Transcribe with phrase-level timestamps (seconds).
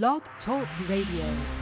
[0.00, 1.61] Blog Talk Radio.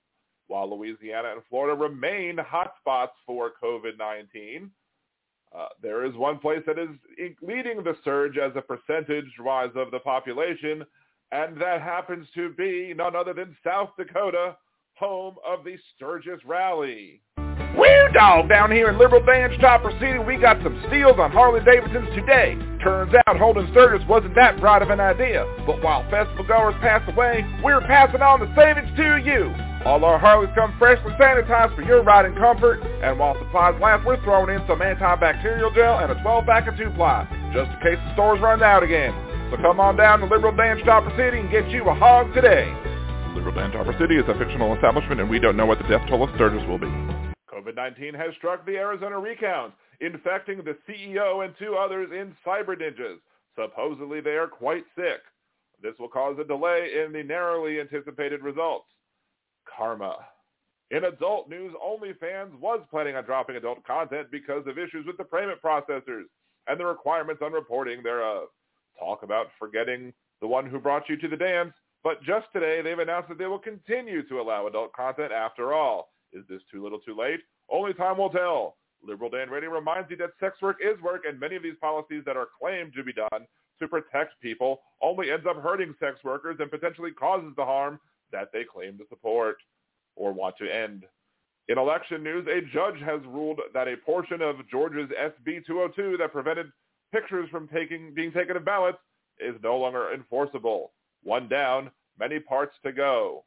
[0.51, 4.69] While Louisiana and Florida remain hotspots for COVID-19,
[5.57, 6.89] uh, there is one place that is
[7.41, 10.83] leading the surge as a percentage rise of the population,
[11.31, 14.57] and that happens to be none other than South Dakota,
[14.95, 17.21] home of the Sturgis Rally.
[17.37, 21.63] Woo dog, down here in Liberal Dan's Chopper City, we got some steals on Harley
[21.63, 22.57] Davidsons today.
[22.83, 27.07] Turns out holding Sturgis wasn't that bright of an idea, but while festival goers pass
[27.07, 29.70] away, we're passing on the savings to you.
[29.85, 34.21] All our Harleys come freshly sanitized for your riding comfort, and while supplies last, we're
[34.21, 38.39] throwing in some antibacterial gel and a 12-pack of two-ply, just in case the stores
[38.41, 39.11] run out again.
[39.49, 42.71] So come on down to Liberal Dan's Chopper City and get you a hog today.
[43.33, 46.07] Liberal Dan Chopper City is a fictional establishment, and we don't know what the death
[46.07, 46.85] toll of Sturgis will be.
[47.51, 53.17] COVID-19 has struck the Arizona recount, infecting the CEO and two others in cyber ninjas.
[53.55, 55.21] Supposedly they are quite sick.
[55.81, 58.85] This will cause a delay in the narrowly anticipated results.
[59.75, 60.17] Karma.
[60.91, 65.23] In adult news, OnlyFans was planning on dropping adult content because of issues with the
[65.23, 66.25] payment processors
[66.67, 68.49] and the requirements on reporting thereof.
[68.99, 71.71] Talk about forgetting the one who brought you to the dance,
[72.03, 76.09] but just today they've announced that they will continue to allow adult content after all.
[76.33, 77.39] Is this too little too late?
[77.69, 78.75] Only time will tell.
[79.03, 82.23] Liberal Dan Radio reminds you that sex work is work and many of these policies
[82.25, 83.47] that are claimed to be done
[83.79, 87.99] to protect people only ends up hurting sex workers and potentially causes the harm
[88.31, 89.57] that they claim to support
[90.15, 91.03] or want to end.
[91.67, 96.33] In election news, a judge has ruled that a portion of Georgia's SB 202 that
[96.33, 96.71] prevented
[97.13, 98.97] pictures from taking, being taken of ballots
[99.39, 100.91] is no longer enforceable.
[101.23, 103.45] One down, many parts to go.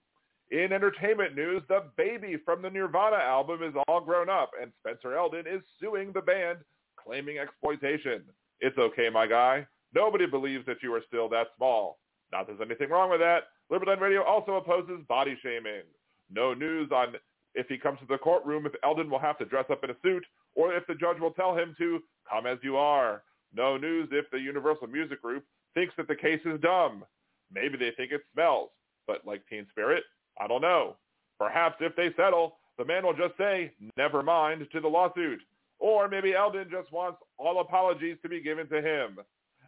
[0.50, 5.16] In entertainment news, the baby from the Nirvana album is all grown up, and Spencer
[5.16, 6.58] Elden is suing the band,
[7.02, 8.22] claiming exploitation.
[8.60, 9.66] It's okay, my guy.
[9.94, 11.98] Nobody believes that you are still that small.
[12.32, 13.44] Not there's anything wrong with that.
[13.70, 15.82] Liberal Dan Radio also opposes body shaming.
[16.30, 17.14] No news on
[17.54, 19.96] if he comes to the courtroom, if Elden will have to dress up in a
[20.02, 20.24] suit,
[20.54, 22.00] or if the judge will tell him to
[22.30, 23.22] come as you are.
[23.54, 25.44] No news if the Universal Music Group
[25.74, 27.04] thinks that the case is dumb.
[27.52, 28.70] Maybe they think it smells.
[29.06, 30.02] But like Teen Spirit,
[30.40, 30.96] I don't know.
[31.38, 35.40] Perhaps if they settle, the man will just say, never mind, to the lawsuit.
[35.78, 39.18] Or maybe Elden just wants all apologies to be given to him.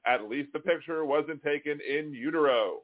[0.07, 2.79] At least the picture wasn't taken in utero.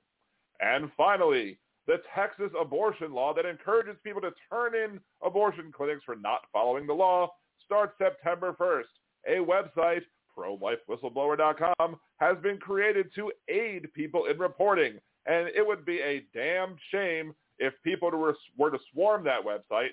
[0.62, 6.14] And finally, the Texas abortion law that encourages people to turn in abortion clinics for
[6.14, 7.32] not following the law
[7.64, 8.85] starts September 1st.
[9.26, 10.03] A website,
[10.37, 14.99] prolifewhistleblower.com, has been created to aid people in reporting.
[15.26, 19.91] And it would be a damn shame if people were to swarm that website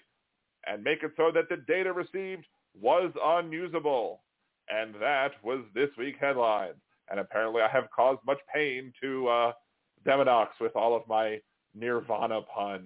[0.68, 2.46] and make it so that the data received
[2.80, 4.22] was unusable.
[4.70, 6.74] And that was this week's headline.
[7.10, 9.52] And apparently I have caused much pain to uh,
[10.06, 11.40] Deminox with all of my
[11.76, 12.86] Nirvana puns.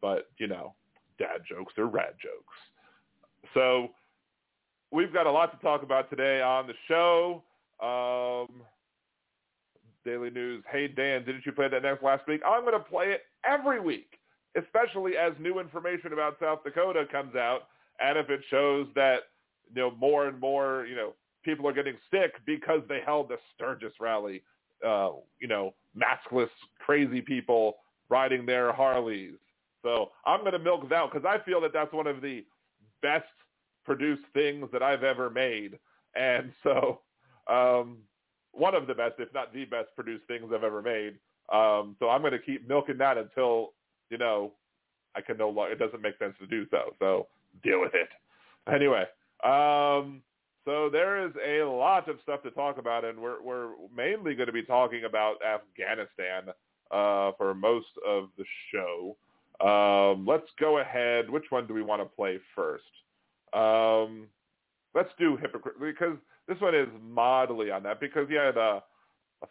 [0.00, 0.74] But, you know,
[1.18, 2.54] dad jokes are rad jokes.
[3.54, 3.88] So
[4.90, 7.42] we've got a lot to talk about today on the show.
[7.82, 8.62] Um,
[10.04, 12.40] Daily News, hey Dan, didn't you play that next last week?
[12.46, 14.18] I'm going to play it every week,
[14.56, 17.68] especially as new information about South Dakota comes out,
[18.00, 19.24] and if it shows that
[19.74, 21.12] you know more and more you know
[21.44, 24.42] people are getting sick because they held the Sturgis rally,
[24.86, 25.10] uh,
[25.40, 26.48] you know, maskless
[26.78, 27.76] crazy people
[28.08, 29.34] riding their Harleys.
[29.82, 32.44] So I'm going to milk that because I feel that that's one of the
[33.02, 33.26] best
[33.84, 35.78] produced things that I've ever made.
[36.14, 37.00] And so
[37.48, 37.98] um,
[38.52, 41.14] one of the best, if not the best produced things I've ever made.
[41.52, 43.72] Um, so I'm going to keep milking that until,
[44.10, 44.52] you know,
[45.16, 46.94] I can no longer, it doesn't make sense to do so.
[46.98, 47.26] So
[47.62, 48.08] deal with it.
[48.72, 49.04] Anyway,
[49.44, 50.22] um,
[50.68, 54.48] so there is a lot of stuff to talk about, and we're, we're mainly going
[54.48, 56.52] to be talking about Afghanistan
[56.90, 59.16] uh, for most of the show.
[59.66, 61.30] Um, let's go ahead.
[61.30, 62.84] Which one do we want to play first?
[63.54, 64.26] Um,
[64.94, 68.82] let's do hypocrite because this one is modelly on that because he had a,
[69.42, 69.46] a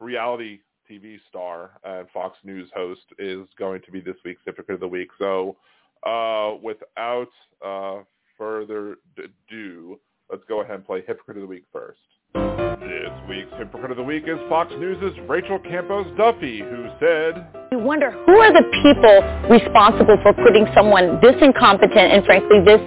[0.00, 0.58] reality
[0.90, 4.88] TV star and Fox News host is going to be this week's hypocrite of the
[4.88, 5.08] week.
[5.18, 5.56] So
[6.04, 7.30] uh, without
[7.64, 8.02] uh,
[8.36, 9.98] further ado,
[10.30, 12.00] let's go ahead and play hypocrite of the week first.
[12.34, 17.78] This week's Hypocrite of the Week is Fox News' Rachel Campos Duffy, who said, You
[17.78, 22.80] wonder who are the people responsible for putting someone this incompetent and frankly this,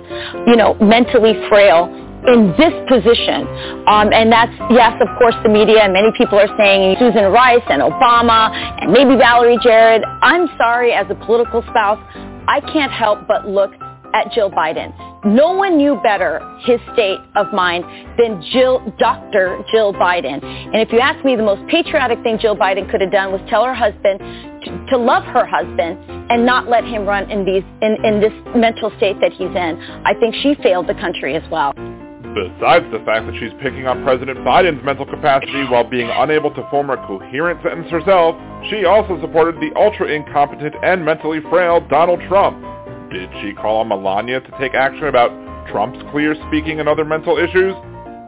[0.47, 1.89] you know, mentally frail
[2.27, 3.47] in this position.
[3.87, 7.65] Um, and that's, yes, of course, the media and many people are saying Susan Rice
[7.69, 8.51] and Obama
[8.81, 10.03] and maybe Valerie Jarrett.
[10.21, 11.99] I'm sorry, as a political spouse,
[12.47, 13.71] I can't help but look
[14.13, 15.08] at Jill Biden.
[15.25, 17.83] No one knew better his state of mind
[18.17, 19.61] than Jill, Dr.
[19.69, 20.41] Jill Biden.
[20.41, 23.41] And if you ask me, the most patriotic thing Jill Biden could have done was
[23.49, 25.99] tell her husband to, to love her husband
[26.31, 30.01] and not let him run in, these, in, in this mental state that he's in.
[30.05, 31.73] I think she failed the country as well.
[31.75, 36.65] Besides the fact that she's picking on President Biden's mental capacity while being unable to
[36.69, 38.35] form a coherent sentence herself,
[38.69, 42.63] she also supported the ultra-incompetent and mentally frail Donald Trump.
[43.11, 45.31] Did she call on Melania to take action about
[45.71, 47.73] Trump's clear speaking and other mental issues?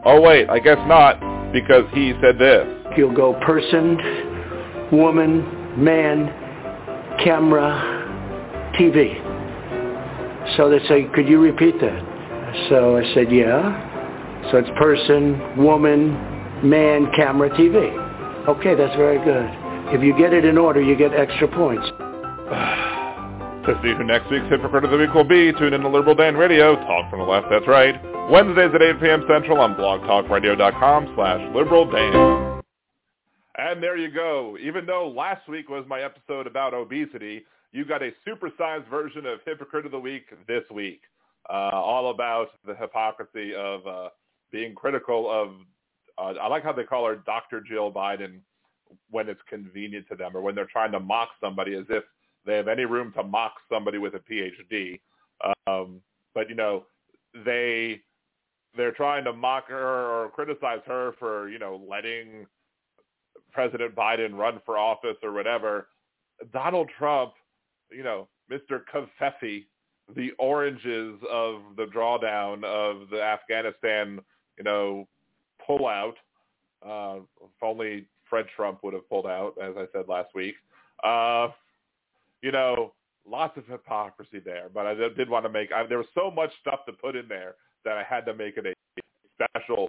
[0.04, 1.20] Oh wait, I guess not,
[1.52, 2.66] because he said this.
[2.96, 6.26] You'll go person, woman, man,
[7.22, 9.14] camera, TV.
[10.56, 12.66] So they say, could you repeat that?
[12.68, 14.50] So I said, yeah.
[14.50, 16.12] So it's person, woman,
[16.68, 18.48] man, camera, TV.
[18.48, 19.48] Okay, that's very good.
[19.94, 21.86] If you get it in order, you get extra points.
[23.66, 26.16] To see who next week's Hypocrite of the Week will be, tune in to Liberal
[26.16, 27.94] Dan Radio, Talk from the Left, that's right.
[28.28, 29.24] Wednesdays at 8 p.m.
[29.28, 32.60] Central on blogtalkradio.com slash Liberal Dan.
[33.58, 34.58] And there you go.
[34.60, 39.38] Even though last week was my episode about obesity, you got a supersized version of
[39.46, 41.02] Hypocrite of the Week this week.
[41.48, 44.08] Uh, all about the hypocrisy of uh,
[44.50, 45.50] being critical of,
[46.18, 47.60] uh, I like how they call her Dr.
[47.60, 48.40] Jill Biden
[49.12, 52.02] when it's convenient to them or when they're trying to mock somebody as if
[52.46, 55.00] they have any room to mock somebody with a PhD.
[55.66, 56.00] Um,
[56.34, 56.84] but you know,
[57.44, 58.00] they
[58.76, 62.46] they're trying to mock her or criticize her for you know letting
[63.52, 65.88] President Biden run for office or whatever.
[66.52, 67.32] Donald Trump,
[67.90, 68.80] you know, Mr.
[68.92, 69.66] Covfefe,
[70.16, 74.20] the oranges of the drawdown of the Afghanistan,
[74.58, 75.06] you know,
[75.68, 76.14] pullout.
[76.84, 80.54] Uh, if only Fred Trump would have pulled out, as I said last week.
[81.04, 81.48] Uh,
[82.42, 82.92] you know,
[83.26, 84.68] lots of hypocrisy there.
[84.72, 87.26] But I did want to make, I, there was so much stuff to put in
[87.28, 88.74] there that I had to make it a
[89.34, 89.88] special,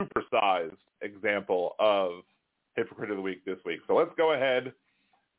[0.00, 2.22] supersized example of
[2.76, 3.80] Hypocrite of the Week this week.
[3.86, 4.72] So let's go ahead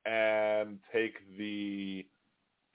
[0.06, 2.06] and take the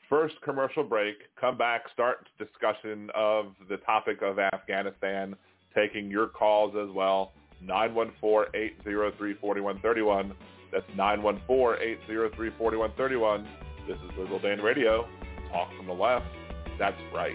[0.09, 5.35] first commercial break, come back, start discussion of the topic of Afghanistan,
[5.75, 7.32] taking your calls as well.
[7.64, 10.32] 914-803-4131.
[10.73, 13.47] That's 914-803-4131.
[13.90, 15.09] This is Liberal Dan Radio.
[15.50, 16.26] Talk from the left.
[16.78, 17.35] That's right.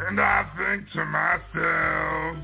[0.00, 2.36] And I think to myself,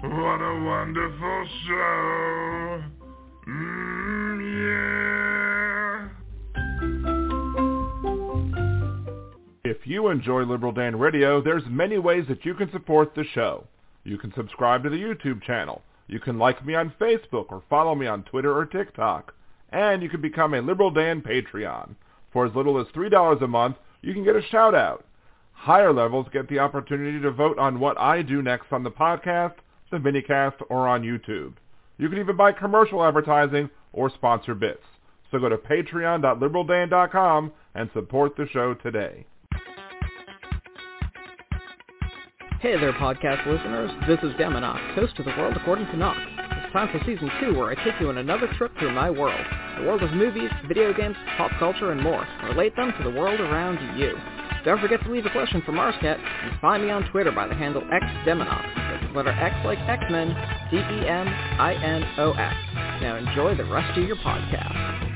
[0.00, 2.82] what a wonderful show.
[3.48, 6.08] Mm, yeah.
[9.64, 13.66] If you enjoy Liberal Dan Radio, there's many ways that you can support the show.
[14.04, 15.82] You can subscribe to the YouTube channel.
[16.06, 19.34] You can like me on Facebook or follow me on Twitter or TikTok.
[19.70, 21.94] And you can become a Liberal Dan Patreon.
[22.32, 25.04] For as little as $3 a month, you can get a shout out.
[25.64, 29.54] Higher levels get the opportunity to vote on what I do next on the podcast,
[29.90, 31.54] the minicast, or on YouTube.
[31.96, 34.82] You can even buy commercial advertising or sponsor bits.
[35.30, 39.24] So go to patreon.liberaldan.com and support the show today.
[42.60, 43.90] Hey there, podcast listeners.
[44.06, 46.20] This is Deminox, host of The World According to Knox.
[46.20, 49.46] It's time for Season 2, where I take you on another trip through my world.
[49.78, 52.28] The world of movies, video games, pop culture, and more.
[52.50, 54.14] Relate them to the world around you.
[54.64, 57.54] Don't forget to leave a question for Marscat and find me on Twitter by the
[57.54, 58.74] handle XDeminox.
[58.74, 60.28] That's letter X like X-Men,
[60.70, 62.56] D-E-M-I-N-O-X.
[63.02, 65.13] Now enjoy the rest of your podcast.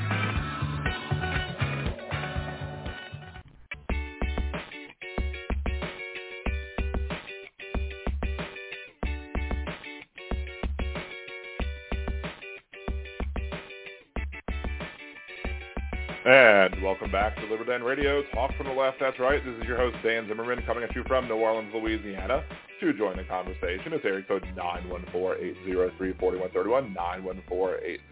[16.29, 19.43] And welcome back to Liberal Dan Radio, Talk from the Left, that's right.
[19.43, 22.45] This is your host, Dan Zimmerman, coming at you from New Orleans, Louisiana.
[22.81, 26.95] To join the conversation, it's area code 914-803-4131,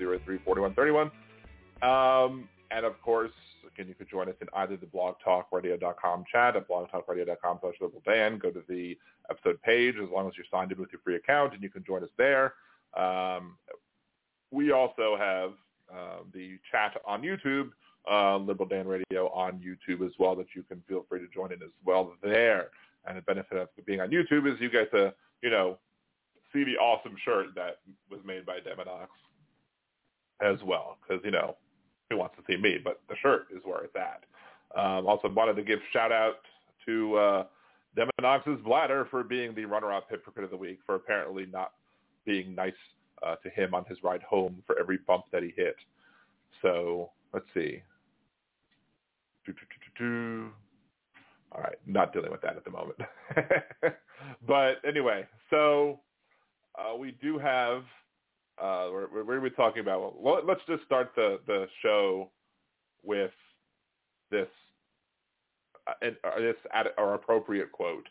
[0.01, 1.11] 914-803-4131.
[1.83, 3.33] Um, and of course,
[3.71, 7.75] again, you could join us in either the blogtalkradio.com chat at blogtalkradio.com slash
[8.07, 8.39] Dan.
[8.39, 8.97] Go to the
[9.29, 11.85] episode page as long as you're signed in with your free account, and you can
[11.85, 12.55] join us there.
[12.97, 13.59] Um,
[14.51, 15.53] we also have
[15.95, 17.73] uh, the chat on YouTube,
[18.11, 21.53] uh, Liberal Dan Radio on YouTube as well that you can feel free to join
[21.53, 22.69] in as well there.
[23.07, 25.79] And the benefit of being on YouTube is you get to, you know,
[26.53, 27.79] see the awesome shirt that
[28.11, 29.09] was made by Deminox
[30.41, 30.99] as well.
[31.01, 31.57] Because, you know,
[32.11, 32.79] who wants to see me?
[32.83, 34.25] But the shirt is where it's at.
[34.79, 36.37] Um, also wanted to give shout out
[36.87, 37.45] to uh,
[37.97, 41.73] Deminox's bladder for being the runner-up hypocrite of the week for apparently not
[42.25, 42.75] being nice
[43.25, 45.77] uh, to him on his ride home for every bump that he hit.
[46.63, 47.83] So let's see.
[51.53, 52.99] All right, not dealing with that at the moment.
[54.47, 56.01] but anyway, so
[56.79, 57.83] uh, we do have.
[58.61, 60.21] Uh, we're, we're, we're talking about.
[60.21, 62.31] Well, let's just start the the show
[63.03, 63.31] with
[64.31, 64.49] this
[65.87, 65.93] uh,
[66.39, 68.09] this ad, or appropriate quote.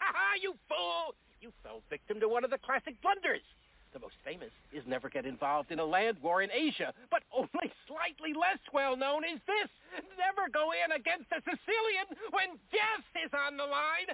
[0.00, 0.34] Ha ha!
[0.40, 1.14] You fool!
[1.40, 3.42] You fell victim to one of the classic blunders.
[3.92, 7.70] The most famous is never get involved in a land war in Asia, but only
[7.86, 9.68] slightly less well known is this.
[10.16, 14.06] Never go in against a Sicilian when death is on the line.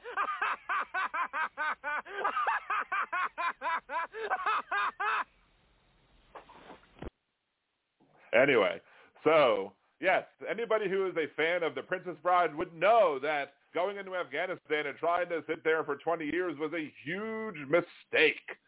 [8.43, 8.81] anyway,
[9.23, 13.97] so yes, anybody who is a fan of The Princess Bride would know that going
[13.97, 18.59] into Afghanistan and trying to sit there for 20 years was a huge mistake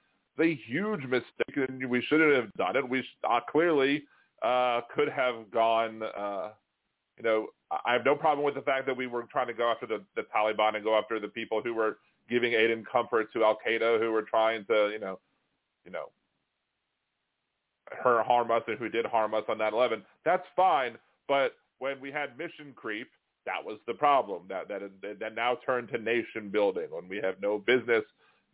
[0.41, 2.89] a huge mistake, and we shouldn't have done it.
[2.89, 4.05] We uh, clearly
[4.43, 6.03] uh, could have gone.
[6.03, 6.51] Uh,
[7.17, 9.71] you know, I have no problem with the fact that we were trying to go
[9.71, 13.33] after the, the Taliban and go after the people who were giving aid and comfort
[13.33, 15.19] to Al Qaeda who were trying to, you know,
[15.85, 16.07] you know,
[18.03, 20.03] her harm us and who did harm us on 9/11.
[20.25, 20.97] That's fine,
[21.29, 23.09] but when we had mission creep,
[23.47, 24.43] that was the problem.
[24.49, 28.05] That that that now turned to nation building when we have no business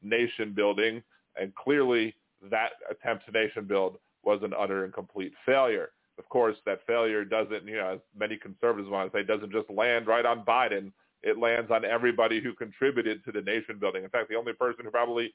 [0.03, 1.03] nation building,
[1.41, 2.15] and clearly
[2.51, 5.91] that attempt to nation build was an utter and complete failure.
[6.19, 9.69] Of course, that failure doesn't, you know, as many conservatives want to say, doesn't just
[9.71, 10.93] land right on Biden.
[11.23, 14.05] It lands on everybody who contributed to the nation building.
[14.05, 15.35] In fact, the only person who probably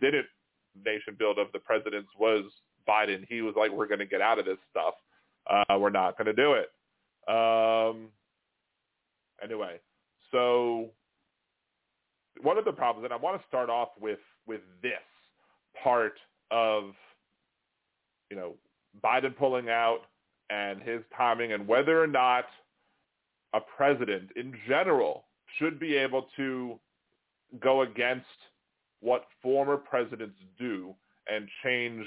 [0.00, 0.26] didn't
[0.84, 2.44] nation build of the presidents was
[2.88, 3.26] Biden.
[3.28, 4.94] He was like, we're going to get out of this stuff.
[5.48, 6.70] Uh, we're not going to do it.
[7.28, 8.08] Um,
[9.42, 9.80] anyway,
[10.30, 10.90] so
[12.40, 14.92] one of the problems, and I want to start off with with this
[15.82, 16.14] part
[16.50, 16.94] of
[18.30, 18.54] you know
[19.04, 20.00] Biden pulling out
[20.50, 22.44] and his timing, and whether or not
[23.54, 25.24] a president in general
[25.58, 26.78] should be able to
[27.60, 28.26] go against
[29.00, 30.94] what former presidents do
[31.28, 32.06] and change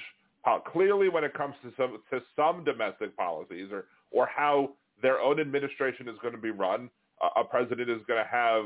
[0.71, 4.69] clearly when it comes to some to some domestic policies or or how
[5.01, 6.89] their own administration is going to be run,
[7.35, 8.65] a president is going to have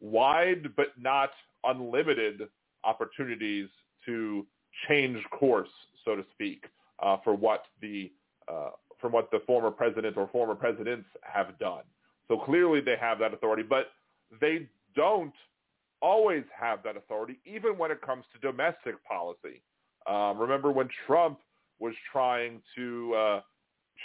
[0.00, 1.30] wide but not
[1.64, 2.48] unlimited
[2.84, 3.68] opportunities
[4.06, 4.46] to
[4.88, 5.68] change course,
[6.04, 6.64] so to speak,
[7.02, 8.10] uh, for what the
[8.48, 11.82] uh, from what the former president or former presidents have done.
[12.28, 13.88] So clearly they have that authority, but
[14.40, 15.34] they don't
[16.00, 19.60] always have that authority, even when it comes to domestic policy.
[20.06, 21.38] Um, remember when Trump
[21.78, 23.40] was trying to uh,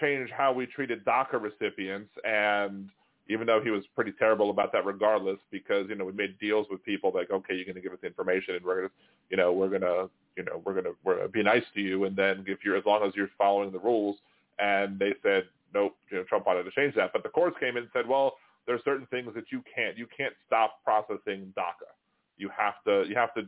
[0.02, 2.90] change how we treated DACA recipients, and
[3.30, 6.68] even though he was pretty terrible about that, regardless, because you know we made deals
[6.70, 8.96] with people like, okay, you're going to give us information, and we're going to,
[9.30, 11.82] you know, we're going to, you know, we're going to we're gonna be nice to
[11.82, 14.18] you, and then if you're as long as you're following the rules,
[14.60, 17.78] and they said nope, you know, Trump wanted to change that, but the courts came
[17.78, 18.36] in and said, well,
[18.66, 21.92] there are certain things that you can't, you can't stop processing DACA.
[22.38, 23.44] You have to, you have to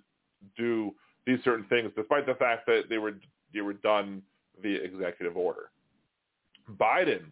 [0.58, 0.94] do
[1.26, 3.13] these certain things, despite the fact that they were
[3.54, 4.22] they were done
[4.62, 5.72] via executive order.
[6.80, 7.32] Biden,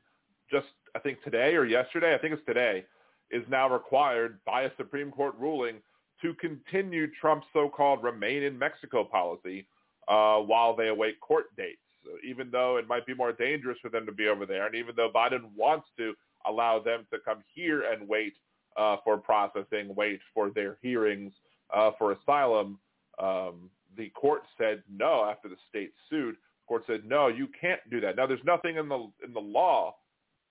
[0.51, 2.85] just I think today or yesterday, I think it's today,
[3.31, 5.77] is now required by a Supreme Court ruling
[6.21, 9.67] to continue Trump's so-called remain in Mexico policy
[10.07, 11.79] uh, while they await court dates.
[12.23, 14.95] Even though it might be more dangerous for them to be over there, and even
[14.95, 16.13] though Biden wants to
[16.47, 18.33] allow them to come here and wait
[18.77, 21.33] uh, for processing, wait for their hearings
[21.75, 22.79] uh, for asylum,
[23.21, 26.35] um, the court said no after the state sued.
[26.35, 28.15] The court said no, you can't do that.
[28.15, 29.95] Now there's nothing in the in the law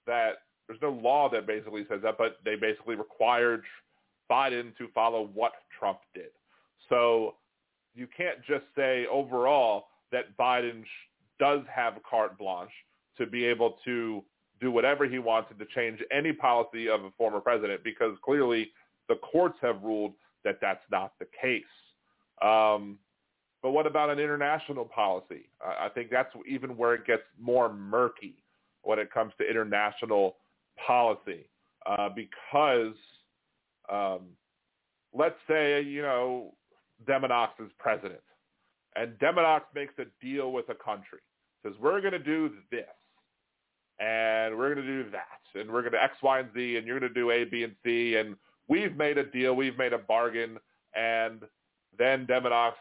[0.07, 0.33] that
[0.67, 3.63] there's no law that basically says that, but they basically required
[4.31, 6.31] Biden to follow what Trump did.
[6.89, 7.35] So
[7.95, 10.85] you can't just say overall that Biden
[11.39, 12.71] does have carte blanche
[13.19, 14.23] to be able to
[14.61, 18.71] do whatever he wanted to change any policy of a former president because clearly
[19.09, 20.15] the courts have ruled
[20.45, 21.63] that that's not the case.
[22.43, 22.99] Um,
[23.63, 25.49] but what about an international policy?
[25.61, 28.37] I think that's even where it gets more murky
[28.87, 30.37] when it comes to international
[30.87, 31.49] policy,
[31.87, 32.95] uh, because
[33.93, 34.21] um,
[35.13, 36.55] let's say you know
[37.07, 38.23] Deminox is president,
[38.95, 41.19] and Deminox makes a deal with a country,
[41.63, 42.85] says we're going to do this,
[43.99, 46.87] and we're going to do that, and we're going to X, Y, and Z, and
[46.87, 48.37] you're going to do A, B, and C, and
[48.69, 50.59] we've made a deal, we've made a bargain,
[50.95, 51.43] and
[51.99, 52.75] then Deminox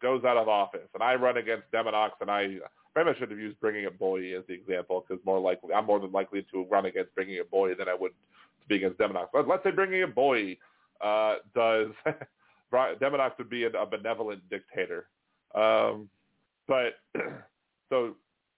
[0.00, 2.58] goes out of office, and I run against Deminox, and I
[2.94, 5.86] maybe I should have used Bringing It Boy as the example because more likely I'm
[5.86, 8.12] more than likely to run against Bringing It Boy than I would
[8.62, 9.28] to be against Deminox.
[9.32, 10.56] But let's say Bringing It Boy
[11.04, 11.88] uh, does
[12.72, 15.06] Deminox would be a, a benevolent dictator,
[15.54, 16.08] um,
[16.66, 16.94] but
[17.88, 18.14] so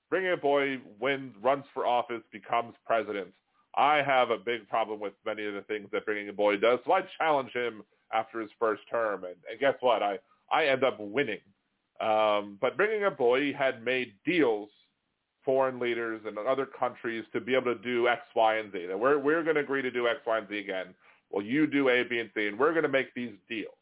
[0.09, 3.29] Bringing It Boy wins, runs for office, becomes president.
[3.77, 6.81] I have a big problem with many of the things that Bringing It Boy does,
[6.85, 10.03] so I challenge him after his first term, and, and guess what?
[10.03, 10.19] I
[10.53, 11.39] I end up winning.
[12.01, 14.71] Um, but Bringing It Boy had made deals,
[15.45, 18.87] foreign leaders and other countries, to be able to do X, Y, and Z.
[18.87, 20.95] That we're we're going to agree to do X, Y, and Z again.
[21.31, 23.75] Well, you do A, B, and C, and we're going to make these deals.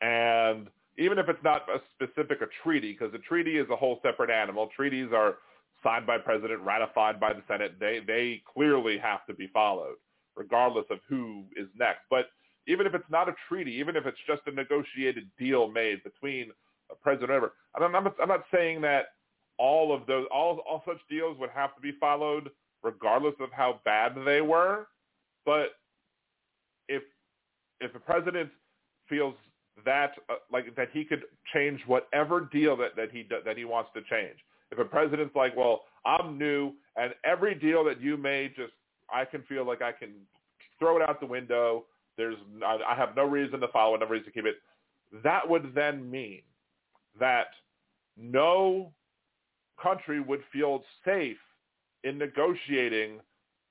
[0.00, 4.00] And even if it's not a specific a treaty, because a treaty is a whole
[4.02, 4.68] separate animal.
[4.74, 5.36] Treaties are
[5.82, 7.78] signed by president, ratified by the Senate.
[7.80, 9.96] They they clearly have to be followed,
[10.36, 12.00] regardless of who is next.
[12.10, 12.26] But
[12.68, 16.50] even if it's not a treaty, even if it's just a negotiated deal made between
[16.90, 17.52] a president or whatever.
[17.74, 19.06] I'm not, I'm not saying that
[19.58, 22.50] all of those, all, all such deals would have to be followed
[22.82, 24.86] regardless of how bad they were.
[25.44, 25.70] But
[26.88, 27.02] if,
[27.80, 28.50] if the president
[29.08, 29.34] feels
[29.84, 31.22] that, uh, like, that he could
[31.54, 34.36] change whatever deal that, that he, that he wants to change.
[34.70, 38.72] If a president's like, well, I'm new and every deal that you made just,
[39.10, 40.10] I can feel like I can
[40.78, 41.86] throw it out the window
[42.18, 44.56] There's I, I have no reason to follow it, no reason to keep it.
[45.24, 46.42] That would then mean
[47.18, 47.46] that
[48.18, 48.92] no
[49.82, 51.38] country would feel safe
[52.04, 53.20] in negotiating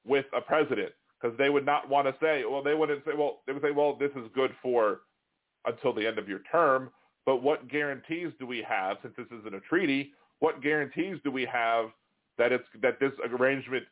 [0.06, 3.42] with a president because they would not want to say, well, they wouldn't say, well,
[3.46, 5.02] they would say, well, this is good for
[5.66, 6.90] until the end of your term.
[7.26, 11.46] But what guarantees do we have, since this isn't a treaty, what guarantees do we
[11.46, 11.90] have
[12.38, 13.84] that it's that this arrangement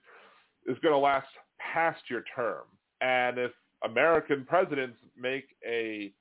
[0.67, 1.27] is going to last
[1.59, 2.63] past your term?
[3.01, 3.51] And if
[3.83, 6.11] American presidents make a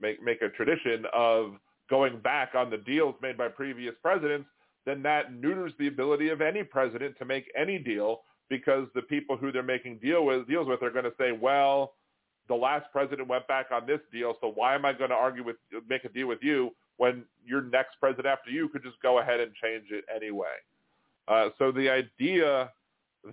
[0.00, 1.54] make make a tradition of
[1.90, 4.48] going back on the deals made by previous presidents,
[4.86, 9.36] then that neuters the ability of any president to make any deal because the people
[9.36, 11.94] who they're making deal with deals with are going to say, well,
[12.48, 15.44] the last president went back on this deal, so why am I going to argue
[15.44, 15.56] with
[15.88, 19.40] make a deal with you when your next president after you could just go ahead
[19.40, 20.56] and change it anyway?
[21.26, 22.70] Uh, so the idea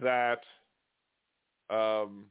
[0.02, 0.40] that
[1.70, 2.26] um,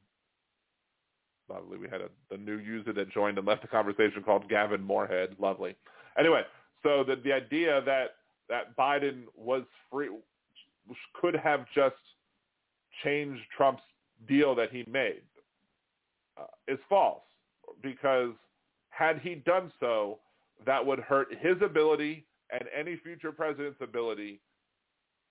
[1.51, 5.37] lovely, we had a new user that joined and left the conversation called Gavin Moorhead,
[5.39, 5.75] lovely.
[6.19, 6.43] Anyway,
[6.83, 8.17] so the the idea that
[8.49, 10.09] that Biden was free
[11.21, 11.97] could have just
[13.05, 13.83] changed Trump's
[14.29, 15.23] deal that he made
[16.39, 17.23] uh, is false
[17.83, 18.33] because
[18.91, 20.19] had he done so,
[20.67, 24.41] that would hurt his ability and any future president's ability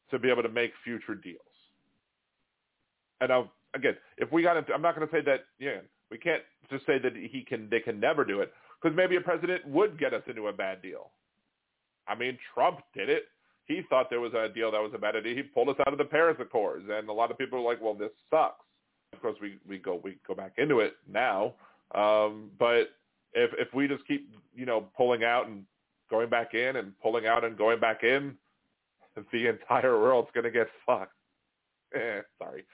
[0.10, 1.42] to be able to make future deals.
[3.22, 5.80] And I'll, again, if we got into, I'm not going to say that, yeah,
[6.12, 9.22] we can't just say that he can, they can never do it because maybe a
[9.22, 11.12] president would get us into a bad deal.
[12.08, 13.26] I mean, Trump did it.
[13.66, 15.36] He thought there was a deal that was a bad idea.
[15.36, 17.80] He pulled us out of the Paris Accords, and a lot of people are like,
[17.80, 18.66] "Well, this sucks."
[19.14, 21.54] Of course, we we go we go back into it now,
[21.94, 22.90] um, but
[23.34, 25.66] if if we just keep you know pulling out and
[26.10, 28.36] going back in and pulling out and going back in,
[29.32, 31.14] the entire world's gonna get fucked.
[31.96, 32.66] Eh, sorry,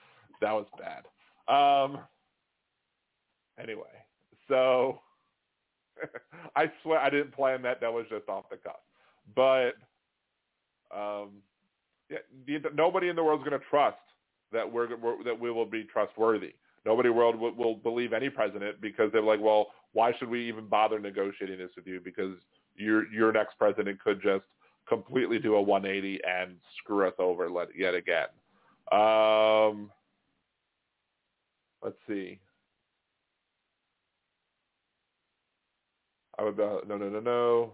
[0.42, 1.06] that was bad.
[1.48, 2.00] Um,
[3.60, 3.84] anyway,
[4.48, 5.00] so
[6.56, 7.80] I swear I didn't plan that.
[7.80, 8.80] That was just off the cuff.
[9.34, 9.72] But
[10.94, 11.42] um,
[12.10, 13.96] yeah, the, nobody in the world is going to trust
[14.52, 16.54] that we're, we're, that we will be trustworthy.
[16.84, 20.28] Nobody in the world will, will believe any president because they're like, well, why should
[20.28, 22.00] we even bother negotiating this with you?
[22.02, 22.36] Because
[22.76, 24.44] your your next president could just
[24.88, 28.28] completely do a 180 and screw us over let, yet again.
[28.92, 29.90] Um,
[31.82, 32.38] let's see.
[36.38, 37.72] Uh, no no no no.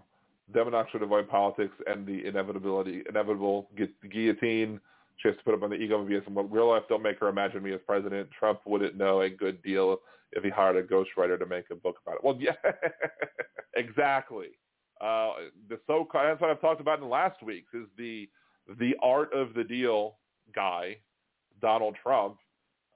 [0.53, 3.69] Deminox should avoid politics and the inevitability, inevitable
[4.11, 4.81] guillotine.
[5.17, 6.25] She has to put up on the ego of BS.
[6.51, 8.29] Real life don't make her imagine me as president.
[8.39, 9.99] Trump wouldn't know a good deal
[10.33, 12.25] if he hired a ghostwriter to make a book about it.
[12.25, 12.57] Well, yeah,
[13.77, 14.49] exactly.
[15.01, 15.33] Uh,
[15.69, 18.29] the so that's what I've talked about in last weeks is the
[18.79, 20.17] the art of the deal
[20.55, 20.99] guy,
[21.61, 22.37] Donald Trump.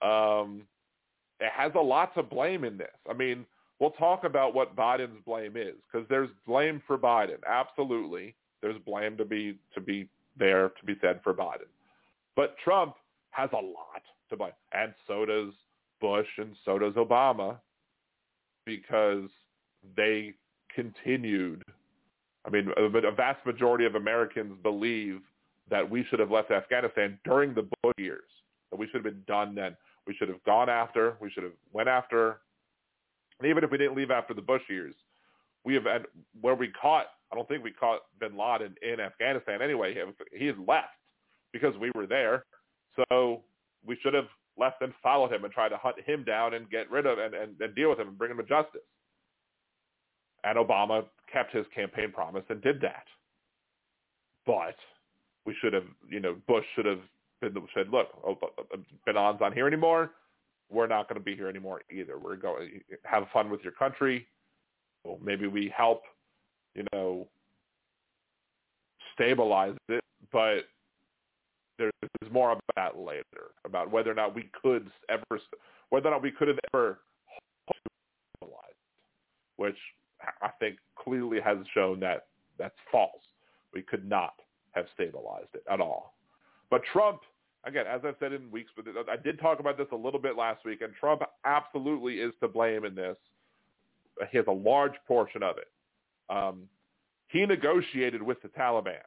[0.02, 0.62] Um,
[1.40, 2.88] it has a lot to blame in this.
[3.11, 3.44] I mean,
[3.81, 7.39] we'll talk about what Biden's blame is because there's blame for Biden.
[7.47, 10.09] Absolutely, there's blame to be to be
[10.39, 11.69] there to be said for Biden,
[12.35, 12.95] but Trump
[13.31, 15.53] has a lot to blame, and so does
[16.01, 17.59] Bush and so does Obama
[18.65, 19.29] because
[19.97, 20.35] they
[20.75, 21.62] continued.
[22.45, 25.21] I mean, a, vast majority of Americans believe
[25.69, 28.23] that we should have left Afghanistan during the Bush years.
[28.71, 29.77] That we should have been done then.
[30.07, 31.17] We should have gone after.
[31.21, 32.39] We should have went after
[33.40, 34.94] and even if we didn't leave after the Bush years,
[35.64, 36.07] we have had,
[36.40, 37.07] where we caught.
[37.33, 39.94] I don't think we caught Bin Laden in Afghanistan anyway.
[40.33, 40.88] He had left
[41.53, 42.44] because we were there,
[43.11, 43.42] so
[43.85, 46.90] we should have left and followed him and tried to hunt him down and get
[46.90, 48.81] rid of and, and, and deal with him and bring him to justice.
[50.44, 53.05] And Obama kept his campaign promise and did that.
[54.46, 54.77] But
[55.44, 57.01] we should have, you know, Bush should have
[57.40, 60.12] been said, look, oh, uh, uh, Bin Laden's not here anymore
[60.70, 62.18] we're not going to be here anymore either.
[62.18, 64.26] We're going have fun with your country.
[65.05, 66.02] Well, maybe we help,
[66.74, 67.29] you know,
[69.14, 70.02] stabilize it,
[70.33, 70.62] but
[71.79, 71.92] there's
[72.33, 75.40] more about that later about whether or not we could ever,
[75.90, 76.98] whether or not we could have ever
[78.35, 78.76] stabilized,
[79.57, 79.76] which
[80.42, 82.26] I think clearly has shown that
[82.59, 83.22] that's false.
[83.72, 84.35] We could not
[84.72, 86.14] have stabilized it at all.
[86.70, 87.20] But Trump
[87.66, 90.37] again, as I've said in weeks, but I did talk about this a little bit
[90.37, 93.16] last week, and Trump absolutely is to blame in this.
[94.31, 95.68] He has a large portion of it.
[96.31, 96.62] Um,
[97.29, 99.02] he negotiated with the Taliban.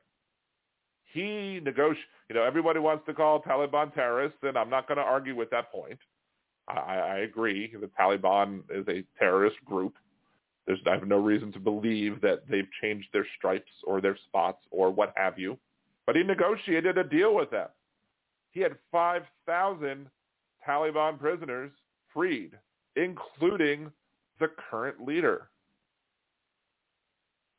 [1.12, 5.04] He negotiated, you know, everybody wants to call Taliban terrorists, and I'm not going to
[5.04, 5.98] argue with that point.
[6.68, 7.74] I, I agree.
[7.74, 9.96] The Taliban is a terrorist group.
[10.68, 14.60] There's, I have no reason to believe that they've changed their stripes or their spots
[14.70, 15.58] or what have you.
[16.06, 17.70] But he negotiated a deal with them
[18.52, 20.08] he had 5,000
[20.68, 21.72] Taliban prisoners
[22.14, 22.52] freed,
[22.96, 23.92] including
[24.40, 25.50] the current leader.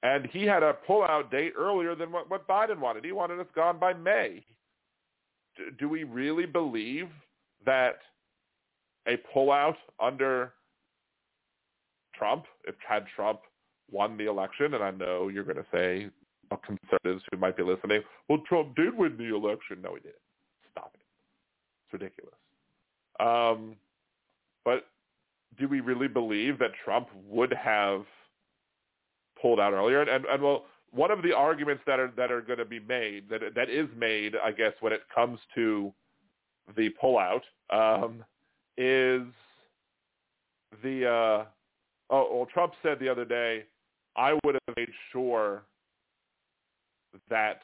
[0.02, 3.04] And he had a pullout date earlier than what, what Biden wanted.
[3.04, 4.44] He wanted us gone by May.
[5.56, 7.08] Do, do we really believe
[7.66, 7.98] that
[9.06, 10.54] a pullout under
[12.14, 13.40] Trump, if had Trump
[13.90, 16.08] won the election, and I know you're going to say
[16.58, 19.78] conservatives who might be listening, well, Trump did win the election.
[19.82, 20.16] No, he didn't.
[20.72, 21.00] Stop it.
[21.84, 22.34] It's ridiculous.
[23.18, 23.76] Um,
[24.64, 24.86] but
[25.58, 28.04] do we really believe that Trump would have
[29.40, 30.00] pulled out earlier?
[30.00, 32.80] And, and, and well, one of the arguments that are that are going to be
[32.80, 35.92] made that that is made, I guess, when it comes to
[36.76, 38.24] the pullout, um,
[38.76, 39.22] is
[40.82, 41.44] the uh,
[42.10, 43.64] oh well, Trump said the other day,
[44.16, 45.62] I would have made sure
[47.28, 47.62] that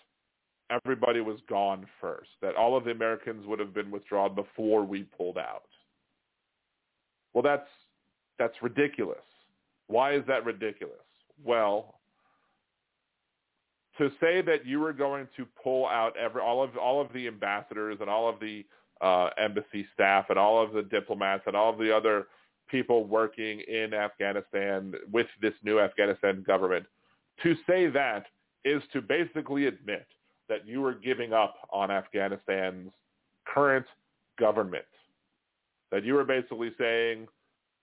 [0.70, 5.04] everybody was gone first, that all of the Americans would have been withdrawn before we
[5.04, 5.64] pulled out.
[7.32, 7.68] Well, that's
[8.38, 9.18] that's ridiculous.
[9.86, 10.96] Why is that ridiculous?
[11.44, 11.96] Well,
[13.98, 17.26] to say that you were going to pull out every all of all of the
[17.26, 18.64] ambassadors and all of the
[19.00, 22.26] uh, embassy staff and all of the diplomats and all of the other
[22.68, 26.84] people working in Afghanistan with this new Afghanistan government,
[27.42, 28.26] to say that
[28.64, 30.06] is to basically admit
[30.48, 32.92] that you are giving up on Afghanistan's
[33.46, 33.86] current
[34.38, 34.84] government.
[35.90, 37.28] That you are basically saying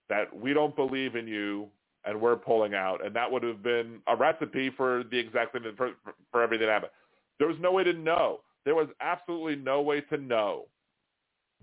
[0.08, 1.68] that we don't believe in you
[2.04, 3.04] and we're pulling out.
[3.04, 5.92] And that would have been a recipe for the exact thing for,
[6.30, 6.92] for everything that happened.
[7.38, 8.40] There was no way to know.
[8.64, 10.66] There was absolutely no way to know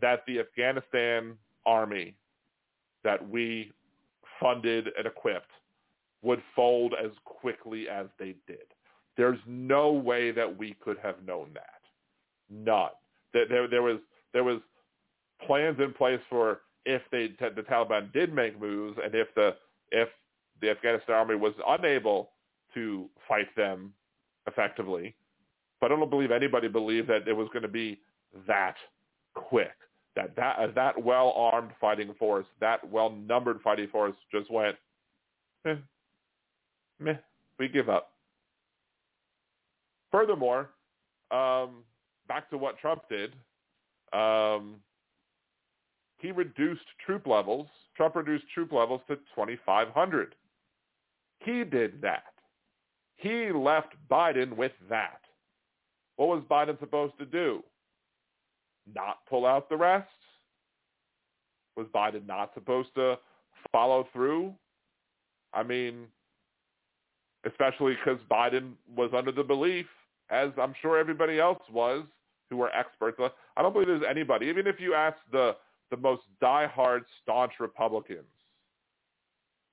[0.01, 1.35] that the Afghanistan
[1.65, 2.15] army
[3.03, 3.71] that we
[4.39, 5.51] funded and equipped
[6.23, 8.65] would fold as quickly as they did.
[9.17, 11.81] There's no way that we could have known that.
[12.49, 12.89] None.
[13.33, 13.97] There, there, there was
[14.33, 14.59] there was
[15.45, 19.55] plans in place for if they the Taliban did make moves and if the
[19.91, 20.09] if
[20.61, 22.31] the Afghanistan army was unable
[22.73, 23.93] to fight them
[24.47, 25.15] effectively.
[25.79, 27.99] But I don't believe anybody believed that it was going to be
[28.47, 28.75] that
[29.33, 29.71] quick.
[30.15, 34.75] That that uh, that well armed fighting force, that well numbered fighting force, just went,
[35.63, 35.75] meh,
[36.99, 37.13] meh,
[37.57, 38.11] we give up.
[40.11, 40.69] Furthermore,
[41.31, 41.83] um,
[42.27, 43.33] back to what Trump did,
[44.13, 44.75] um,
[46.19, 47.67] he reduced troop levels.
[47.95, 50.35] Trump reduced troop levels to 2,500.
[51.39, 52.23] He did that.
[53.15, 55.21] He left Biden with that.
[56.17, 57.63] What was Biden supposed to do?
[58.93, 60.07] Not pull out the rest?
[61.77, 63.17] Was Biden not supposed to
[63.71, 64.53] follow through?
[65.53, 66.07] I mean,
[67.45, 69.85] especially because Biden was under the belief
[70.31, 72.03] as I'm sure everybody else was
[72.49, 73.17] who were experts.
[73.21, 75.55] Uh, I don't believe there's anybody, even if you ask the,
[75.89, 78.25] the most diehard, staunch Republicans,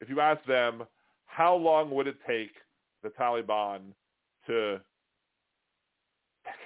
[0.00, 0.84] if you ask them,
[1.26, 2.52] how long would it take
[3.02, 3.80] the Taliban
[4.46, 4.80] to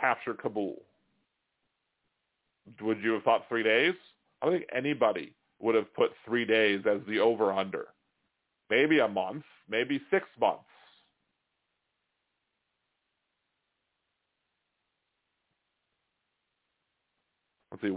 [0.00, 0.82] capture Kabul?
[2.80, 3.94] Would you have thought three days?
[4.40, 7.88] I don't think anybody would have put three days as the over-under.
[8.70, 10.64] Maybe a month, maybe six months.
[17.72, 17.96] Let's see,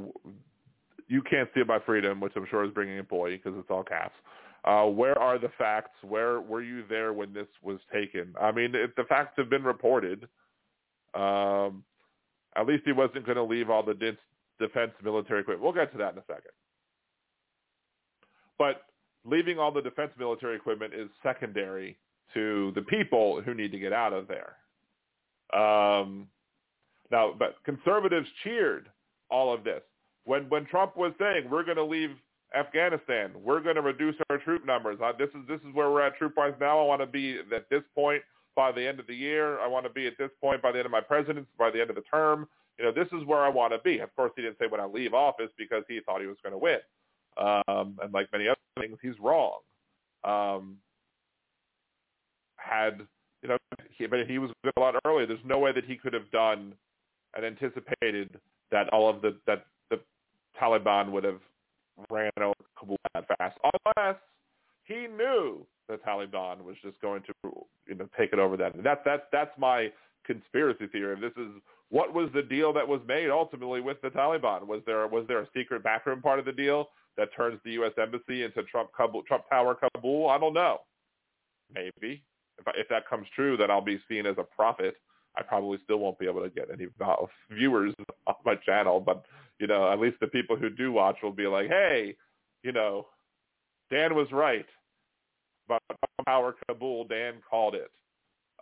[1.08, 3.84] you can't steal my freedom, which I'm sure is bringing in boy because it's all
[3.84, 4.16] caps.
[4.64, 5.98] Uh, where are the facts?
[6.02, 8.34] Where were you there when this was taken?
[8.42, 10.28] I mean, if the facts have been reported,
[11.14, 11.84] um,
[12.56, 14.18] at least he wasn't going to leave all the de-
[14.60, 15.64] defense military equipment.
[15.64, 16.52] We'll get to that in a second.
[18.58, 18.84] But
[19.24, 21.98] leaving all the defense military equipment is secondary
[22.34, 24.56] to the people who need to get out of there.
[25.54, 26.28] Um,
[27.12, 28.90] now, but conservatives cheered
[29.30, 29.82] all of this.
[30.24, 32.12] When when Trump was saying we're going to leave
[32.58, 35.00] Afghanistan, we're going to reduce our troop numbers.
[35.04, 36.80] Uh, this is this is where we're at troop wise now.
[36.80, 38.22] I want to be at this point
[38.56, 39.60] by the end of the year.
[39.60, 41.82] I want to be at this point by the end of my presidency, by the
[41.82, 42.48] end of the term.
[42.80, 44.00] You know, this is where I want to be.
[44.00, 46.54] Of course, he didn't say when I leave office because he thought he was going
[46.54, 46.80] to win.
[47.38, 49.60] Um, and like many other things, he's wrong.
[50.24, 50.78] Um,
[52.58, 53.02] had
[53.42, 53.58] you know,
[53.96, 55.28] he, but he was a lot earlier.
[55.28, 56.74] There's no way that he could have done
[57.36, 58.40] and anticipated
[58.76, 60.00] that all of the that the
[60.62, 61.40] Taliban would have
[62.10, 64.18] ran over Kabul that fast, unless
[64.84, 67.34] he knew the Taliban was just going to
[67.88, 68.72] you know take it over then.
[68.74, 69.92] And that's that's that's my
[70.26, 71.16] conspiracy theory.
[71.22, 71.52] This is
[71.90, 74.68] what was the deal that was made ultimately with the Taliban?
[74.68, 77.94] Was there was there a secret backroom part of the deal that turns the U.S.
[77.98, 80.30] embassy into Trump Kabul, Trump Tower Kabul?
[80.30, 80.80] I don't know.
[81.74, 82.22] Maybe
[82.60, 84.96] if I, if that comes true, then I'll be seen as a prophet
[85.38, 86.88] I probably still won't be able to get any
[87.52, 87.94] viewers
[88.28, 89.26] on my channel, but
[89.60, 92.16] you know, at least the people who do watch will be like, hey,
[92.64, 93.08] you know,
[93.90, 94.66] Dan was right.
[95.66, 95.82] about
[96.26, 97.92] Power Kabul, Dan called it.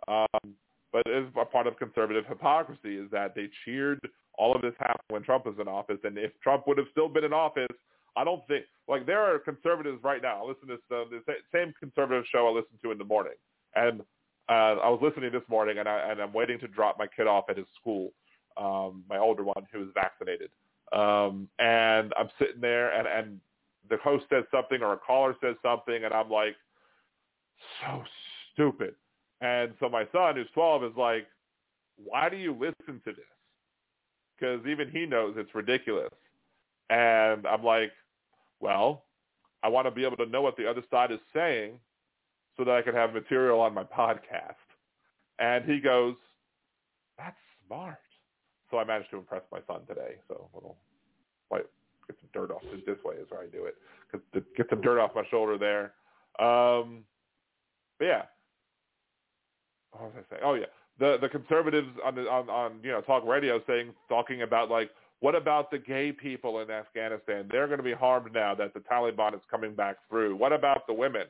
[0.06, 0.54] Um,
[0.92, 3.98] but is a part of conservative hypocrisy is that they cheered
[4.38, 7.08] all of this happen when Trump was in office, and if Trump would have still
[7.08, 7.76] been in office,
[8.16, 10.44] I don't think like there are conservatives right now.
[10.44, 11.20] I listen to the
[11.52, 13.34] same conservative show I listen to in the morning,
[13.74, 14.02] and
[14.48, 17.26] uh, I was listening this morning, and, I, and I'm waiting to drop my kid
[17.26, 18.12] off at his school,
[18.56, 20.50] um, my older one who is vaccinated,
[20.92, 23.40] um, and I'm sitting there, and and
[23.90, 26.56] the host says something or a caller says something, and I'm like,
[27.80, 28.02] so
[28.52, 28.94] stupid.
[29.40, 31.26] And so my son, who's 12, is like,
[32.02, 33.24] why do you listen to this?
[34.38, 36.10] Because even he knows it's ridiculous.
[36.90, 37.92] And I'm like,
[38.60, 39.04] well,
[39.62, 41.78] I want to be able to know what the other side is saying
[42.56, 44.54] so that I can have material on my podcast.
[45.38, 46.14] And he goes,
[47.18, 47.36] that's
[47.66, 47.98] smart.
[48.70, 50.16] So I managed to impress my son today.
[50.28, 50.76] So a little,
[51.50, 51.66] like,
[52.06, 52.62] get some dirt off.
[52.86, 53.76] This way is where I do it.
[54.56, 55.92] Get some dirt off my shoulder there.
[56.44, 57.04] Um,
[57.98, 58.22] but yeah,
[59.92, 60.42] what was I saying?
[60.44, 60.66] Oh yeah,
[60.98, 64.90] the the conservatives on the on on you know talk radio saying talking about like
[65.20, 67.48] what about the gay people in Afghanistan?
[67.50, 70.36] They're going to be harmed now that the Taliban is coming back through.
[70.36, 71.26] What about the women?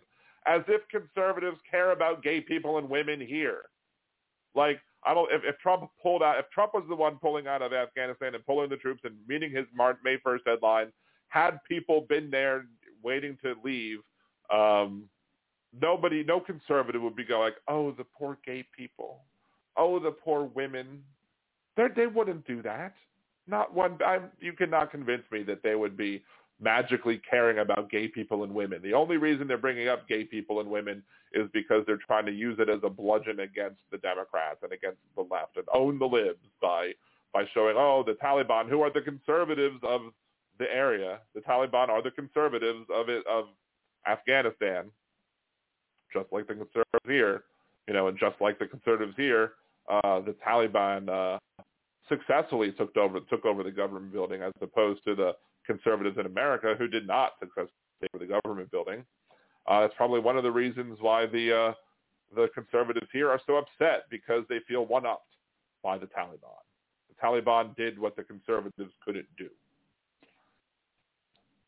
[0.46, 3.62] As if conservatives care about gay people and women here.
[4.54, 5.30] Like I don't.
[5.32, 8.46] If, if Trump pulled out, if Trump was the one pulling out of Afghanistan and
[8.46, 9.66] pulling the troops and meeting his
[10.02, 10.92] May first deadline,
[11.28, 12.66] had people been there
[13.02, 13.98] waiting to leave,
[14.52, 15.04] um,
[15.80, 19.20] nobody, no conservative would be going like, oh, the poor gay people,
[19.76, 21.02] oh, the poor women.
[21.76, 22.94] They they wouldn't do that.
[23.46, 23.98] Not one.
[24.06, 26.22] I'm, you cannot convince me that they would be
[26.60, 28.80] magically caring about gay people and women.
[28.82, 32.32] The only reason they're bringing up gay people and women is because they're trying to
[32.32, 36.06] use it as a bludgeon against the Democrats and against the left and own the
[36.06, 36.92] libs by
[37.32, 40.02] by showing, oh, the Taliban, who are the conservatives of
[40.60, 41.18] the area.
[41.34, 43.46] The Taliban are the conservatives of it of
[44.06, 44.92] Afghanistan
[46.14, 47.44] just like the conservatives here,
[47.86, 49.52] you know, and just like the conservatives here,
[49.90, 51.38] uh, the Taliban uh,
[52.08, 55.32] successfully took over took over the government building, as opposed to the
[55.66, 59.04] conservatives in America who did not successfully take over the government building.
[59.66, 61.72] Uh, that's probably one of the reasons why the uh,
[62.34, 65.36] the conservatives here are so upset because they feel one-upped
[65.82, 66.62] by the Taliban.
[67.08, 69.48] The Taliban did what the conservatives couldn't do.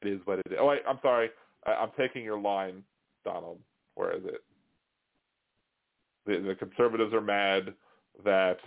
[0.03, 0.59] It is what it is.
[0.61, 1.31] Oh, wait, I'm sorry.
[1.67, 2.83] I, I'm taking your line,
[3.25, 3.59] Donald.
[3.95, 4.43] Where is it?
[6.27, 7.73] The, the conservatives are mad
[8.25, 8.59] that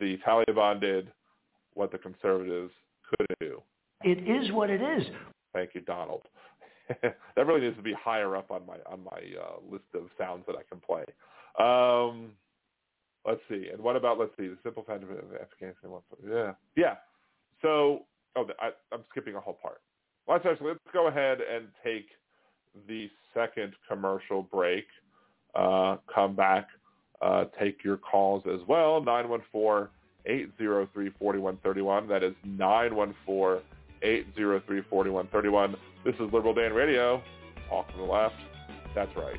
[0.00, 1.12] the Taliban did
[1.74, 2.72] what the conservatives
[3.08, 3.62] couldn't do.
[4.04, 5.06] It is what it is.
[5.52, 6.22] Thank you, Donald.
[7.02, 10.44] that really needs to be higher up on my on my uh, list of sounds
[10.46, 11.04] that I can play.
[11.58, 12.32] Um,
[13.26, 13.68] let's see.
[13.72, 15.90] And what about let's see the simple fact of Afghanistan?
[16.28, 16.94] Yeah, yeah.
[17.60, 18.02] So
[18.36, 19.80] oh, I, I'm skipping a whole part.
[20.28, 22.06] Let's actually let's go ahead and take
[22.88, 24.86] the second commercial break.
[25.54, 26.68] Uh, come back,
[27.20, 29.02] uh, take your calls as well.
[30.26, 32.08] 914-803-4131.
[32.08, 32.34] That is
[34.04, 35.76] 914-803-4131.
[36.04, 37.22] This is Liberal Dan Radio.
[37.68, 38.34] Talk to the left.
[38.94, 39.38] That's right.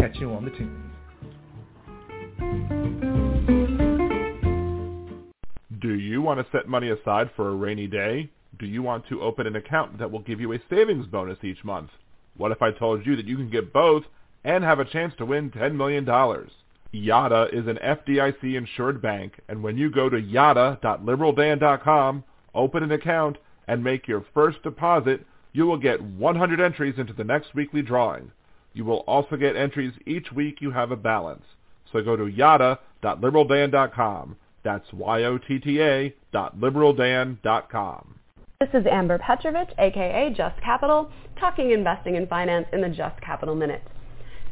[0.00, 0.90] Catch you on the tunes.
[5.80, 8.30] Do you want to set money aside for a rainy day?
[8.58, 11.62] Do you want to open an account that will give you a savings bonus each
[11.64, 11.90] month?
[12.36, 14.04] What if I told you that you can get both
[14.42, 16.06] and have a chance to win $10 million?
[16.06, 22.24] Yotta is an FDIC insured bank, and when you go to yotta.liberaldan.com,
[22.54, 23.36] open an account,
[23.68, 28.32] and make your first deposit, you will get 100 entries into the next weekly drawing.
[28.72, 31.44] You will also get entries each week you have a balance.
[31.92, 34.36] So go to yotta.liberaldan.com.
[34.62, 38.14] That's Y-O-T-T-A dot liberaldan.com.
[38.60, 43.54] This is Amber Petrovich, aka Just Capital, talking investing and finance in the Just Capital
[43.54, 43.82] Minute.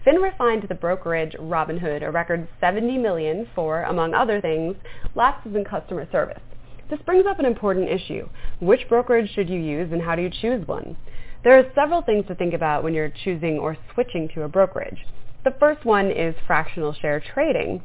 [0.07, 4.77] FINRA fined the brokerage Robinhood a record 70 million for, among other things,
[5.15, 6.41] lapses in customer service.
[6.89, 8.27] This brings up an important issue.
[8.61, 10.97] Which brokerage should you use and how do you choose one?
[11.45, 15.07] There are several things to think about when you're choosing or switching to a brokerage.
[15.45, 17.83] The first one is fractional share trading.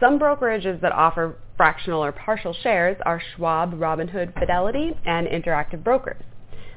[0.00, 6.22] Some brokerages that offer fractional or partial shares are Schwab, Robinhood, Fidelity, and Interactive Brokers.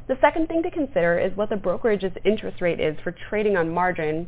[0.07, 3.73] The second thing to consider is what the brokerage's interest rate is for trading on
[3.73, 4.27] margin,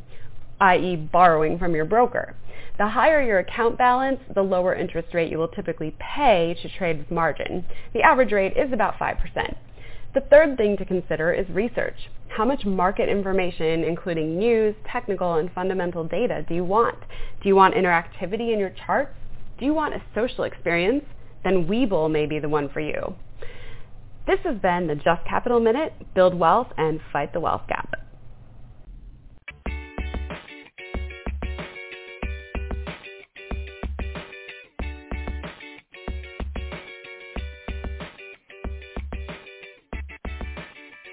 [0.61, 0.95] i.e.
[0.95, 2.33] borrowing from your broker.
[2.77, 6.97] The higher your account balance, the lower interest rate you will typically pay to trade
[6.97, 7.65] with margin.
[7.93, 9.55] The average rate is about 5%.
[10.13, 12.09] The third thing to consider is research.
[12.29, 16.97] How much market information, including news, technical, and fundamental data, do you want?
[17.41, 19.13] Do you want interactivity in your charts?
[19.59, 21.05] Do you want a social experience?
[21.43, 23.15] Then Webull may be the one for you.
[24.25, 25.93] This has been the Just Capital Minute.
[26.15, 27.93] Build wealth and fight the wealth gap.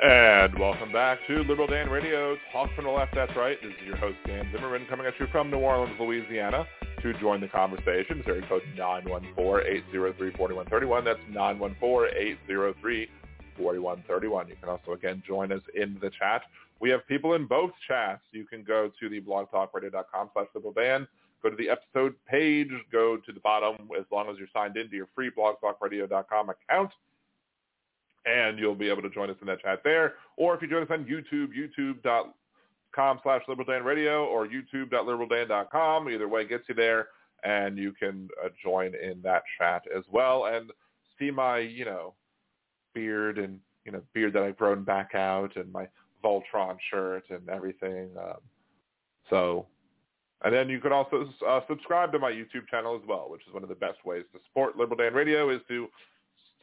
[0.02, 3.56] And welcome back to Liberal Dan Radio, Talk from the Left, that's right.
[3.62, 6.66] This is your host, Dan Zimmerman, coming at you from New Orleans, Louisiana.
[7.00, 11.02] To join the conversation, area code 914-803-4131.
[11.02, 13.08] That's 914-803-4131.
[13.58, 16.42] You can also, again, join us in the chat.
[16.78, 18.20] We have people in both chats.
[18.32, 21.08] You can go to the blogtalkradio.com slash liberal dan.
[21.42, 24.94] go to the episode page, go to the bottom as long as you're signed into
[24.94, 26.90] your free blogtalkradio.com account
[28.26, 30.14] and you'll be able to join us in that chat there.
[30.36, 36.10] Or if you join us on YouTube, youtube.com slash liberaldanradio or youtube.liberaldan.com.
[36.10, 37.08] Either way gets you there,
[37.44, 40.70] and you can uh, join in that chat as well and
[41.18, 42.14] see my, you know,
[42.94, 45.86] beard and, you know, beard that I've grown back out and my
[46.24, 48.10] Voltron shirt and everything.
[48.18, 48.38] Um,
[49.30, 49.66] so,
[50.44, 53.54] and then you can also uh, subscribe to my YouTube channel as well, which is
[53.54, 55.88] one of the best ways to support Liberal Dan Radio is to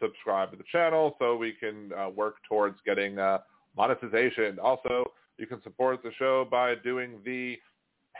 [0.01, 3.39] subscribe to the channel so we can uh, work towards getting uh,
[3.75, 4.59] monetization.
[4.59, 7.57] Also, you can support the show by doing the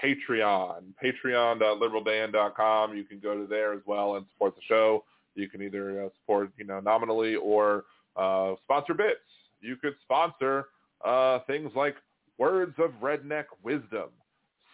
[0.03, 2.97] Patreon, patreon.liberaldan.com.
[2.97, 5.03] You can go to there as well and support the show.
[5.36, 9.19] You can either uh, support, you know, nominally or uh, sponsor bits.
[9.61, 10.65] You could sponsor
[11.05, 11.95] uh, things like
[12.38, 14.09] Words of Redneck Wisdom.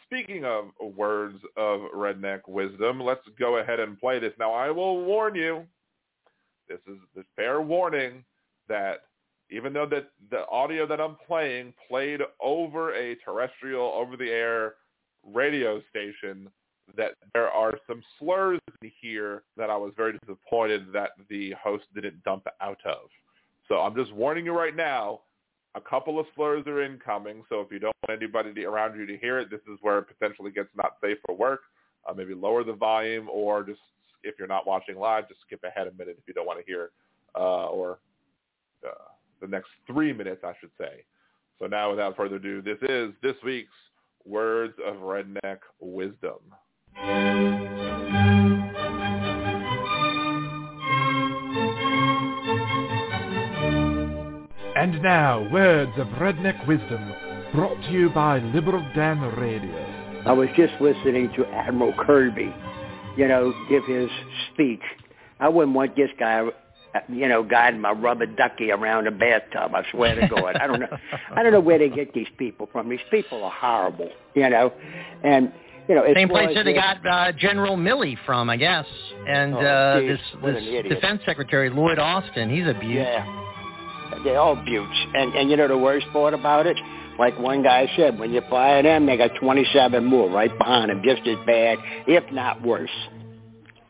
[0.06, 4.34] Speaking of words of redneck wisdom, let's go ahead and play this.
[4.40, 5.68] Now, I will warn you,
[6.70, 8.24] this is the fair warning
[8.68, 9.06] that
[9.52, 14.76] even though that the audio that I'm playing played over a terrestrial over-the-air
[15.26, 16.50] radio station,
[16.96, 21.86] that there are some slurs in here that I was very disappointed that the host
[21.94, 23.10] didn't dump out of.
[23.68, 25.22] So I'm just warning you right now,
[25.76, 27.44] a couple of slurs are incoming.
[27.50, 30.00] So if you don't want anybody to, around you to hear it, this is where
[30.00, 31.62] it potentially gets not safe for work.
[32.08, 33.80] Uh, maybe lower the volume or just
[34.24, 36.66] if you're not watching live, just skip ahead a minute if you don't want to
[36.66, 36.92] hear,
[37.36, 38.00] uh, or
[38.86, 38.92] uh,
[39.42, 41.04] the next three minutes, I should say.
[41.60, 43.74] So now, without further ado, this is this week's
[44.26, 46.40] Words of Redneck Wisdom.
[54.76, 57.12] And now, Words of Redneck Wisdom,
[57.54, 59.86] brought to you by Liberal Dan Radio.
[60.26, 62.54] I was just listening to Admiral Kirby
[63.20, 64.10] you know, give his
[64.54, 64.82] speech.
[65.42, 66.42] I wouldn't want this guy,
[67.10, 69.76] you know, guiding my rubber ducky around a bathtub.
[69.76, 70.98] I swear to God, I don't know.
[71.36, 72.88] I don't know where they get these people from.
[72.88, 74.72] These people are horrible, you know,
[75.24, 75.52] and
[75.90, 78.86] you know, same place that they got uh, General Milley from, I guess,
[79.28, 82.50] and oh, uh, geez, this this Defense Secretary Lloyd Austin.
[82.50, 82.94] He's a beaut.
[82.94, 86.78] Yeah, they're all beauts, and and you know the worst part about it
[87.20, 91.04] like one guy said, when you fire them, they got 27 more right behind them,
[91.04, 92.90] just as bad, if not worse.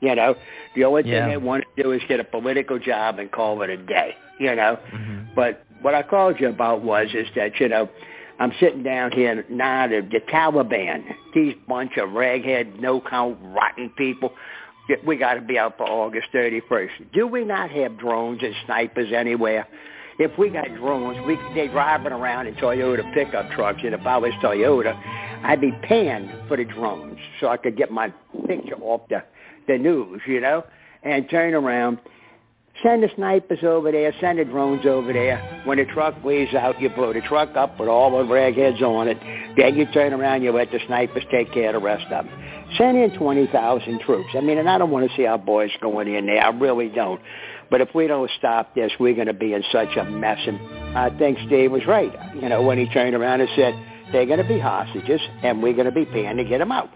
[0.02, 0.36] You know,
[0.76, 1.28] the only thing Yeah.
[1.28, 4.16] they want to do is get a political job and call it a day.
[4.40, 5.36] You know, Mhm.
[5.36, 7.90] but what I called you about was is that you know,
[8.40, 9.88] I'm sitting down here now.
[9.88, 11.04] The, the Taliban,
[11.34, 14.34] these bunch of raghead, no count, rotten people.
[15.06, 17.12] We got to be out for August 31st.
[17.14, 19.68] Do we not have drones and snipers anywhere?
[20.20, 24.06] If we got drones, we could they driving around in Toyota pickup trucks, and if
[24.06, 24.94] I was Toyota,
[25.44, 28.14] I'd be paying for the drones so I could get my
[28.46, 29.24] picture off the
[29.68, 30.66] the news, you know,
[31.04, 32.00] and turn around.
[32.84, 35.62] Send the snipers over there, send the drones over there.
[35.66, 39.08] When the truck weighs out, you blow the truck up with all the ragheads on
[39.10, 39.18] it.
[39.58, 42.30] Then you turn around, you let the snipers take care of the rest of them.
[42.78, 44.30] Send in 20,000 troops.
[44.36, 46.42] I mean, and I don't want to see our boys going in there.
[46.42, 47.20] I really don't.
[47.70, 50.40] But if we don't stop this, we're going to be in such a mess.
[50.48, 50.60] And
[50.98, 53.74] I think Steve was right, you know, when he turned around and said,
[54.12, 56.90] they're going to be hostages, and we're going to be paying to get them out.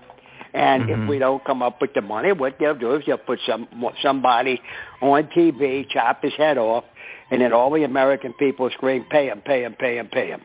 [0.55, 1.03] And Mm-hmm.
[1.03, 3.67] if we don't come up with the money, what they'll do is they'll put some
[4.03, 4.61] somebody
[5.01, 6.84] on TV, chop his head off,
[7.32, 10.41] and then all the American people scream, "Pay him, pay him, pay him, pay him."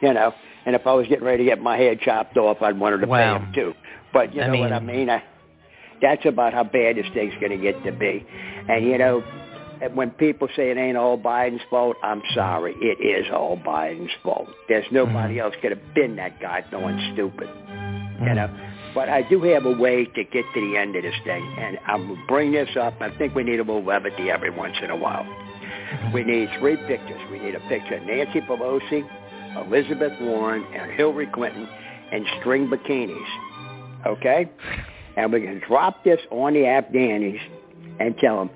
[0.00, 0.32] You know.
[0.66, 3.06] And if I was getting ready to get my head chopped off, I'd want to
[3.06, 3.38] Wow.
[3.38, 3.74] pay him too.
[4.14, 5.10] But you I know what I mean- mean?
[5.10, 5.22] I,
[6.04, 8.24] that's about how bad this thing's going to get to be.
[8.68, 9.24] And you know,
[9.94, 14.48] when people say it ain't all Biden's fault, I'm sorry, it is all Biden's fault.
[14.68, 15.46] There's nobody mm-hmm.
[15.46, 17.48] else could have been that guy going stupid.
[17.48, 18.34] You mm-hmm.
[18.34, 18.70] know.
[18.94, 21.78] But I do have a way to get to the end of this thing, and
[21.86, 22.94] I'm bring this up.
[23.00, 25.24] I think we need a little levity every once in a while.
[25.24, 26.12] Mm-hmm.
[26.12, 27.20] We need three pictures.
[27.32, 29.02] We need a picture of Nancy Pelosi,
[29.66, 31.66] Elizabeth Warren, and Hillary Clinton
[32.12, 34.06] in string bikinis.
[34.06, 34.50] Okay?
[35.16, 37.40] And we can drop this on the Afghanis
[38.00, 38.50] and tell them,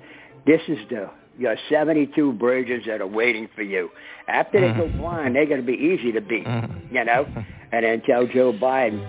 [0.45, 3.89] this is the your 72 bridges that are waiting for you.
[4.27, 4.99] After they go mm-hmm.
[4.99, 6.95] blind, they're going to be easy to beat, mm-hmm.
[6.95, 7.25] you know?
[7.71, 8.99] And then tell Joe Biden,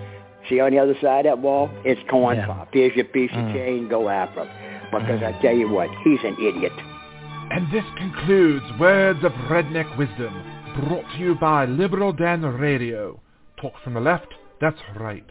[0.49, 2.69] see on the other side of that wall, it's corn pop.
[2.71, 3.53] Here's your piece of mm.
[3.53, 4.81] chain, go after him.
[4.91, 5.41] Because I mm.
[5.41, 6.71] tell you what, he's an idiot.
[7.51, 10.33] And this concludes Words of Redneck Wisdom,
[10.87, 13.19] brought to you by Liberal Dan Radio.
[13.59, 14.27] Talk from the left,
[14.61, 15.25] that's right.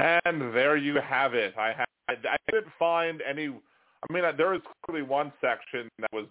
[0.00, 1.54] And there you have it.
[1.58, 3.48] I had I didn't find any.
[3.48, 6.24] I mean, there was clearly one section that was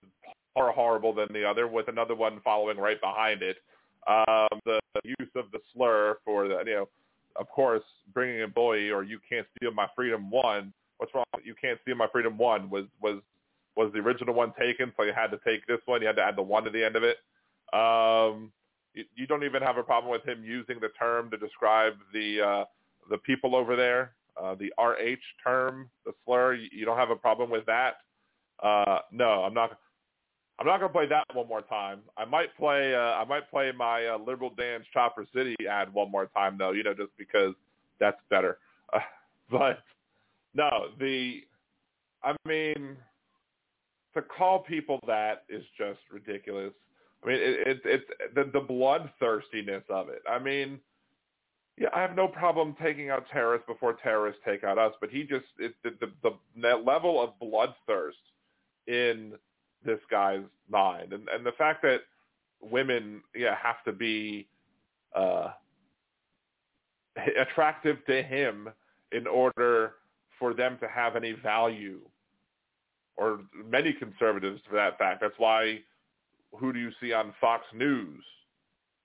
[0.58, 3.58] more horrible than the other, with another one following right behind it.
[4.08, 6.90] Um, the use of the slur for the, you know,
[7.36, 10.74] of course, bringing in boy or you can't steal my freedom one.
[10.98, 11.26] What's wrong?
[11.44, 13.22] You can't steal my freedom one was was
[13.76, 16.02] was the original one taken, so you had to take this one.
[16.02, 17.18] You had to add the one to the end of it.
[17.72, 18.52] Um,
[18.96, 22.42] you, you don't even have a problem with him using the term to describe the
[22.42, 22.66] uh,
[23.10, 26.54] the people over there, uh, the RH term, the slur.
[26.54, 27.98] You, you don't have a problem with that.
[28.62, 29.78] Uh, no, I'm not.
[30.60, 32.00] I'm not going to play that one more time.
[32.18, 32.94] I might play.
[32.94, 36.72] Uh, I might play my uh, Liberal Dan's Chopper City ad one more time, though.
[36.72, 37.54] You know, just because
[38.00, 38.58] that's better.
[38.94, 39.00] Uh,
[39.52, 39.80] but
[40.54, 41.44] no, the.
[42.22, 42.98] I mean,
[44.14, 46.74] to call people that is just ridiculous.
[47.24, 50.22] I mean, it, it, it's the the bloodthirstiness of it.
[50.30, 50.80] I mean,
[51.80, 55.24] yeah, I have no problem taking out terrorists before terrorists take out us, but he
[55.24, 58.12] just it, the, the the level of bloodthirst
[58.88, 59.34] in
[59.86, 62.02] this guy's mind, and and the fact that
[62.62, 64.46] women yeah have to be
[65.16, 65.52] uh
[67.40, 68.68] attractive to him
[69.14, 69.94] in order
[70.38, 72.02] for them to have any value,
[73.16, 75.22] or many conservatives for that fact.
[75.22, 75.80] That's why
[76.60, 78.24] who do you see on Fox News?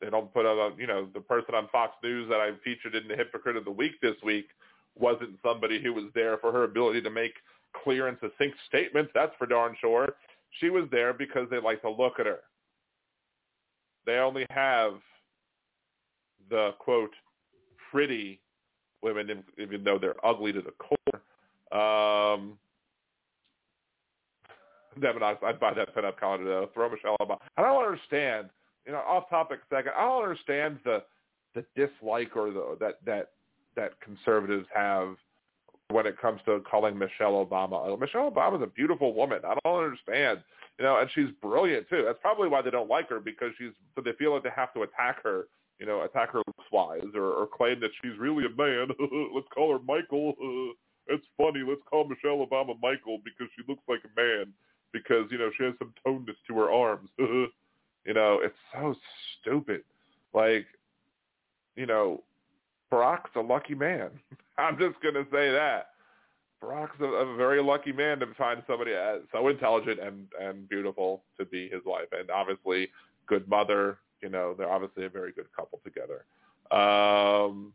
[0.05, 3.09] They don't put a you know the person on Fox News that I featured in
[3.09, 4.49] the Hypocrite of the Week this week
[4.97, 7.33] wasn't somebody who was there for her ability to make
[7.83, 9.11] clear and succinct statements.
[9.15, 10.15] That's for darn sure.
[10.61, 12.41] She was there because they like to look at her.
[14.05, 14.95] They only have
[16.51, 17.15] the quote
[17.91, 18.41] pretty
[19.03, 21.81] women, even though they're ugly to the core.
[21.81, 22.59] Um,
[25.01, 26.71] Devin, I'd buy that pinup calendar though.
[26.75, 27.39] Throw Michelle Obama.
[27.57, 28.51] I don't understand.
[28.87, 29.93] You know, off topic second.
[29.97, 31.03] I don't understand the
[31.55, 33.31] the dislike or the that that
[33.77, 35.17] that conservatives have
[35.91, 37.93] when it comes to calling Michelle Obama.
[37.93, 39.41] Uh, Michelle Obama's a beautiful woman.
[39.45, 40.41] I don't understand.
[40.79, 42.03] You know, and she's brilliant too.
[42.05, 44.75] That's probably why they don't like her because she's so they feel like they have
[44.75, 45.45] to attack her.
[45.79, 48.89] You know, attack her looks wise or, or claim that she's really a man.
[49.35, 50.35] Let's call her Michael.
[51.07, 51.63] it's funny.
[51.67, 54.53] Let's call Michelle Obama Michael because she looks like a man
[54.93, 57.11] because you know she has some toneness to her arms.
[58.05, 58.95] you know, it's so
[59.41, 59.83] stupid.
[60.33, 60.67] Like,
[61.77, 62.23] you know,
[62.93, 64.11] Barack's a lucky man.
[64.59, 65.89] I'm just gonna say that.
[66.63, 71.23] Barack's a, a very lucky man to find somebody uh, so intelligent and and beautiful
[71.39, 72.89] to be his wife, and obviously
[73.27, 73.99] good mother.
[74.23, 76.25] You know, they're obviously a very good couple together.
[76.71, 77.75] Um,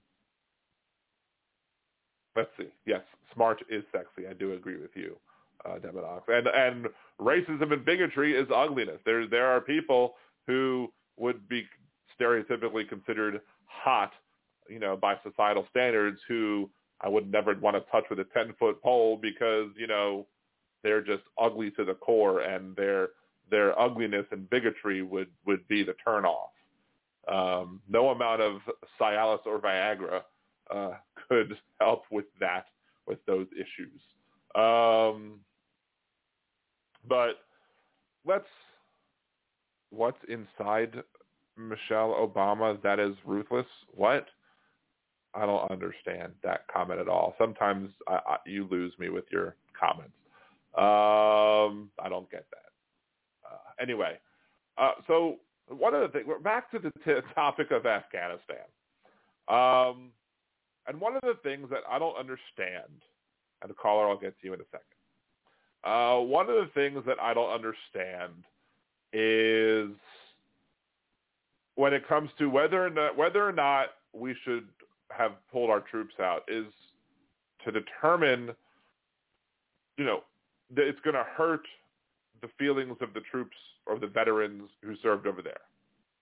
[2.36, 2.70] let's see.
[2.86, 3.02] Yes,
[3.34, 4.28] smart is sexy.
[4.28, 5.18] I do agree with you,
[5.66, 6.20] uh.
[6.28, 6.88] And and
[7.20, 9.00] racism and bigotry is ugliness.
[9.06, 10.16] There there are people
[10.48, 11.66] who would be
[12.20, 14.12] stereotypically considered hot,
[14.70, 16.70] you know, by societal standards who
[17.02, 20.28] I would never want to touch with a ten foot pole because you know
[20.84, 23.10] they're just ugly to the core, and their
[23.50, 26.50] their ugliness and bigotry would would be the turnoff.
[27.28, 28.62] Um, no amount of
[29.00, 30.22] Cialis or Viagra
[30.74, 30.94] uh,
[31.28, 32.66] could help with that,
[33.08, 34.02] with those issues.
[34.56, 35.42] Um,
[37.08, 37.42] but
[38.26, 38.46] let's
[39.92, 41.04] what's inside
[41.58, 43.66] Michelle Obama that is ruthless?
[43.94, 44.28] What?
[45.34, 47.36] I don't understand that comment at all.
[47.38, 50.14] Sometimes I, I, you lose me with your comments.
[50.76, 52.72] Um, I don't get that.
[53.46, 54.18] Uh, anyway,
[54.78, 55.38] uh, so
[55.68, 58.66] one of the things, we're back to the t- topic of Afghanistan.
[59.48, 60.12] Um,
[60.88, 63.04] and one of the things that I don't understand,
[63.62, 64.99] and caller, I'll get to you in a second.
[65.84, 68.34] Uh, one of the things that I don't understand
[69.14, 69.90] is
[71.76, 74.68] when it comes to whether or not whether or not we should
[75.12, 76.66] have pulled our troops out is
[77.64, 78.52] to determine,
[79.98, 80.24] you know,
[80.76, 81.66] that it's going to hurt
[82.42, 83.56] the feelings of the troops
[83.86, 85.62] or the veterans who served over there,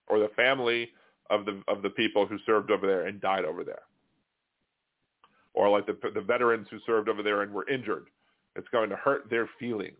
[0.07, 0.89] or the family
[1.29, 3.81] of the of the people who served over there and died over there,
[5.53, 8.07] or like the the veterans who served over there and were injured.
[8.57, 9.95] It's going to hurt their feelings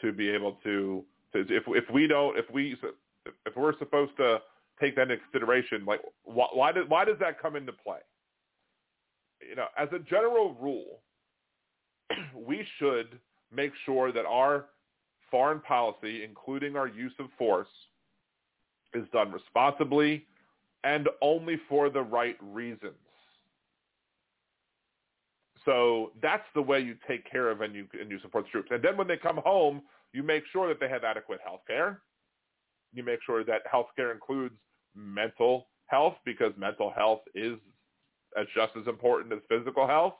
[0.00, 2.76] to be able to, to if if we don't if we
[3.46, 4.40] if we're supposed to
[4.80, 7.98] take that into consideration, like why, why why does that come into play?
[9.48, 11.00] You know, as a general rule,
[12.34, 13.18] we should
[13.54, 14.66] make sure that our
[15.30, 17.68] foreign policy, including our use of force,
[18.94, 20.26] is done responsibly
[20.82, 22.94] and only for the right reasons.
[25.64, 28.68] So that's the way you take care of and you and you support the troops.
[28.70, 29.82] And then when they come home,
[30.12, 32.00] you make sure that they have adequate health care.
[32.92, 34.54] You make sure that health care includes
[34.94, 37.58] mental health because mental health is
[38.38, 40.14] as just as important as physical health.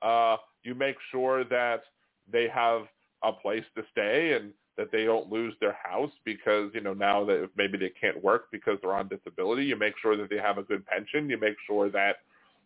[0.00, 1.82] Uh, you make sure that
[2.30, 2.82] they have
[3.22, 7.24] a place to stay and that they don't lose their house because you know now
[7.24, 9.64] that maybe they can't work because they're on disability.
[9.64, 11.28] You make sure that they have a good pension.
[11.28, 12.16] You make sure that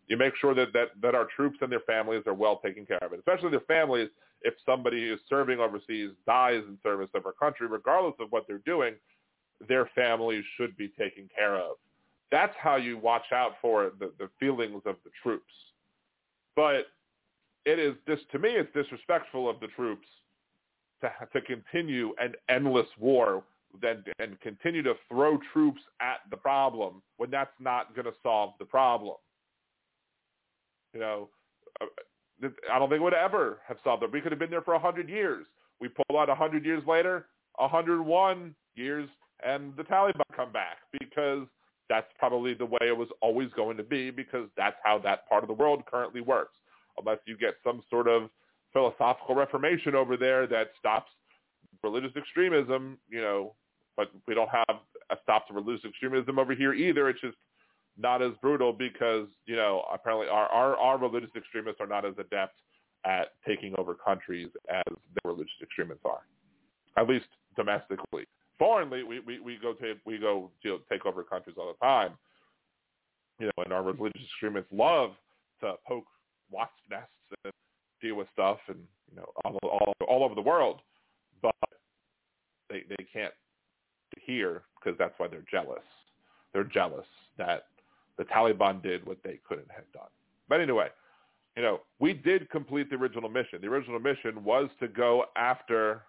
[0.07, 3.03] you make sure that, that, that our troops and their families are well taken care
[3.03, 4.09] of, and especially their families.
[4.43, 8.59] If somebody is serving overseas dies in service of our country, regardless of what they're
[8.59, 8.93] doing,
[9.67, 11.77] their families should be taken care of.
[12.31, 15.51] That's how you watch out for the, the feelings of the troops.
[16.55, 16.87] But
[17.65, 20.07] it is this to me, it's disrespectful of the troops
[21.01, 23.43] to to continue an endless war
[23.81, 28.53] then and continue to throw troops at the problem when that's not going to solve
[28.59, 29.15] the problem.
[30.97, 31.29] You know,
[31.79, 31.85] uh,
[32.73, 34.11] I don't think it would ever have solved it.
[34.11, 35.45] We could have been there for a hundred years.
[35.79, 37.27] We pull out a hundred years later,
[37.59, 39.07] a hundred one years
[39.45, 41.45] and the Taliban come back because
[41.87, 45.43] that's probably the way it was always going to be because that's how that part
[45.43, 46.55] of the world currently works.
[46.97, 48.31] Unless you get some sort of
[48.73, 51.11] philosophical reformation over there that stops
[51.83, 53.53] religious extremism, you know,
[53.95, 54.79] but we don't have
[55.11, 57.07] a stop to religious extremism over here either.
[57.07, 57.37] It's just
[57.97, 62.13] not as brutal because, you know, apparently our, our, our religious extremists are not as
[62.19, 62.55] adept
[63.05, 66.21] at taking over countries as the religious extremists are,
[66.97, 68.25] at least domestically
[68.57, 72.11] foreignly, we, we, we go take we go know, take over countries all the time.
[73.39, 75.11] You know, and our religious extremists love
[75.61, 76.05] to poke
[76.51, 77.11] wasp nests
[77.43, 77.53] and
[78.01, 78.79] deal with stuff, and
[79.09, 80.81] you know, all all, all over the world,
[81.41, 81.55] but
[82.69, 83.33] they they can't
[84.25, 85.83] hear because that's why they're jealous.
[86.53, 87.05] They're jealous
[87.37, 87.65] that
[88.17, 90.09] the Taliban did what they couldn't have done.
[90.49, 90.87] But anyway,
[91.55, 93.59] you know, we did complete the original mission.
[93.61, 96.03] The original mission was to go after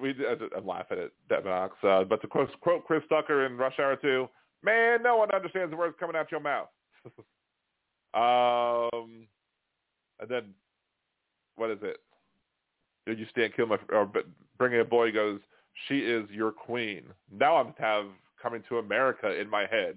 [0.00, 0.14] we
[0.56, 4.28] I'm laughing at Deminox, uh, but to quote, quote Chris Tucker in Rush Hour 2,
[4.62, 6.68] man, no one understands the words coming out your mouth.
[8.14, 9.26] um,
[10.20, 10.54] and then
[11.56, 11.98] what is it?
[13.06, 14.10] Did you stand kill my or
[14.58, 15.40] bringing a boy goes?
[15.88, 17.04] She is your queen.
[17.32, 18.06] Now I'm have
[18.42, 19.96] coming to America in my head.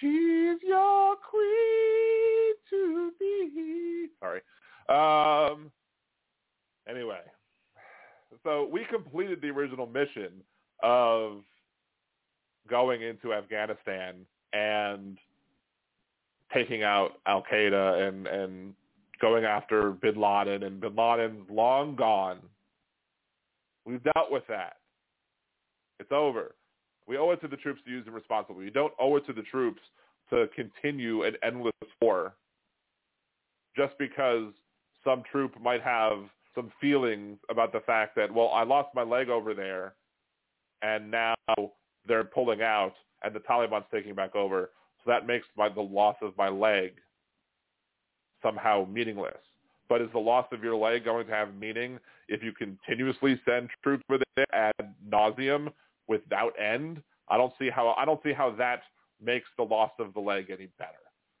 [0.00, 4.08] She's your queen to be.
[4.20, 4.40] Sorry.
[4.88, 5.70] Um.
[6.88, 7.20] Anyway,
[8.42, 10.32] so we completed the original mission
[10.82, 11.42] of
[12.68, 14.16] going into Afghanistan
[14.52, 15.18] and
[16.52, 18.74] taking out Al Qaeda and and
[19.20, 22.38] going after Bin Laden and Bin Laden's long gone.
[23.86, 24.76] We've dealt with that.
[26.00, 26.54] It's over.
[27.06, 28.64] We owe it to the troops to use them responsibly.
[28.64, 29.80] We don't owe it to the troops
[30.30, 32.34] to continue an endless war
[33.76, 34.52] just because
[35.02, 36.18] some troop might have
[36.54, 39.94] some feelings about the fact that, well, I lost my leg over there,
[40.82, 41.34] and now
[42.06, 44.70] they're pulling out, and the Taliban's taking back over.
[45.04, 46.92] So that makes my, the loss of my leg
[48.42, 49.34] somehow meaningless.
[49.88, 51.98] But is the loss of your leg going to have meaning
[52.28, 55.68] if you continuously send troops with it ad nauseum
[56.08, 57.02] without end?
[57.28, 58.82] I don't see how I don't see how that
[59.22, 60.92] makes the loss of the leg any better.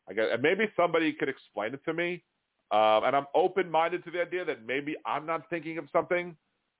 [0.08, 2.22] I guess, and maybe somebody could explain it to me.
[2.70, 6.34] Um, and I'm open-minded to the idea that maybe I'm not thinking of something,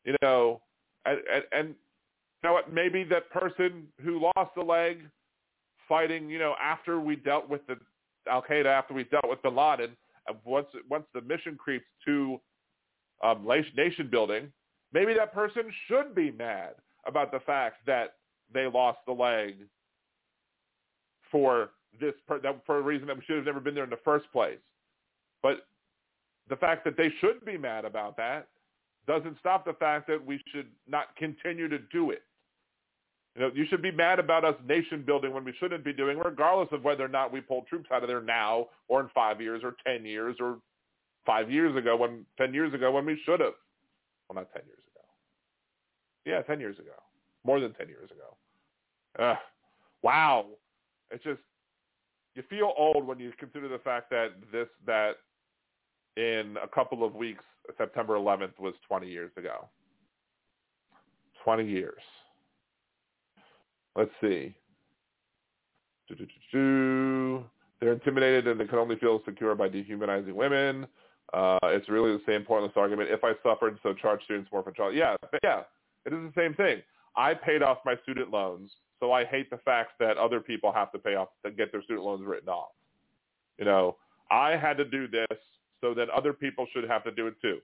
[0.05, 0.61] you know,
[1.05, 5.09] and, and, and you know what, maybe that person who lost the leg
[5.89, 7.77] fighting, you know, after we dealt with the
[8.29, 9.91] Al Qaeda after we dealt with Bin Laden.
[10.27, 12.41] And once once the mission creeps to
[13.23, 14.51] um, nation building,
[14.93, 16.75] maybe that person should be mad
[17.07, 18.15] about the fact that
[18.53, 19.57] they lost the leg
[21.31, 23.91] for this per, that, for a reason that we should have never been there in
[23.91, 24.59] the first place.
[25.43, 25.67] But
[26.49, 28.49] the fact that they should be mad about that
[29.07, 32.23] doesn't stop the fact that we should not continue to do it.
[33.35, 36.19] You know, you should be mad about us nation building when we shouldn't be doing,
[36.19, 39.41] regardless of whether or not we pull troops out of there now or in five
[39.41, 40.59] years or ten years or
[41.27, 43.55] five years ago when ten years ago when we should have.
[44.29, 44.84] Well, not ten years.
[46.25, 46.93] Yeah, ten years ago.
[47.45, 48.37] More than ten years ago.
[49.19, 49.37] Uh,
[50.03, 50.47] wow.
[51.11, 51.41] It's just
[52.35, 55.13] you feel old when you consider the fact that this that
[56.17, 57.45] in a couple of weeks,
[57.77, 59.69] September 11th was 20 years ago.
[61.43, 62.01] 20 years.
[63.97, 64.55] Let's see.
[67.81, 70.87] They're intimidated and they can only feel secure by dehumanizing women.
[71.33, 73.11] Uh, it's really the same pointless argument.
[73.11, 74.95] If I suffered, so charge students more for child.
[74.95, 75.63] Yeah, yeah,
[76.07, 76.83] it is the same thing.
[77.17, 80.91] I paid off my student loans, so I hate the fact that other people have
[80.93, 82.73] to pay off to get their student loans written off.
[83.59, 83.97] You know,
[84.31, 85.39] I had to do this
[85.81, 87.59] so that other people should have to do it too.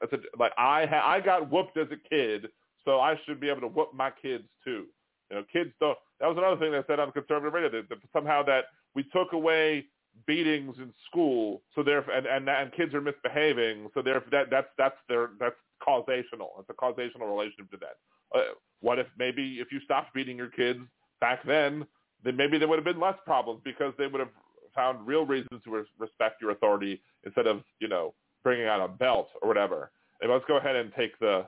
[0.00, 2.48] That's a, like I ha- I got whooped as a kid,
[2.84, 4.86] so I should be able to whoop my kids too.
[5.30, 5.96] You know, kids don't.
[6.20, 9.32] That was another thing that said on conservative radio that, that somehow that we took
[9.32, 9.86] away
[10.26, 14.68] beatings in school, so therefore and, and and kids are misbehaving, so therefore that that's
[14.78, 15.56] that's their that's
[15.86, 16.58] causational.
[16.60, 17.96] It's a causational relationship to that.
[18.34, 20.80] Uh, what if maybe if you stopped beating your kids
[21.20, 21.86] back then,
[22.24, 24.30] then maybe there would have been less problems because they would have
[24.74, 29.28] found real reasons to respect your authority instead of, you know, bringing out a belt
[29.42, 29.90] or whatever.
[30.20, 31.46] And let's go ahead and take the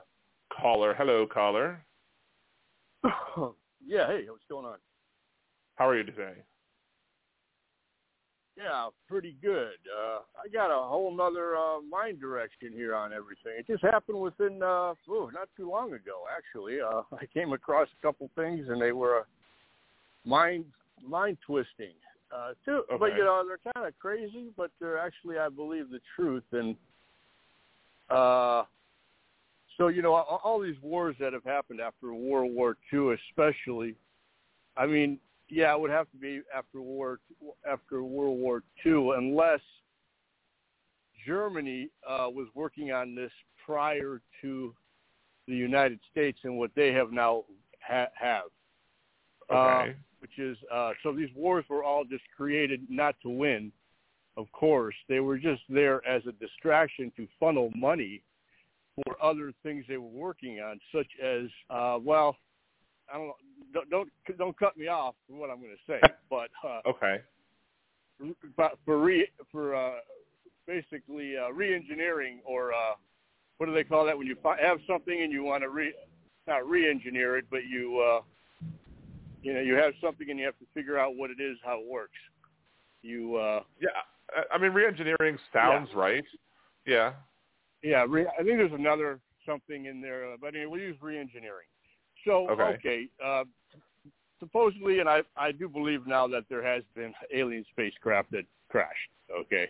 [0.51, 0.93] caller.
[0.97, 1.83] Hello, caller.
[3.85, 4.77] yeah, hey, what's going on?
[5.75, 6.33] How are you today?
[8.61, 9.77] Yeah, pretty good.
[9.87, 13.53] Uh, I got a whole nother uh, mind direction here on everything.
[13.57, 16.81] It just happened within, uh, oh, not too long ago, actually.
[16.81, 19.23] Uh, I came across a couple things, and they were uh,
[20.25, 20.65] mind
[21.07, 21.93] mind twisting
[22.35, 22.83] uh, too.
[22.89, 22.97] Okay.
[22.99, 26.43] But you know, they're kind of crazy, but they're actually, I believe, the truth.
[26.51, 26.75] And
[28.09, 28.63] uh,
[29.77, 33.95] so, you know, all, all these wars that have happened after World War II, especially.
[34.75, 37.19] I mean, yeah, it would have to be after war
[37.69, 39.61] after World War II, unless
[41.25, 43.31] Germany uh, was working on this
[43.65, 44.73] prior to
[45.47, 47.43] the United States and what they have now
[47.81, 48.43] ha- have.
[49.51, 49.91] Okay.
[49.91, 53.71] Uh, which is uh, so these wars were all just created not to win.
[54.37, 58.21] Of course, they were just there as a distraction to funnel money
[58.95, 62.35] for other things they were working on, such as uh, well,
[63.13, 63.33] I don't know,
[63.73, 65.99] don't don't, don't cut me off for what I'm going to say,
[66.29, 67.21] but uh, okay,
[68.57, 69.95] but for re for uh,
[70.67, 72.93] basically uh, re-engineering or uh,
[73.57, 75.93] what do they call that when you fi- have something and you want to re
[76.47, 78.21] not re-engineer it, but you uh,
[79.41, 81.79] you know you have something and you have to figure out what it is, how
[81.79, 82.17] it works.
[83.01, 83.89] You uh, yeah,
[84.35, 86.23] I- I mean re-engineering sounds right.
[86.85, 87.13] Yeah.
[87.83, 91.67] yeah, re- I think there's another something in there, but anyway, we'll use re-engineering.
[92.25, 92.63] So Okay.
[92.63, 93.43] okay, uh,
[94.39, 99.11] supposedly, and I I do believe now that there has been alien spacecraft that crashed.
[99.31, 99.69] Okay.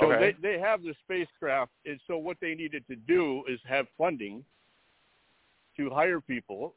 [0.00, 0.36] So Okay.
[0.40, 4.44] they they have the spacecraft, and so what they needed to do is have funding
[5.76, 6.74] to hire people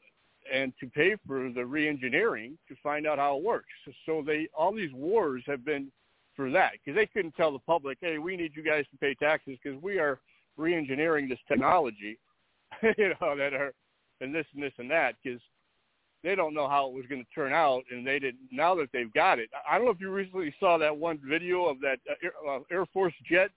[0.52, 3.68] and to pay for the re-engineering to find out how it works.
[4.06, 5.92] So they all these wars have been
[6.34, 9.14] for that because they couldn't tell the public, hey, we need you guys to pay
[9.14, 10.20] taxes because we are
[10.56, 12.18] re-engineering this technology,
[12.82, 13.72] you know, that are
[14.22, 15.40] and this and this and that because
[16.22, 18.38] they don't know how it was going to turn out, and they didn't.
[18.52, 21.64] Now that they've got it, I don't know if you recently saw that one video
[21.66, 23.50] of that uh, Air, uh, Air Force jet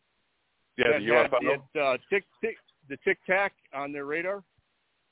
[0.78, 1.62] Yeah, the UFO.
[1.74, 2.58] the, uh, tick tick
[2.90, 4.44] the tic tac on their radar.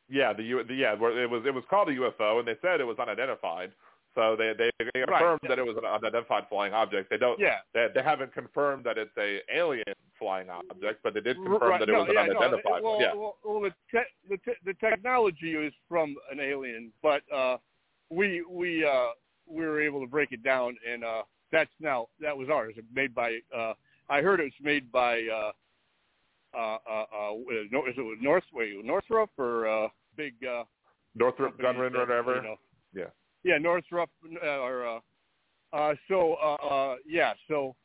[0.09, 2.55] Yeah, the, U, the yeah, where it was it was called a UFO, and they
[2.61, 3.71] said it was unidentified.
[4.15, 5.07] So they they, they Right.
[5.07, 7.09] confirmed that it was an unidentified flying object.
[7.09, 7.39] They don't.
[7.39, 7.57] Yeah.
[7.73, 9.83] They, they haven't confirmed that it's a alien
[10.23, 12.83] flying object, but they did confirm Right, that it no, was an yeah, no, unidentified.
[12.83, 13.13] well, yeah.
[13.13, 17.57] well, well, the, te- the te- the technology is from an alien, but uh,
[18.09, 19.09] we we uh,
[19.47, 23.13] we were able to break it down, and uh, that's now that was ours, made
[23.13, 23.39] by.
[23.55, 23.73] Uh,
[24.09, 25.21] I heard it was made by.
[25.23, 25.51] Uh,
[26.55, 30.63] uh, uh, uh, is it North wait, Northrop or uh, big uh,
[31.15, 32.35] Northrop Grumman or whatever.
[32.35, 32.55] you know,
[32.93, 33.09] Yeah.
[33.43, 34.09] yeah, Northrop
[34.41, 34.99] uh, or uh,
[35.75, 37.75] uh, so uh, uh, yeah, so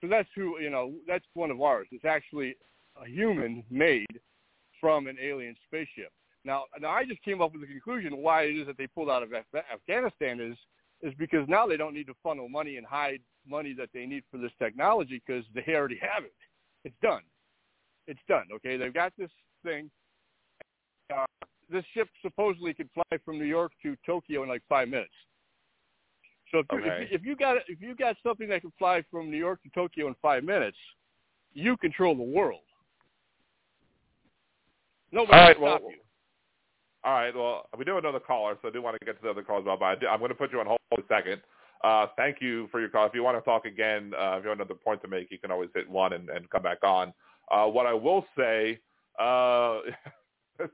[0.00, 0.92] so that's who you know.
[1.06, 1.88] That's one of ours.
[1.90, 2.56] It's actually
[3.00, 4.06] a human made
[4.80, 6.10] from an alien spaceship.
[6.44, 9.10] Now, now I just came up with the conclusion why it is that they pulled
[9.10, 10.56] out of Af- Afghanistan is
[11.02, 14.22] is because now they don't need to funnel money and hide money that they need
[14.30, 16.34] for this technology because they already have it.
[16.84, 17.22] It's done.
[18.06, 18.46] It's done.
[18.56, 19.30] Okay, they've got this
[19.64, 19.90] thing.
[21.14, 21.24] Uh,
[21.70, 25.12] this ship supposedly could fly from New York to Tokyo in like five minutes.
[26.50, 26.84] So if, okay.
[26.84, 29.62] you, if, if you got if you got something that can fly from New York
[29.62, 30.76] to Tokyo in five minutes,
[31.52, 32.60] you control the world.
[35.12, 35.96] Nobody All right, can stop well, you.
[37.02, 37.34] All right.
[37.34, 39.42] Well, we do have another caller, so I do want to get to the other
[39.42, 41.40] calls, but I do, I'm going to put you on hold for a second.
[41.82, 43.06] Uh, thank you for your call.
[43.06, 45.38] If you want to talk again, uh, if you have another point to make, you
[45.38, 47.14] can always hit one and, and come back on.
[47.50, 48.80] Uh, what I will say,
[49.18, 49.78] uh,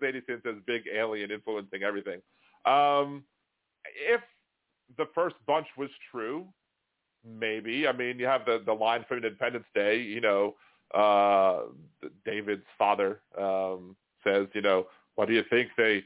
[0.00, 2.20] Sadie Sin says big alien influencing everything.
[2.64, 3.22] Um,
[3.84, 4.20] if
[4.96, 6.46] the first bunch was true,
[7.24, 7.86] maybe.
[7.86, 10.54] I mean, you have the, the line from Independence Day, you know,
[10.94, 11.62] uh,
[12.24, 16.04] David's father um, says, you know, what do you think they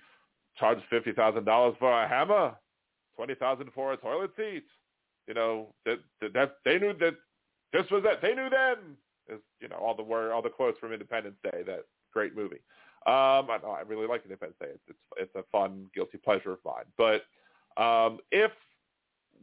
[1.12, 2.54] thousand dollars for a hammer,
[3.16, 4.64] twenty thousand for a toilet seat?
[5.26, 7.14] You know that, that that they knew that
[7.72, 8.20] this was it.
[8.22, 8.96] They knew then.
[9.28, 11.62] Is you know all the word all the quotes from Independence Day.
[11.66, 12.60] That great movie.
[13.06, 14.68] Um, I, I really like Independence Day.
[14.70, 16.84] It's, it's it's a fun guilty pleasure of mine.
[16.96, 17.22] But
[17.80, 18.50] um, if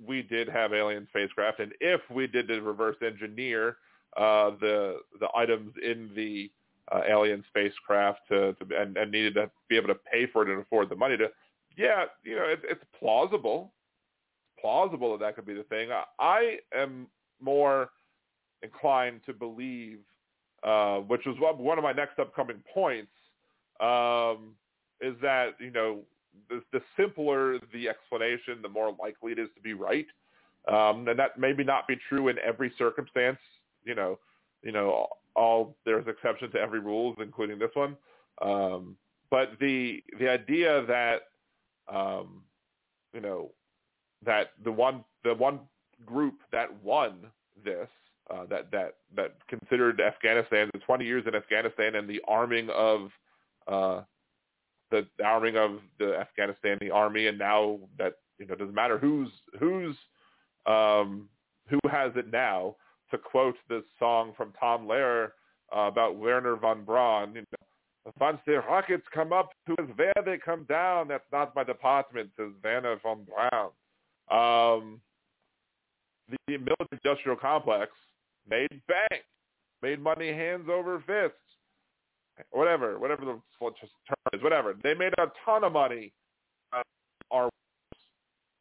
[0.06, 3.78] we did have alien spacecraft, and if we did to reverse engineer
[4.16, 6.50] uh, the the items in the
[6.92, 10.50] uh, alien spacecraft to, to and, and needed to be able to pay for it
[10.50, 11.28] and afford the money to,
[11.76, 13.74] yeah, you know, it, it's plausible,
[14.60, 15.90] plausible that that could be the thing.
[15.92, 17.08] I, I am
[17.42, 17.90] more
[18.64, 20.00] inclined to believe,
[20.64, 23.12] uh, which was one of my next upcoming points,
[23.80, 24.56] um,
[25.02, 26.00] is that you know
[26.50, 30.08] the, the simpler the explanation, the more likely it is to be right,
[30.68, 33.40] um, and that maybe not be true in every circumstance.
[33.84, 34.20] You know,
[34.64, 37.96] you know, all there's exceptions to every rule, including this one.
[38.42, 38.98] Um,
[39.30, 41.24] but the the idea that
[41.94, 42.44] um,
[43.14, 43.52] you know
[44.26, 45.60] that the one the one
[46.06, 47.16] group that won
[47.64, 47.88] this
[48.30, 53.12] uh, that that that considered Afghanistan the 20 years in Afghanistan and the arming of
[53.68, 54.02] uh,
[54.92, 59.30] the arming of the Afghanistani army and now that you know doesn't matter who's
[59.60, 59.96] who's
[60.66, 61.30] um,
[61.70, 62.76] who has it now
[63.12, 65.30] to quote this song from Tom Lehrer
[65.76, 70.14] uh, about Wernher von Braun, you know, once the rockets come up, who is there
[70.26, 71.08] they come down.
[71.08, 73.72] That's not my department, says Wernher von Braun.
[74.30, 75.02] Um,
[76.30, 77.92] the military-industrial complex
[78.50, 79.24] made bank,
[79.82, 81.38] made money hands over fists,
[82.52, 84.76] whatever, whatever the term is, whatever.
[84.84, 86.12] They made a ton of money.
[86.74, 86.84] Uh,
[87.32, 87.50] our,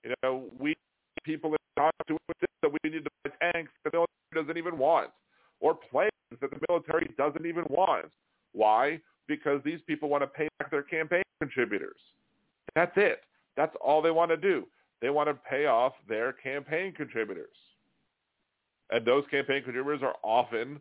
[0.05, 0.75] you know, we
[1.25, 1.57] people in
[2.07, 2.17] to
[2.63, 5.11] that we need to buy tanks that the military doesn't even want,
[5.61, 6.11] or planes
[6.41, 8.07] that the military doesn't even want.
[8.53, 9.01] Why?
[9.29, 11.99] Because these people want to pay back their campaign contributors.
[12.75, 13.21] That's it.
[13.57, 14.67] That's all they want to do.
[15.03, 17.55] They want to pay off their campaign contributors.
[18.91, 20.81] And those campaign contributors are often,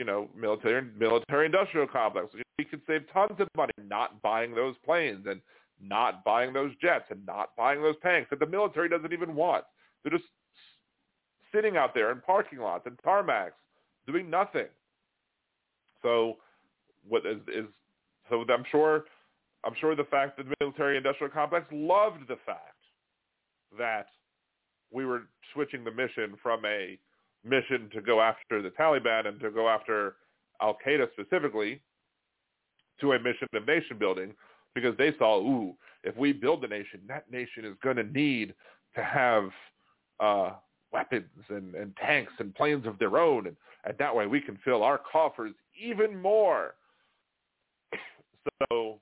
[0.00, 2.28] you know, military military industrial complex.
[2.58, 5.42] We could save tons of money not buying those planes and
[5.78, 9.64] not buying those jets and not buying those tanks that the military doesn't even want.
[10.02, 10.30] They're just
[11.54, 13.50] sitting out there in parking lots and tarmacs
[14.06, 14.68] doing nothing.
[16.00, 16.38] So
[17.06, 17.66] what is, is
[18.30, 19.04] so I'm sure
[19.64, 22.78] I'm sure the fact that the military industrial complex loved the fact
[23.78, 24.06] that
[24.90, 26.98] we were switching the mission from a
[27.44, 30.16] mission to go after the Taliban and to go after
[30.60, 31.80] Al Qaeda specifically
[33.00, 34.34] to a mission of nation building
[34.74, 35.74] because they saw, ooh,
[36.04, 38.54] if we build a nation, that nation is going to need
[38.94, 39.50] to have
[40.20, 40.52] uh,
[40.92, 44.58] weapons and, and tanks and planes of their own, and, and that way we can
[44.64, 46.74] fill our coffers even more.
[48.70, 49.00] so,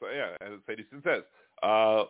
[0.00, 1.22] so yeah, as Sadie says,
[1.62, 2.04] uh,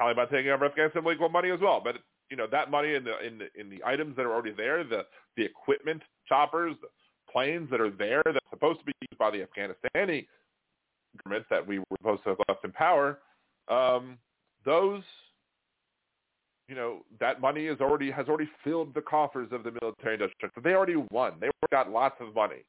[0.00, 1.96] Taliban taking over Afghanistan will equal money as well, but
[2.32, 4.82] you know that money in the in the in the items that are already there,
[4.82, 5.04] the
[5.36, 6.88] the equipment, choppers, the
[7.30, 10.26] planes that are there that's supposed to be used by the Afghanistani
[11.22, 13.18] government that we were supposed to have left in power,
[13.68, 14.16] um,
[14.64, 15.02] those,
[16.68, 20.50] you know, that money is already has already filled the coffers of the military industrial.
[20.54, 21.34] So they already won.
[21.38, 22.64] They got lots of money,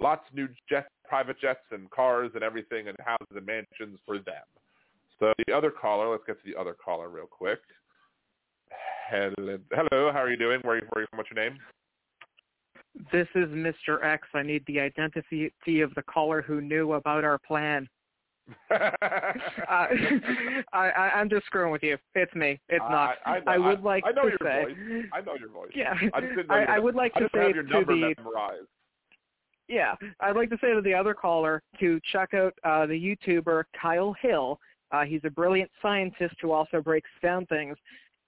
[0.00, 4.16] lots of new jets, private jets, and cars and everything, and houses and mansions for
[4.16, 4.42] them.
[5.20, 7.60] So the other caller, let's get to the other caller real quick.
[9.10, 10.60] Hello, hello how are you doing?
[10.62, 11.18] Where are you, where are you from?
[11.18, 11.58] What's your name?
[13.12, 14.02] This is Mr.
[14.04, 14.26] X.
[14.34, 17.88] I need the identity of the caller who knew about our plan.
[18.70, 18.76] uh,
[20.72, 21.96] I, I'm just screwing with you.
[22.14, 22.60] It's me.
[22.68, 23.16] It's not.
[23.26, 24.64] I, I, I would like I know to your say.
[24.64, 25.04] Voice.
[25.12, 25.70] I know your voice.
[25.74, 25.94] Yeah.
[26.14, 28.66] I, just didn't know I, your, I would like I to say to the memorized.
[29.68, 33.64] yeah, I'd like to say to the other caller to check out uh, the YouTuber
[33.80, 34.58] Kyle Hill.
[34.92, 37.76] Uh, he's a brilliant scientist who also breaks down things.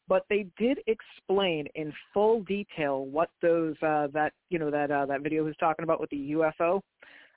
[0.08, 5.06] But they did explain in full detail what those uh, that you know that uh,
[5.06, 6.80] that video was talking about with the UFO.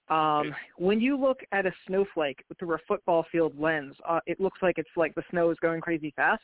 [0.09, 4.59] Um, when you look at a snowflake through a football field lens, uh, it looks
[4.61, 6.41] like it's like the snow is going crazy fast.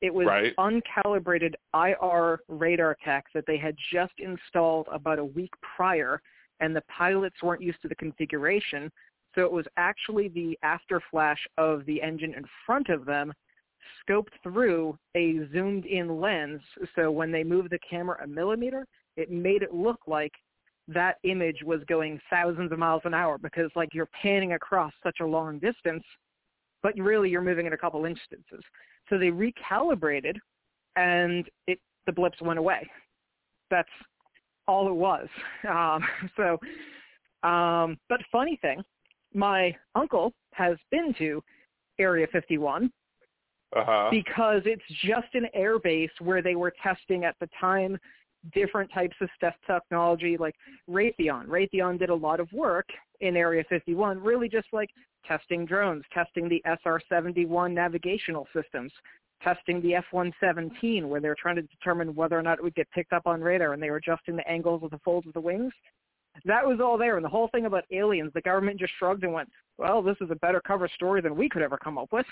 [0.00, 0.54] It was Right.
[0.56, 6.22] uncalibrated IR radar tech that they had just installed about a week prior,
[6.60, 8.90] and the pilots weren't used to the configuration.
[9.34, 13.32] So it was actually the after flash of the engine in front of them
[14.08, 16.60] scoped through a zoomed in lens.
[16.94, 18.86] So when they moved the camera a millimeter,
[19.16, 20.32] it made it look like
[20.88, 25.18] that image was going thousands of miles an hour because like you're panning across such
[25.20, 26.04] a long distance,
[26.82, 28.62] but really you're moving at a couple instances.
[29.10, 30.36] So they recalibrated
[30.96, 32.88] and it the blips went away.
[33.70, 33.88] That's
[34.68, 35.28] all it was.
[35.68, 36.04] Um,
[36.36, 36.60] so,
[37.48, 38.82] um, but funny thing,
[39.34, 41.42] my uncle has been to
[41.98, 42.90] Area 51
[43.74, 44.08] Uh-huh.
[44.10, 47.98] because it's just an air base where they were testing at the time
[48.54, 50.54] different types of stealth technology like
[50.88, 51.46] Raytheon.
[51.46, 52.86] Raytheon did a lot of work
[53.20, 54.90] in Area 51, really just like
[55.26, 58.92] testing drones, testing the SR-71 navigational systems,
[59.42, 62.90] testing the F-117 where they were trying to determine whether or not it would get
[62.92, 65.40] picked up on radar and they were adjusting the angles of the folds of the
[65.40, 65.72] wings.
[66.44, 67.16] That was all there.
[67.16, 69.48] And the whole thing about aliens, the government just shrugged and went,
[69.78, 72.26] well, this is a better cover story than we could ever come up with.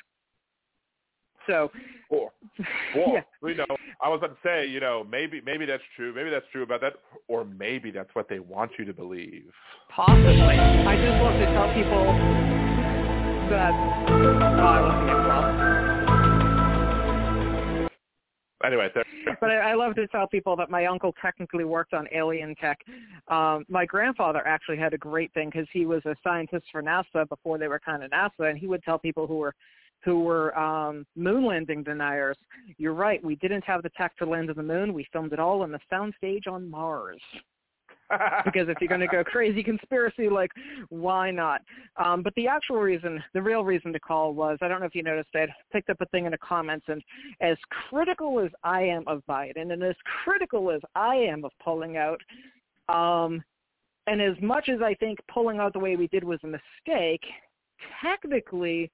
[1.46, 1.70] So,
[2.08, 2.32] Or,
[2.96, 3.48] or Yeah.
[3.48, 6.14] you know, I was about to say, you know, maybe maybe that's true.
[6.14, 6.94] Maybe that's true about that,
[7.28, 9.50] or maybe that's what they want you to believe.
[9.90, 10.32] Possibly.
[10.32, 12.04] I just love to tell people
[13.50, 15.74] that oh, I love to get lost.
[18.64, 19.04] Anyway, there.
[19.40, 22.78] But I, I love to tell people that my uncle technically worked on alien tech.
[23.28, 27.28] Um, my grandfather actually had a great thing because he was a scientist for NASA
[27.28, 29.54] before they were kind of NASA, and he would tell people who were
[30.04, 32.36] who were um, moon landing deniers,
[32.78, 33.22] "You're right.
[33.24, 34.92] We didn't have the tech to land on the moon.
[34.92, 37.20] We filmed it all on the soundstage on Mars."
[38.44, 40.50] because if you're going to go crazy conspiracy, like,
[40.88, 41.62] why not?
[41.96, 44.94] Um, but the actual reason, the real reason to call was, I don't know if
[44.94, 47.02] you noticed, I picked up a thing in the comments, and
[47.40, 47.56] as
[47.88, 52.20] critical as I am of Biden, and as critical as I am of pulling out,
[52.88, 53.42] um,
[54.06, 57.22] and as much as I think pulling out the way we did was a mistake,
[58.02, 58.90] technically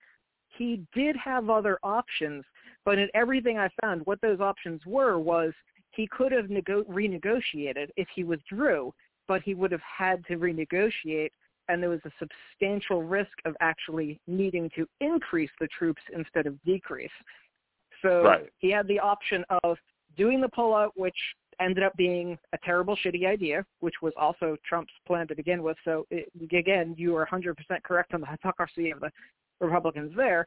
[0.60, 2.44] he did have other options.
[2.84, 5.54] But in everything I found, what those options were was
[5.92, 8.92] he could have nego- renegotiated if he withdrew,
[9.26, 11.30] but he would have had to renegotiate,
[11.68, 16.62] and there was a substantial risk of actually needing to increase the troops instead of
[16.62, 17.10] decrease.
[18.02, 18.50] So Right.
[18.58, 19.78] he had the option of
[20.16, 21.18] doing the pullout, which
[21.58, 25.78] ended up being a terrible, shitty idea, which was also Trump's plan to begin with.
[25.84, 29.10] So it, again, you are 100% correct on the hypocrisy of the
[29.60, 30.46] Republicans there.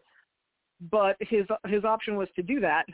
[0.91, 2.85] But his his option was to do that,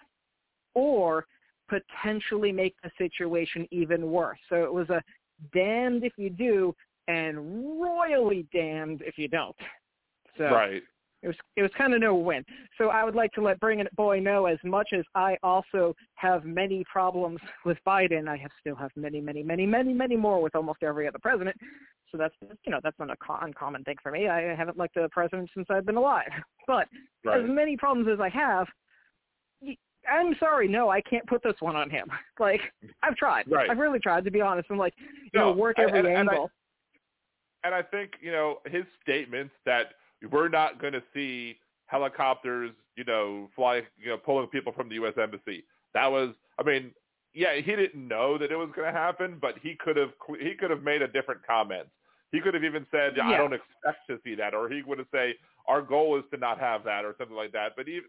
[0.74, 1.26] or
[1.70, 4.39] potentially make the situation even worse.
[4.49, 5.01] So it was a
[5.53, 6.76] damned if you do
[7.07, 9.55] and royally damned if you don't.
[10.38, 10.84] So Right.
[11.22, 12.43] It was it was kind of no win.
[12.78, 15.93] So I would like to let Bring It Boy know as much as I also
[16.15, 20.41] have many problems with Biden, I have still have many, many, many, many, many more
[20.41, 21.55] with almost every other president.
[22.11, 22.34] So that's
[22.65, 24.28] you know that's not a co- uncommon thing for me.
[24.28, 26.30] I haven't liked a president since I've been alive.
[26.67, 26.88] But
[27.26, 27.41] Right.
[27.43, 28.67] as many problems as I have,
[30.09, 32.07] I'm sorry, no, I can't put this one on him.
[32.39, 32.61] Like
[33.03, 33.70] I've tried, Right.
[33.70, 36.30] I've really tried to be honest, and like you No, know work every and- and
[36.30, 36.51] I- angle.
[37.65, 39.95] And I think, you know, his statements that
[40.32, 44.95] we're not going to see helicopters, you know, fly, you know, pulling people from the
[44.95, 45.13] U.S.
[45.22, 45.63] Embassy.
[45.93, 46.91] That was, I mean,
[47.34, 50.53] yeah, he didn't know that it was going to happen, but he could have, he
[50.55, 51.88] could have made a different comment.
[52.32, 53.38] He could have even said, I Yeah.
[53.38, 55.34] don't expect to see that, or he would have said,
[55.67, 57.74] our goal is to not have that, or something like that.
[57.76, 58.01] But he,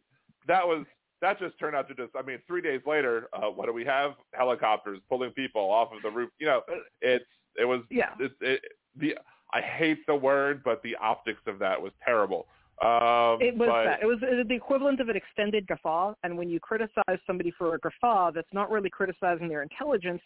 [0.47, 0.85] that was,
[1.23, 3.85] that just turned out to just, I mean, three days later, uh, what do we
[3.85, 4.13] have?
[4.33, 6.31] Helicopters pulling people off of the roof.
[6.39, 6.63] You know,
[7.01, 7.25] it's,
[7.57, 8.11] it was, Yeah.
[8.19, 8.61] it, it,
[8.97, 9.17] the,
[9.53, 12.47] I hate the word, but the optics of that was terrible.
[12.83, 14.03] Um, It was but, that.
[14.03, 16.15] It was uh, the equivalent of an extended guffaw.
[16.23, 20.23] And when you criticize somebody for a guffaw, that's not really criticizing their intelligence.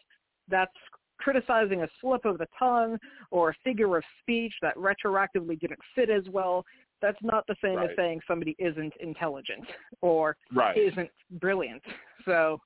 [0.49, 0.73] That's
[1.19, 2.99] criticizing a slip of the tongue
[3.31, 6.65] or a figure of speech that retroactively didn't fit as well.
[7.03, 9.65] That's not the same as saying somebody isn't intelligent
[10.01, 10.77] or Right.
[10.77, 11.83] isn't brilliant.
[12.25, 12.61] So,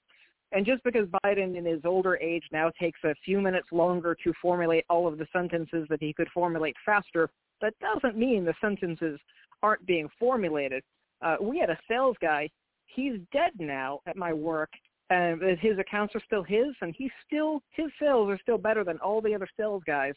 [0.53, 4.33] and just because Biden in his older age now takes a few minutes longer to
[4.41, 7.29] formulate all of the sentences that he could formulate faster,
[7.61, 9.21] that doesn't mean the sentences
[9.63, 10.83] aren't being formulated.
[11.21, 12.49] Uh, we had a sales guy.
[12.87, 14.71] He's dead now at my work,
[15.11, 18.99] and his accounts are still his, and he's still his sales are still better than
[18.99, 20.15] all the other sales guys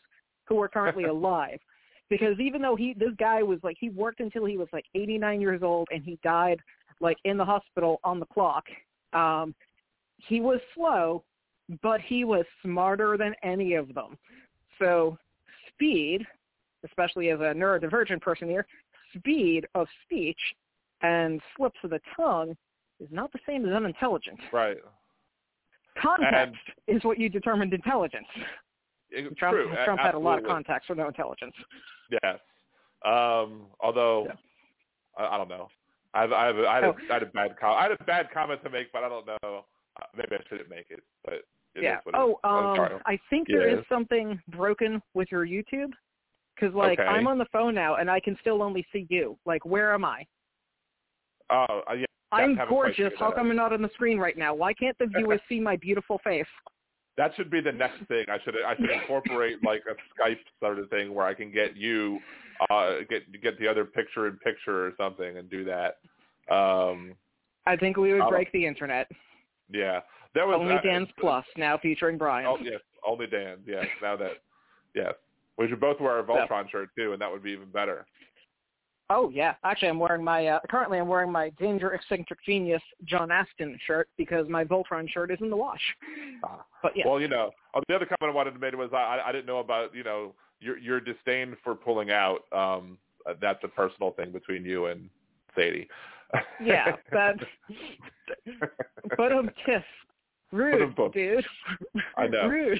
[0.47, 1.59] who are currently alive.
[2.09, 5.41] Because even though he this guy was like he worked until he was like 89
[5.41, 6.59] years old, and he died
[7.01, 8.65] like in the hospital on the clock.
[9.13, 9.53] Um,
[10.27, 11.23] he was slow,
[11.81, 14.17] but he was smarter than any of them.
[14.79, 15.17] So
[15.69, 16.25] speed,
[16.85, 18.65] especially as a neurodivergent person here,
[19.17, 20.39] speed of speech
[21.01, 22.55] and slips of the tongue
[22.99, 24.39] is not the same as unintelligence.
[24.51, 24.77] Right.
[26.01, 26.55] Context
[26.87, 28.27] and, is what you determined intelligence.
[29.09, 29.65] It, Trump, true.
[29.83, 30.03] Trump Absolutely.
[30.05, 31.53] had a lot of context for no intelligence.
[32.23, 32.39] Yes.
[33.05, 34.35] Um, although Yeah.
[35.17, 35.67] I, I don't know.
[36.13, 36.95] I have, I have, I had, Oh.
[37.09, 39.09] a, I had a bad com- I had a bad comment to make, but I
[39.09, 39.65] don't know.
[40.01, 41.33] Uh, Maybe I shouldn't make it, but
[41.75, 41.99] it yeah.
[42.13, 42.39] Oh.
[42.43, 42.99] Um.
[43.05, 45.91] I think there is something broken with your YouTube.
[46.55, 47.07] Because like Okay.
[47.07, 49.37] I'm on the phone now and I can still only see you.
[49.45, 50.25] Like where am I?
[51.49, 52.05] Oh, uh, yeah.
[52.31, 53.11] I'm gorgeous.
[53.17, 53.49] How come.
[53.49, 54.53] I'm not on the screen right now?
[54.53, 56.45] Why can't the viewers see my beautiful face?
[57.17, 58.25] That should be the next thing.
[58.29, 61.75] I should I should incorporate like a Skype sort of thing where I can get
[61.75, 62.19] you
[62.69, 65.97] uh get get the other picture in picture or something and do that.
[66.53, 67.15] Um
[67.65, 69.09] I think we would break the internet.
[69.73, 70.01] Yeah.
[70.33, 72.47] That was Only uh, Dan's Plus now featuring Brian.
[72.47, 73.57] Oh yes, only Dan.
[73.65, 74.37] Yes, now that
[74.95, 75.13] yes.
[75.57, 78.05] We should both wear a Voltron shirt too, and that would be even better.
[79.09, 83.29] Oh yeah, actually, I'm wearing my uh, currently I'm wearing my Danger Eccentric Genius John
[83.29, 85.81] Aston shirt because my Voltron shirt is in the wash.
[86.43, 86.63] Ah.
[86.81, 89.19] But yeah, Well, you know, uh, the other comment I wanted to make was I
[89.25, 92.45] I didn't know about you know your your disdain for pulling out.
[92.53, 92.97] Um,
[93.29, 95.09] uh, that's a personal thing between you and
[95.55, 95.89] Sadie.
[96.63, 97.35] Yeah, that.
[99.17, 99.83] but um, tiff,
[100.51, 101.45] rude, dude.
[102.17, 102.47] I know.
[102.47, 102.79] rude.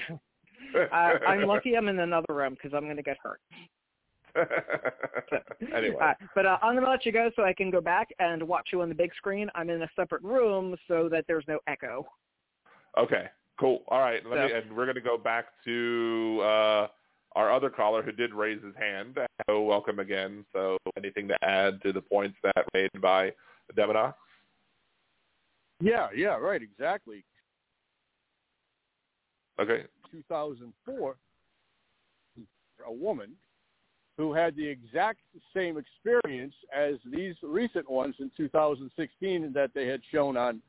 [0.74, 3.40] Uh, I'm lucky I'm in another room because I'm gonna get hurt.
[5.74, 8.42] anyway, Uh, but uh, I'm gonna let you go so I can go back and
[8.42, 9.50] watch you on the big screen.
[9.54, 12.06] I'm in a separate room so that there's no echo.
[12.96, 13.26] okay,
[13.60, 13.82] cool.
[13.88, 16.86] All right, let me, and we're going to go back to uh,
[17.34, 19.18] our other caller who did raise his hand.
[19.48, 20.44] So welcome again.
[20.52, 23.32] So anything to add to the points that made by
[23.76, 24.14] Deminox?
[25.80, 27.24] Yeah, yeah, right, exactly.
[29.60, 29.84] Okay.
[30.10, 31.16] 2004,
[32.86, 33.32] a woman
[34.18, 35.20] who had the exact
[35.54, 40.60] same experience as these recent ones in 2016 that they had shown on.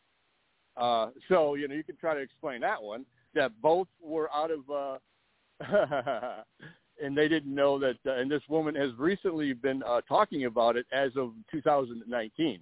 [0.76, 3.06] Uh, so you know you can try to explain that one
[3.36, 4.98] that both were out of, uh,
[7.02, 7.96] and they didn't know that.
[8.06, 12.60] Uh, and this woman has recently been uh, talking about it as of 2019.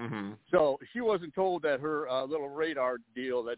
[0.00, 0.32] Mm-hmm.
[0.50, 3.56] So she wasn't told that her uh, little radar deal that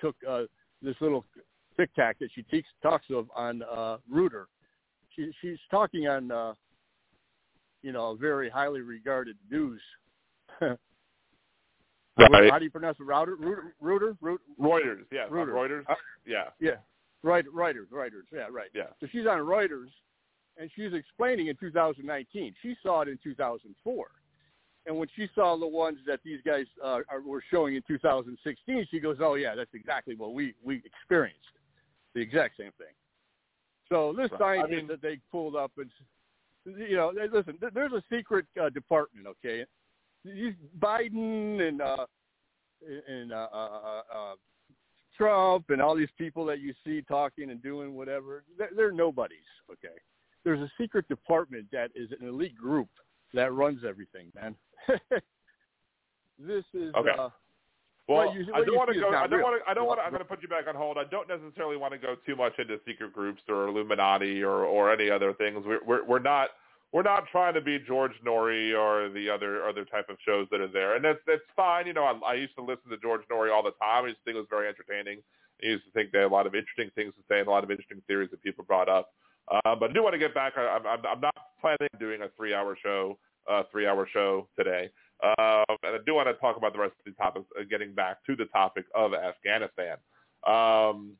[0.00, 0.42] took uh,
[0.82, 1.24] this little
[1.76, 4.48] tic tac that she te- talks of on uh, Reuter.
[5.14, 6.54] She, she's talking on, uh,
[7.82, 9.80] you know, a very highly regarded news.
[12.16, 12.50] Right.
[12.50, 13.02] How do you pronounce it?
[13.02, 13.36] Router?
[13.36, 13.74] Reuter?
[13.80, 14.14] Reuter?
[14.20, 14.38] Reuter?
[14.60, 15.52] Reuters, yeah, Reuters.
[15.52, 15.94] Reuters, Uh,
[16.24, 16.76] yeah, yeah.
[17.24, 18.28] Right, Reuters, Reuters.
[18.30, 18.68] Yeah, right.
[18.74, 18.88] yeah.
[19.00, 19.88] So she's on Reuters,
[20.58, 22.54] and she's explaining in 2019.
[22.60, 24.06] She saw it in 2004.
[24.86, 28.86] And when she saw the ones that these guys uh, are, were showing in 2016,
[28.90, 31.40] she goes, "Oh yeah, that's exactly what we we experienced,
[32.14, 32.92] the exact same thing."
[33.88, 34.60] So this Right.
[34.62, 35.90] I mean- that they pulled up, and
[36.66, 39.64] you know, they- listen, th- there's a secret uh, department, okay?
[40.22, 42.06] These Biden and uh,
[43.08, 44.34] and uh, uh, uh,
[45.16, 49.38] Trump and all these people that you see talking and doing whatever, they're, they're nobodies,
[49.70, 49.94] okay?
[50.44, 52.88] There's a secret department that is an elite group
[53.32, 54.54] that runs everything, man.
[56.38, 57.10] this is Okay.
[57.18, 57.30] uh,
[58.08, 59.08] Well, you- I don't want to go.
[59.08, 59.70] I don't want to.
[59.70, 60.04] I don't want to.
[60.04, 60.98] I'm going to put you back on hold.
[60.98, 64.92] I don't necessarily want to go too much into secret groups or Illuminati or or
[64.92, 65.64] any other things.
[65.64, 66.50] We're we're, we're not.
[66.94, 70.60] We're not trying to be George Noory or the other other type of shows that
[70.60, 71.88] are there, and that's that's fine.
[71.88, 74.04] You know, I, I used to listen to George Noory all the time.
[74.04, 75.18] I used to think it was very entertaining.
[75.60, 77.50] I used to think they had a lot of interesting things to say and a
[77.50, 79.10] lot of interesting theories that people brought up.
[79.50, 80.52] Uh, but I do want to get back.
[80.56, 83.18] I, I'm, I'm not planning on doing a three-hour show,
[83.50, 84.88] uh, three-hour show today.
[85.24, 87.92] Um, and I do want to talk about the rest of the topics, uh, getting
[87.92, 89.96] back to the topic of Afghanistan.
[90.46, 91.16] Um,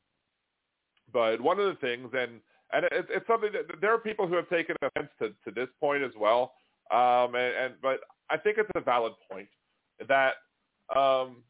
[1.12, 2.40] but one of the things, and
[2.72, 5.68] and it, it's something that there are people who have taken offense to, to this
[5.80, 6.54] point as well.
[6.90, 8.00] Um, and, and but
[8.30, 9.48] I think it's a valid point
[10.08, 10.34] that
[10.94, 11.42] um,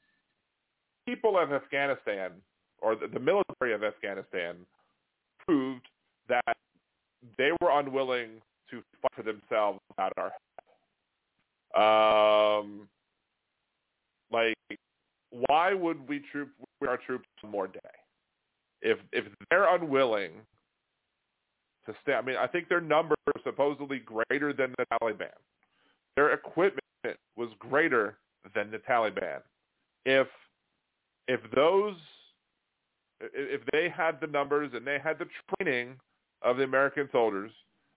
[1.06, 2.32] people of Afghanistan
[2.80, 4.56] or the, the military of Afghanistan
[5.46, 5.86] proved
[6.28, 6.56] that
[7.38, 10.32] they were unwilling to fight for themselves without our
[11.74, 12.64] help.
[12.64, 12.88] Um,
[14.30, 14.54] like,
[15.48, 16.50] why would we troop
[16.86, 17.80] our troops one more day?
[18.82, 20.32] If if they're unwilling
[21.86, 25.35] to stay, I mean, I think their numbers are supposedly greater than the Taliban.
[26.16, 26.85] Their equipment
[27.36, 28.19] was greater
[28.55, 29.40] than the Taliban.
[30.05, 30.28] If
[31.28, 31.97] if those
[33.20, 35.97] if they had the numbers and they had the training
[36.43, 37.51] of the American soldiers,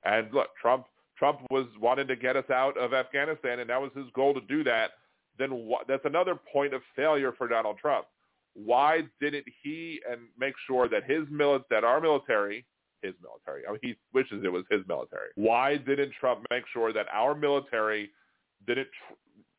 [0.04, 0.86] and look, Trump
[1.18, 4.42] Trump was wanting to get us out of Afghanistan, and that was his goal to
[4.42, 4.92] do that.
[5.38, 8.08] then wh- that's another point of failure for Donald Trump.
[8.56, 12.66] Why didn't he and make sure that his mili- that our military,
[13.02, 15.30] his military, I mean, he wishes it was his military.
[15.36, 18.12] Why didn't Trump make sure that our military
[18.66, 19.14] didn't tr-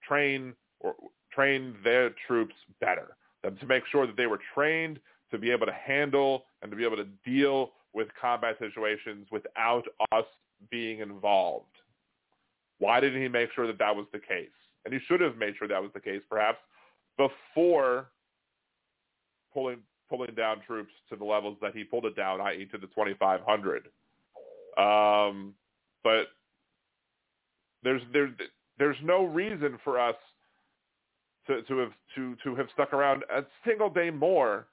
[0.06, 0.94] train or
[1.32, 3.16] train their troops better?
[3.44, 4.98] To make sure that they were trained
[5.30, 9.84] to be able to handle and to be able to deal with combat situations without
[10.12, 10.24] us
[10.70, 11.66] being involved.
[12.78, 14.50] Why didn't he make sure that that was the case?
[14.84, 16.58] And he should have made sure that was the case, perhaps,
[17.16, 18.10] before
[19.52, 19.78] pulling
[20.08, 23.88] pulling down troops to the levels that he pulled it down, i.e., to the 2,500.
[24.78, 25.54] Um,
[26.04, 26.28] but
[27.82, 28.30] there's there's
[28.78, 30.16] there's no reason for us
[31.46, 34.66] to to have to to have stuck around a single day more,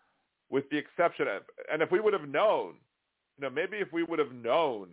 [0.49, 2.75] with the exception of, and if we would have known,
[3.37, 4.89] you know, maybe if we would have known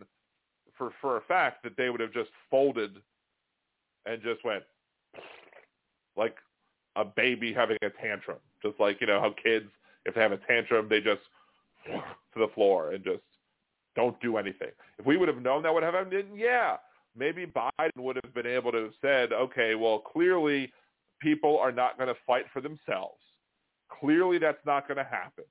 [0.77, 2.97] for for a fact that they would have just folded
[4.07, 4.63] and just went
[6.17, 6.37] like
[6.97, 9.71] a baby having a tantrum, just like you know how kids
[10.05, 11.21] if they have a tantrum they just
[11.87, 13.23] to the floor and just
[13.95, 14.71] don't do anything.
[14.99, 16.77] If we would have known that would have happened, yeah,
[17.17, 20.73] maybe Biden would have been able to have said, okay, well clearly
[21.21, 23.21] people are not going to fight for themselves.
[24.01, 25.45] Clearly that's not going to happen.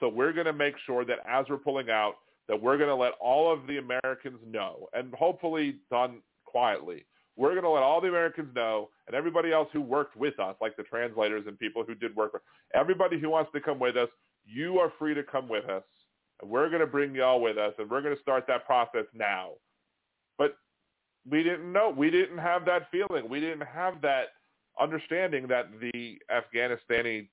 [0.00, 2.14] So we're going to make sure that as we're pulling out,
[2.48, 7.04] that we're going to let all of the Americans know, and hopefully done quietly.
[7.36, 10.54] We're going to let all the Americans know, and everybody else who worked with us,
[10.60, 12.42] like the translators and people who did work with,
[12.74, 14.08] everybody who wants to come with us,
[14.46, 15.82] you are free to come with us,
[16.40, 19.04] and we're going to bring y'all with us, and we're going to start that process
[19.12, 19.50] now.
[20.38, 20.56] But
[21.28, 21.90] we didn't know.
[21.90, 23.28] We didn't have that feeling.
[23.28, 24.28] We didn't have that
[24.80, 27.26] understanding that the Afghanistani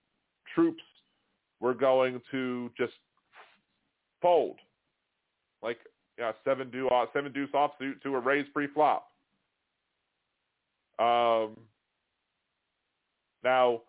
[0.55, 0.83] troops
[1.59, 2.93] were going to just
[4.19, 4.57] fold
[5.61, 5.77] like
[6.17, 9.07] yeah, seven do seven deuce offsuit to a raise pre-flop.
[10.99, 11.57] Um,
[13.43, 13.81] now,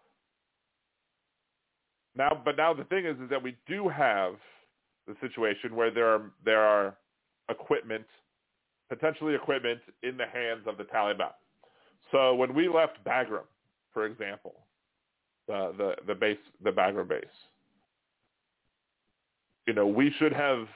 [2.16, 4.34] now, but now the thing is, is that we do have
[5.06, 6.96] the situation where there are there are
[7.48, 8.04] equipment,
[8.88, 11.32] potentially equipment in the hands of the Taliban.
[12.12, 13.46] So when we left Bagram,
[13.92, 14.54] for example,
[15.46, 17.24] the the the base the Bagram base,
[19.66, 20.66] you know, we should have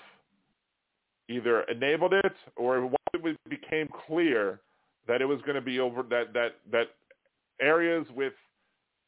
[1.28, 4.60] either enabled it or once it became clear
[5.08, 6.88] that it was going to be over that that that
[7.60, 8.32] areas with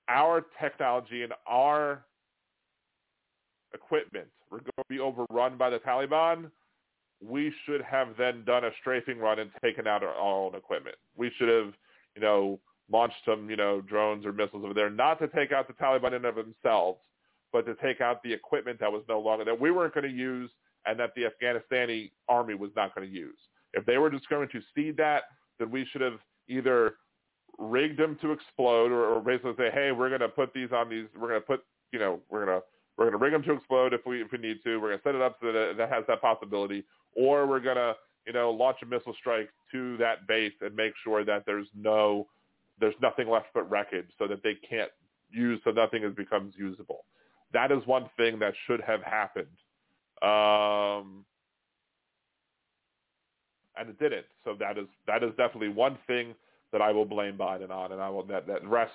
[0.09, 2.05] our technology and our
[3.73, 6.51] equipment were going to be overrun by the Taliban,
[7.23, 10.97] we should have then done a strafing run and taken out our own equipment.
[11.17, 11.73] We should have,
[12.15, 12.61] you know,
[12.91, 16.09] launched some, you know, drones or missiles over there, not to take out the Taliban
[16.09, 16.99] in and of themselves,
[17.53, 20.15] but to take out the equipment that was no longer that we weren't going to
[20.15, 20.51] use
[20.87, 23.39] and that the Afghanistani army was not going to use.
[23.73, 25.23] If they were just going to cede that,
[25.59, 26.19] then we should have
[26.49, 26.95] either
[27.59, 30.89] rigged them to explode or, or basically say, hey, we're going to put these on
[30.89, 32.65] these, we're going to put, you know, we're going to
[32.97, 34.79] we're going to rig them to explode if we if we need to.
[34.79, 36.85] We're going to set it up so that that has that possibility,
[37.17, 37.95] or we're going to
[38.27, 42.29] you know launch a missile strike to that base and make sure that there's no
[42.81, 44.91] there's nothing left but wreckage, so that they can't
[45.31, 47.05] use, so nothing is becomes usable.
[47.53, 49.47] That is one thing that should have happened,
[50.23, 51.25] um,
[53.77, 54.27] and it didn't.
[54.45, 56.35] So that is that is definitely one thing
[56.73, 58.95] that I will blame Biden on, and I will that that rests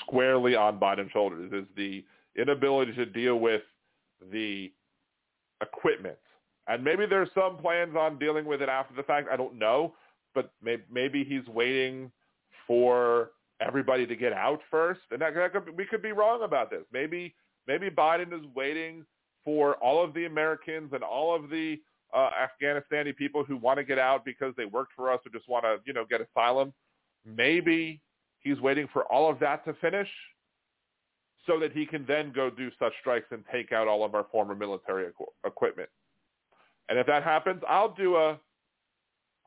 [0.00, 2.04] squarely on Biden's shoulders is the
[2.36, 3.62] inability to deal with
[4.32, 4.72] the
[5.60, 6.16] equipment.
[6.66, 9.28] And maybe there's some plans on dealing with it after the fact.
[9.30, 9.94] I don't know,
[10.34, 12.10] but maybe, maybe he's waiting
[12.66, 15.00] for everybody to get out first.
[15.10, 16.82] And that, that could, we could be wrong about this.
[16.92, 17.34] Maybe
[17.66, 19.04] maybe Biden is waiting
[19.44, 21.78] for all of the Americans and all of the
[22.14, 25.48] uh, Afghanistani people who want to get out because they worked for us or just
[25.48, 26.72] want to, you know, get asylum.
[27.26, 28.00] Maybe
[28.40, 30.08] he's waiting for all of that to finish
[31.46, 34.26] so that he can then go do such strikes and take out all of our
[34.30, 35.88] former military equ- equipment.
[36.88, 38.38] And if that happens, I'll do a,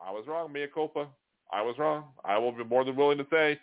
[0.00, 1.06] I was wrong, mea culpa.
[1.52, 2.04] I was wrong.
[2.24, 3.58] I will be more than willing to say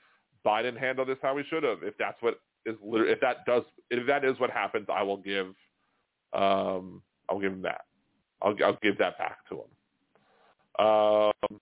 [0.45, 1.83] Biden handled this how he should have.
[1.83, 5.47] If that's what is, if that does, if that is what happens, I will give,
[6.33, 7.81] um, I'll give him that.
[8.45, 10.85] I'll, I'll give that back to him.
[10.85, 11.59] Um,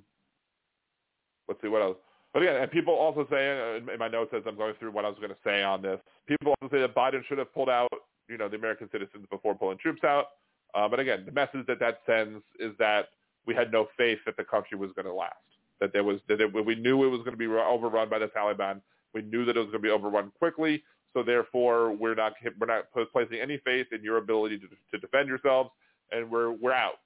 [1.47, 1.97] let's see what else.
[2.33, 5.09] But again, and people also say, in my notes as I'm going through what I
[5.09, 7.89] was going to say on this, people also say that Biden should have pulled out,
[8.27, 10.25] you know, the American citizens before pulling troops out.
[10.73, 13.09] Uh, but again, the message that that sends is that
[13.45, 15.35] we had no faith that the country was going to last.
[15.79, 18.27] That there was, that it, we knew it was going to be overrun by the
[18.27, 18.81] Taliban.
[19.13, 20.83] We knew that it was going to be overrun quickly.
[21.13, 25.29] So therefore, we're not we're not placing any faith in your ability to, to defend
[25.29, 25.69] yourselves,
[26.13, 26.99] and we're we're out.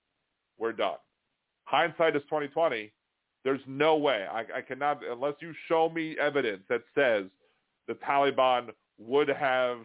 [0.58, 0.98] We're done.
[1.66, 2.92] Hindsight is 2020
[3.44, 4.26] There's no way.
[4.32, 7.26] I, I cannot, unless you show me evidence that says
[7.88, 9.80] the Taliban would have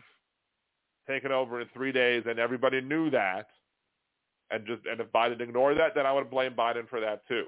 [1.09, 3.49] taken over in three days and everybody knew that,
[4.51, 7.47] and just and if Biden ignored that, then I would blame Biden for that too.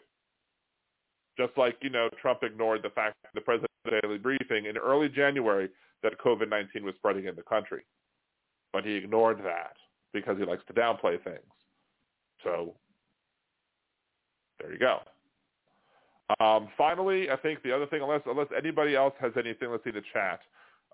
[1.38, 3.72] Just like you know, Trump ignored the fact that the president's
[4.02, 5.68] daily briefing in early January
[6.02, 7.84] that COVID-19 was spreading in the country,
[8.72, 9.76] but he ignored that
[10.12, 11.38] because he likes to downplay things.
[12.44, 12.74] So
[14.60, 15.00] there you go.
[16.40, 19.90] Um, finally, I think the other thing, unless unless anybody else has anything, let's see
[19.90, 20.40] the chat.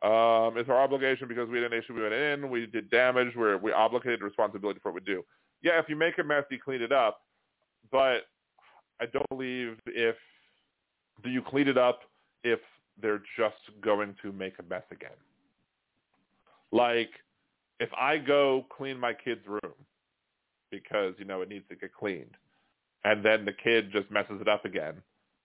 [0.02, 3.28] Um, it's our obligation because we had a nation we went in, we did damage,
[3.36, 5.22] we're we obligated responsibility for what we do.
[5.62, 7.20] Yeah, if you make a mess, you clean it up,
[7.92, 8.22] but
[8.98, 10.16] I don't believe if
[11.22, 12.00] do you clean it up
[12.44, 12.60] if
[13.00, 15.10] they're just going to make a mess again.
[16.72, 17.10] Like
[17.78, 19.74] if I go clean my kid's room
[20.70, 22.36] because you know it needs to get cleaned,
[23.04, 24.94] and then the kid just messes it up again,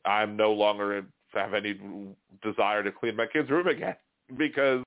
[0.06, 1.78] I'm no longer have any
[2.42, 3.96] desire to clean my kid's room again
[4.38, 4.84] because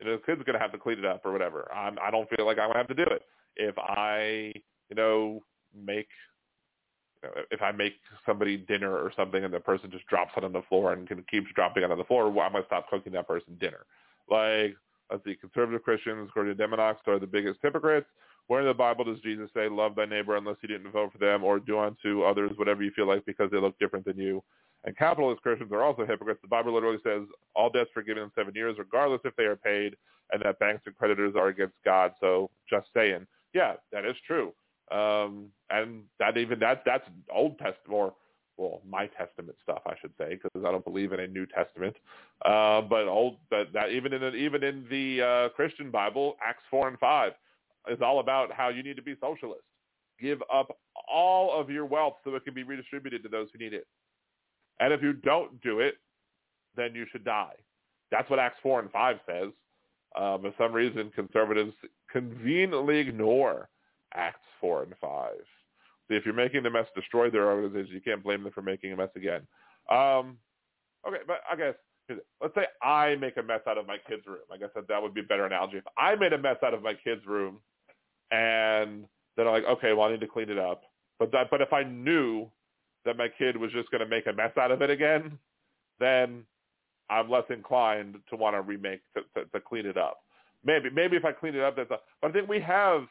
[0.00, 1.70] you know the kid's going to have to clean it up or whatever.
[1.74, 3.22] I'm, I don't feel like I'm going to have to do it.
[3.56, 4.52] If I
[4.90, 5.42] you know
[5.74, 6.08] make
[7.50, 7.94] if I make
[8.24, 11.46] somebody dinner or something and the person just drops it on the floor and keeps
[11.54, 13.86] dropping it on the floor, I'm going to stop cooking that person dinner.
[14.30, 14.76] Like,
[15.10, 18.06] let's see, conservative Christians, according to Deminox, are the biggest hypocrites.
[18.48, 21.18] Where in the Bible does Jesus say, love thy neighbor unless you didn't vote for
[21.18, 24.42] them or do unto others whatever you feel like because they look different than you?
[24.84, 26.40] And capitalist Christians are also hypocrites.
[26.40, 27.22] The Bible literally says
[27.54, 29.96] all debts forgiven in seven years, regardless if they are paid,
[30.32, 32.12] and that banks and creditors are against God.
[32.20, 33.26] So just saying.
[33.52, 34.52] Yeah, that is true.
[34.90, 38.14] Um, and that even that that's Old Testament or
[38.56, 41.94] well, my Testament stuff, I should say, because I don't believe in a New Testament.
[42.44, 46.88] Uh, but old, but that even in even in the uh, Christian Bible, Acts four
[46.88, 47.32] and five
[47.90, 49.62] is all about how you need to be socialist.
[50.20, 50.76] Give up
[51.10, 53.86] all of your wealth so it can be redistributed to those who need it.
[54.80, 55.94] And if you don't do it,
[56.76, 57.54] then you should die.
[58.10, 59.50] That's what Acts four and five says.
[60.16, 61.74] Uh, for some reason, conservatives
[62.10, 63.68] conveniently ignore
[64.14, 65.32] Acts 4 and 5.
[66.08, 68.92] See, if you're making the mess destroy their organization, you can't blame them for making
[68.92, 69.42] a mess again.
[69.90, 70.38] Um,
[71.06, 71.74] okay, but I guess,
[72.40, 74.38] let's say I make a mess out of my kid's room.
[74.52, 75.78] I guess that, that would be a better analogy.
[75.78, 77.60] If I made a mess out of my kid's room
[78.30, 79.04] and
[79.36, 80.82] then I'm like, okay, well, I need to clean it up.
[81.18, 82.48] But that, but if I knew
[83.04, 85.38] that my kid was just going to make a mess out of it again,
[85.98, 86.44] then
[87.10, 90.18] I'm less inclined to want to remake to, to, to clean it up.
[90.64, 93.02] Maybe maybe if I clean it up, that's a, but I think we have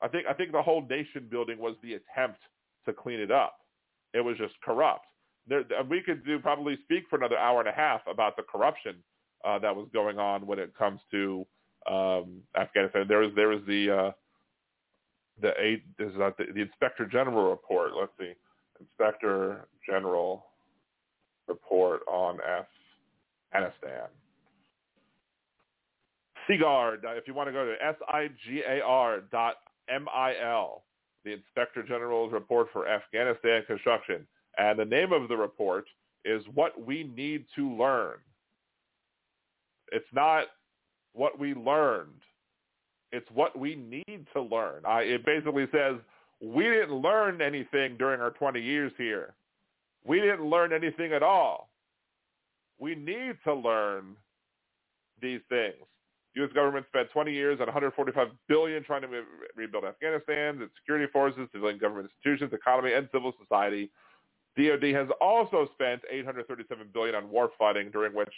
[0.00, 2.40] I think I think the whole nation building was the attempt
[2.86, 3.58] to clean it up.
[4.14, 5.06] It was just corrupt.
[5.48, 8.96] There, we could do probably speak for another hour and a half about the corruption
[9.44, 11.46] uh, that was going on when it comes to
[11.90, 13.06] um, Afghanistan.
[13.08, 14.10] There was there was the uh,
[15.40, 17.92] the eight is the, the Inspector General report.
[17.98, 18.32] Let's see,
[18.80, 20.46] Inspector General
[21.46, 22.38] report on
[23.54, 24.08] Afghanistan.
[26.48, 29.56] SIGAR, if you want to go to S-I-G-A-R dot
[29.88, 30.82] MIL,
[31.24, 34.26] the Inspector General's report for Afghanistan construction.
[34.58, 35.86] And the name of the report
[36.24, 38.16] is What We Need to Learn.
[39.92, 40.46] It's not
[41.12, 42.22] what we learned.
[43.12, 44.82] It's what we need to learn.
[44.84, 45.96] I, it basically says
[46.40, 49.34] we didn't learn anything during our 20 years here.
[50.04, 51.70] We didn't learn anything at all.
[52.78, 54.16] We need to learn
[55.22, 55.74] these things.
[56.34, 56.52] U.S.
[56.52, 59.08] government spent 20 years and 145 billion trying to
[59.56, 63.90] rebuild Afghanistan, its security forces, civilian government institutions, economy, and civil society.
[64.56, 68.32] DoD has also spent 837 billion on war fighting, during which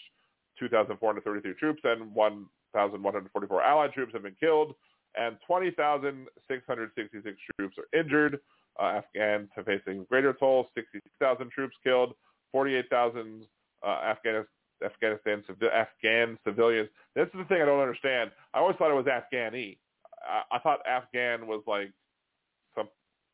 [0.59, 4.75] 2,433 troops and 1,144 allied troops have been killed,
[5.17, 8.41] and 20,666 troops are injured.
[8.81, 12.15] Uh, Afghans are facing greater toll: 66,000 troops killed,
[12.53, 13.45] 48,000
[13.83, 14.47] uh, Afghanis-
[14.85, 15.43] Afghanistan
[15.73, 16.89] Afghan civilians.
[17.15, 18.31] This is the thing I don't understand.
[18.55, 19.79] I always thought it was Afghani.
[20.23, 21.93] I, I thought Afghan was like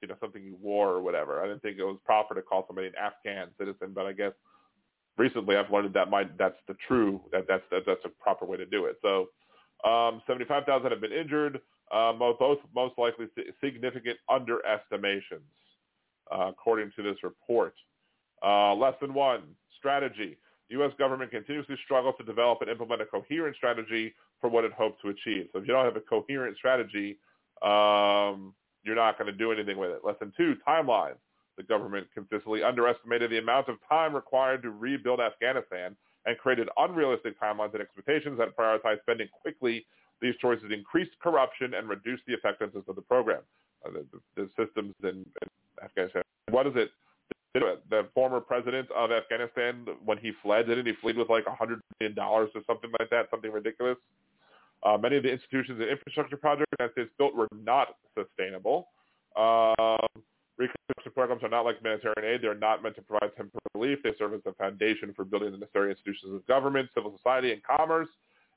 [0.02, 1.42] you know something you wore or whatever.
[1.42, 4.32] I didn't think it was proper to call somebody an Afghan citizen, but I guess
[5.16, 8.56] recently I've learned that might that's the true that that's that, that's a proper way
[8.56, 8.98] to do it.
[9.02, 9.28] So
[9.88, 11.60] um, 75,000 have been injured.
[11.92, 13.26] Uh, both most likely
[13.62, 15.44] significant underestimations,
[16.34, 17.74] uh, according to this report.
[18.44, 19.42] Uh, lesson one:
[19.78, 20.38] strategy.
[20.70, 20.92] The U.S.
[20.98, 25.10] government continuously struggles to develop and implement a coherent strategy for what it hopes to
[25.10, 25.48] achieve.
[25.52, 27.18] So if you don't have a coherent strategy,
[27.62, 28.54] um,
[28.84, 30.00] you're not going to do anything with it.
[30.04, 31.14] Lesson two, timeline.
[31.56, 35.94] The government consistently underestimated the amount of time required to rebuild Afghanistan
[36.26, 39.86] and created unrealistic timelines and expectations that prioritize spending quickly.
[40.20, 43.42] These choices increased corruption and reduced the effectiveness of the program.
[43.84, 45.48] Uh, the, the, the, systems in, in
[45.82, 46.22] Afghanistan.
[46.50, 46.90] What is it?
[47.54, 51.80] the former president of Afghanistan, when he fled, didn't he flee with like a hundred
[52.00, 53.96] million dollars or something like that, something ridiculous?
[54.84, 58.88] Uh, many of the institutions and infrastructure projects the United States built were not sustainable.
[59.36, 60.22] Um,
[60.58, 62.42] reconstruction programs are not like humanitarian aid.
[62.42, 63.98] They're not meant to provide temporary relief.
[64.04, 67.62] They serve as the foundation for building the necessary institutions of government, civil society, and
[67.62, 68.08] commerce.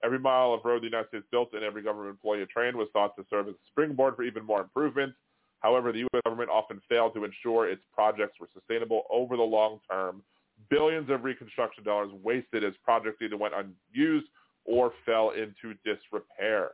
[0.03, 3.15] Every mile of road the United States built and every government employee trained was thought
[3.15, 5.15] to serve as a springboard for even more improvements.
[5.59, 6.21] However, the U.S.
[6.23, 10.21] government often failed to ensure its projects were sustainable over the long term.
[10.69, 14.27] Billions of reconstruction dollars wasted as projects either went unused
[14.67, 16.71] or fell into disrepair.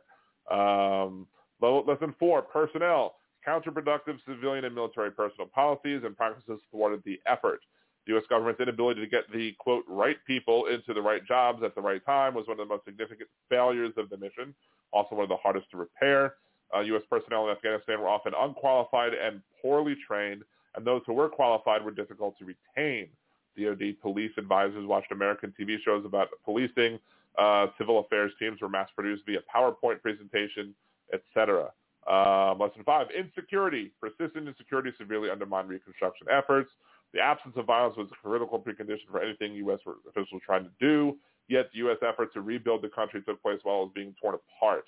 [0.50, 1.26] Um,
[1.60, 3.14] lesson four, personnel.
[3.46, 7.60] Counterproductive civilian and military personnel policies and practices thwarted the effort.
[8.06, 8.24] The U.S.
[8.28, 12.04] government's inability to get the, quote, right people into the right jobs at the right
[12.04, 14.54] time was one of the most significant failures of the mission,
[14.92, 16.34] also one of the hardest to repair.
[16.74, 17.02] Uh, U.S.
[17.08, 20.42] personnel in Afghanistan were often unqualified and poorly trained,
[20.74, 23.08] and those who were qualified were difficult to retain.
[23.56, 26.98] DoD police advisors watched American TV shows about policing.
[27.38, 30.74] Uh, civil affairs teams were mass-produced via PowerPoint presentation,
[31.12, 31.70] etc.
[32.06, 33.92] Um, lesson five, insecurity.
[34.00, 36.70] Persistent insecurity severely undermined reconstruction efforts.
[37.12, 39.78] The absence of violence was a critical precondition for anything U.S.
[40.08, 41.16] officials were trying to do,
[41.48, 41.98] yet the U.S.
[42.06, 44.84] effort to rebuild the country took place while it was being torn apart.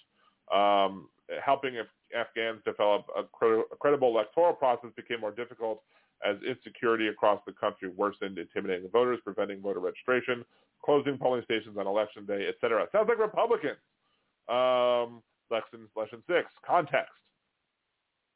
[0.52, 1.08] Um,
[1.44, 5.82] helping Af- Afghans develop a, a credible electoral process became more difficult
[6.24, 10.44] as insecurity across the country worsened, intimidating voters, preventing voter registration,
[10.84, 12.86] closing polling stations on election day, etc.
[12.92, 13.78] Sounds like Republicans.
[14.48, 17.12] Um, lesson, lesson six, context.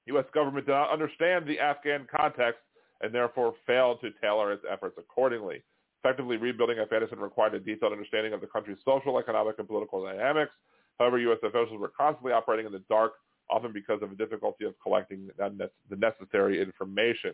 [0.07, 0.25] U.S.
[0.35, 2.61] government did not understand the Afghan context
[3.01, 5.63] and therefore failed to tailor its efforts accordingly.
[6.03, 10.53] Effectively rebuilding Afghanistan required a detailed understanding of the country's social, economic, and political dynamics.
[10.99, 11.39] However, U.S.
[11.43, 13.13] officials were constantly operating in the dark,
[13.51, 17.33] often because of the difficulty of collecting the necessary information.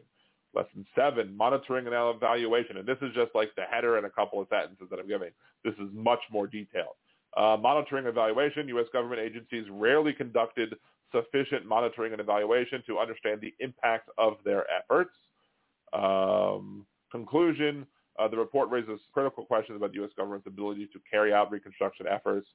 [0.55, 2.79] Lesson seven, monitoring and evaluation.
[2.79, 5.31] And this is just like the header and a couple of sentences that I'm giving.
[5.65, 6.97] This is much more detailed.
[7.37, 8.87] Uh, monitoring and evaluation, U.S.
[8.93, 10.75] government agencies rarely conducted
[11.13, 15.15] sufficient monitoring and evaluation to understand the impact of their efforts.
[15.93, 17.87] Um, conclusion,
[18.19, 20.11] uh, the report raises critical questions about the U.S.
[20.17, 22.49] government's ability to carry out reconstruction efforts.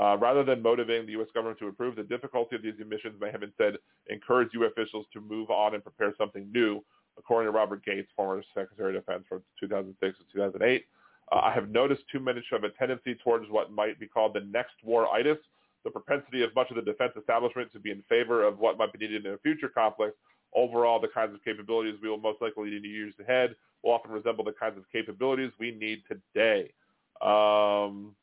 [0.00, 1.28] Uh, rather than motivating the U.S.
[1.32, 3.74] government to improve, the difficulty of these emissions may have instead
[4.08, 4.70] encouraged U.S.
[4.76, 6.84] officials to move on and prepare something new,
[7.18, 10.84] according to Robert Gates, former Secretary of Defense from 2006 to 2008.
[11.32, 14.40] Uh, I have noticed too much of a tendency towards what might be called the
[14.40, 15.38] next war-itis,
[15.84, 18.92] the propensity of much of the defense establishment to be in favor of what might
[18.92, 20.16] be needed in a future conflict.
[20.54, 24.10] Overall, the kinds of capabilities we will most likely need to use ahead will often
[24.10, 26.72] resemble the kinds of capabilities we need today.
[27.20, 28.14] Um,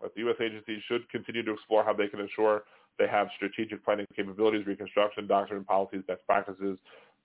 [0.00, 0.36] but the U.S.
[0.40, 2.62] agencies should continue to explore how they can ensure
[2.98, 6.78] they have strategic planning capabilities, reconstruction, doctrine, policies, best practices.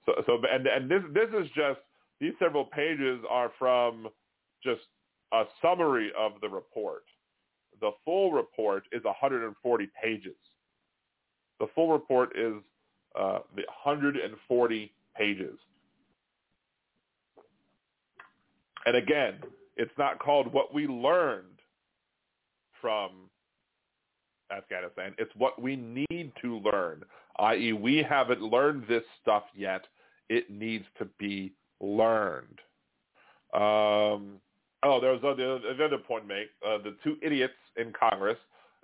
[0.06, 1.80] So, so and and this this is just
[2.20, 4.08] these several pages are from
[4.64, 4.82] just
[5.34, 7.04] a summary of the report.
[7.82, 10.36] The full report is 140 pages.
[11.60, 12.54] The full report is
[13.20, 15.58] uh, 140 pages.
[18.86, 19.36] And again,
[19.78, 21.60] it's not called what we learned
[22.82, 23.30] from
[24.52, 25.16] Afghanistan.
[25.18, 27.04] It's what we need to learn,
[27.40, 27.74] i.e.
[27.74, 29.86] we haven't learned this stuff yet.
[30.30, 32.60] It needs to be learned.
[33.54, 34.40] Um,
[34.84, 36.48] oh, there was another point to make.
[36.66, 38.38] Uh, the two idiots in Congress,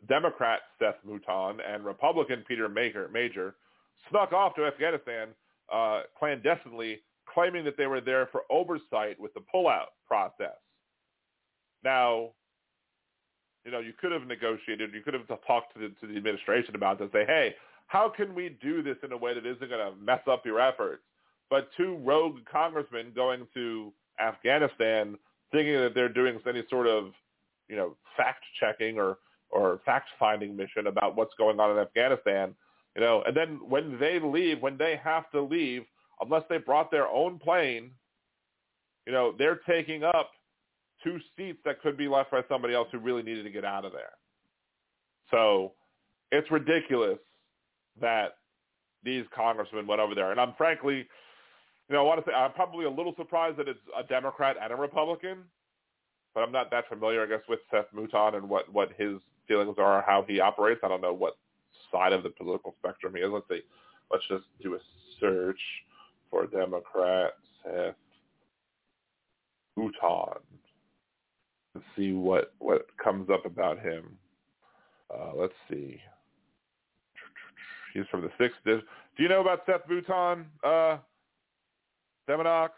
[0.08, 3.54] Democrat Seth Moulton and Republican Peter Meijer, Meijer
[4.10, 5.30] snuck off to Afghanistan
[5.72, 7.00] uh, clandestinely,
[7.32, 10.58] claiming that they were there for oversight with the pullout process.
[11.84, 12.30] Now,
[13.66, 16.76] you know, you could have negotiated, you could have talked to the, to the administration
[16.76, 17.56] about this, say, hey,
[17.90, 20.60] how can we do this in a way that isn't going to mess up your
[20.60, 21.02] efforts?
[21.49, 23.91] But two rogue congressmen going to
[24.22, 25.18] Afghanistan
[25.52, 27.11] thinking that they're doing any sort of,
[27.68, 29.18] you know, fact checking or,
[29.49, 32.53] or fact finding mission about what's going on in Afghanistan,
[32.95, 35.84] you know, and then when they leave, when they have to leave,
[36.22, 37.90] unless they brought their own plane,
[39.07, 40.30] you know, they're taking up
[41.03, 43.84] two seats that could be left by somebody else who really needed to get out
[43.84, 44.11] of there.
[45.32, 45.72] So
[46.32, 47.18] it's ridiculous
[48.02, 48.38] that
[49.04, 50.32] these congressmen went over there.
[50.32, 51.08] And I'm frankly,
[51.88, 54.58] you know, I want to say I'm probably a little surprised that it's a Democrat
[54.62, 55.40] and a Republican,
[56.34, 59.76] but I'm not that familiar, I guess, with Seth Moulton and what, what his feelings
[59.78, 60.82] are, how he operates.
[60.84, 61.38] I don't know what
[61.92, 63.30] side of the political spectrum he is.
[63.32, 63.62] Let's see.
[64.12, 64.80] Let's just do a
[65.20, 65.60] search
[66.30, 67.96] for Democrat Seth
[69.76, 70.42] Moulton
[71.76, 74.18] and see what what comes up about him.
[75.14, 76.00] Uh, let's see.
[77.94, 78.57] He's from the sixth.
[78.66, 78.88] district.
[79.18, 80.98] Do you know about Seth Moulton, uh.
[82.30, 82.70] Deminox,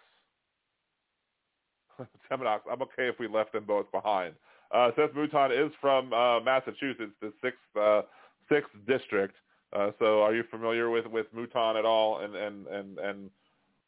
[2.32, 4.34] I'm okay if we left them both behind.
[4.74, 8.04] Uh, Seth Moulton is from uh, Massachusetts, the sixth uh,
[8.50, 9.36] sixth district.
[9.74, 13.30] Uh, so, are you familiar with with Moulton at all, and and and and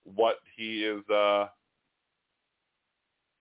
[0.04, 1.02] what he is?
[1.10, 1.48] Uh,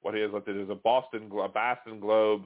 [0.03, 0.31] what he is?
[0.47, 2.43] There's a Boston a Boston Globe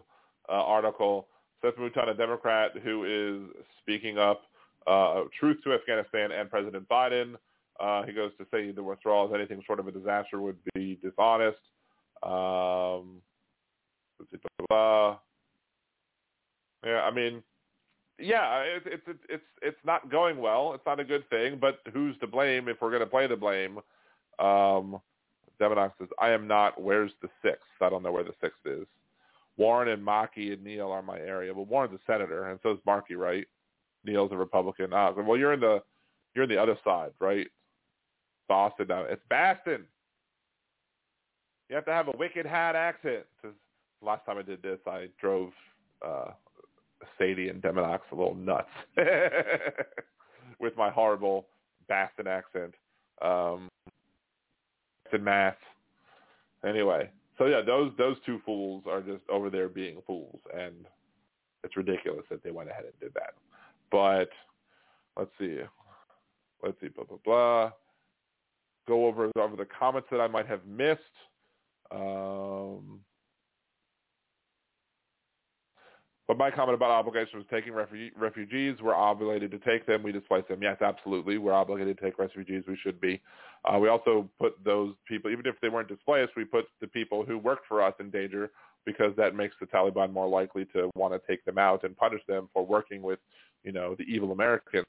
[0.49, 1.29] uh, article.
[1.63, 4.43] Seth Moulton, a Democrat who is speaking up
[4.87, 7.35] uh, truth to Afghanistan and President Biden.
[7.79, 10.99] Uh, he goes to say the withdrawal is anything short of a disaster would be
[11.03, 11.59] dishonest.
[12.23, 13.21] Um,
[16.85, 17.43] yeah, I mean,
[18.19, 20.73] yeah, it's it's it's it's not going well.
[20.75, 21.59] It's not a good thing.
[21.61, 23.79] But who's to blame if we're going to play the blame?
[24.39, 25.01] Um,
[25.61, 26.81] Deminox says, "I am not.
[26.81, 27.67] Where's the sixth?
[27.81, 28.87] I don't know where the sixth is."
[29.59, 31.53] Warren and Markey and Neal are my area.
[31.53, 33.47] Well, Warren's a senator, and so is Markey, right?
[34.07, 34.93] Neal's a Republican.
[34.93, 35.83] Ah, well, you're in the
[36.35, 37.47] you're in the other side, right?
[38.49, 39.03] Boston now.
[39.03, 39.85] It's Boston.
[41.69, 43.25] You have to have a wicked hat accent.
[44.03, 45.51] Last time I did this, I drove
[46.07, 46.31] uh,
[47.19, 48.69] Sadie and Deminox a little nuts
[50.61, 51.47] with my horrible
[51.89, 52.75] Boston accent.
[53.23, 53.69] Um,
[55.13, 55.57] in math.
[56.67, 60.75] Anyway, so yeah, those those two fools are just over there being fools, and
[61.65, 63.35] it's ridiculous that they went ahead and did that.
[63.91, 64.29] But
[65.17, 65.59] let's see,
[66.63, 67.71] let's see, blah blah blah.
[68.89, 71.01] Go over over the comments that I might have missed.
[71.91, 73.01] Um,
[76.29, 78.77] but my comment about obligation was taking refu- refugees.
[78.83, 80.03] We're obligated to take them.
[80.03, 80.61] We displace them.
[80.61, 81.39] Yes, absolutely.
[81.39, 82.65] We're obligated to take refugees.
[82.67, 83.21] We should be.
[83.65, 87.25] Uh, we also put those people, even if they weren't displaced, we put the people
[87.25, 88.51] who worked for us in danger
[88.85, 92.23] because that makes the Taliban more likely to want to take them out and punish
[92.29, 93.19] them for working with,
[93.67, 94.87] you know, the evil Americans.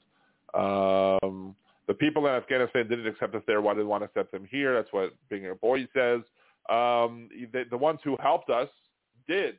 [0.54, 1.54] Um,
[1.88, 3.60] the people in Afghanistan didn't accept us there.
[3.60, 4.74] Why did they want to accept them here?
[4.74, 6.20] That's what Binger Boy says.
[6.70, 8.68] Um, the, the ones who helped us
[9.26, 9.56] did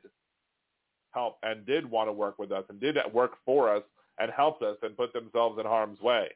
[1.12, 3.82] help and did want to work with us and did work for us
[4.18, 6.28] and helped us and put themselves in harm's way.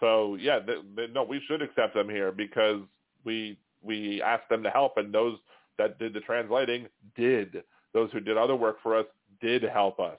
[0.00, 0.58] So yeah,
[1.12, 2.80] no, we should accept them here because
[3.24, 5.38] we we asked them to help, and those
[5.78, 7.62] that did the translating did.
[7.92, 9.06] Those who did other work for us
[9.40, 10.18] did help us.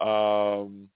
[0.00, 0.88] Um,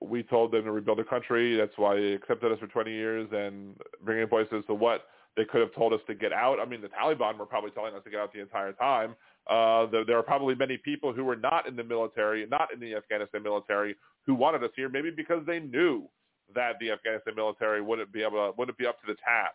[0.00, 1.56] we told them to rebuild the country.
[1.56, 5.04] That's why they accepted us for 20 years and bringing voices to what
[5.36, 6.58] they could have told us to get out.
[6.60, 9.14] I mean, the Taliban were probably telling us to get out the entire time.
[9.48, 12.80] Uh, there, there are probably many people who were not in the military, not in
[12.80, 13.94] the Afghanistan military,
[14.24, 16.08] who wanted us here, maybe because they knew
[16.54, 19.54] that the Afghanistan military wouldn't be able to, wouldn't be up to the task.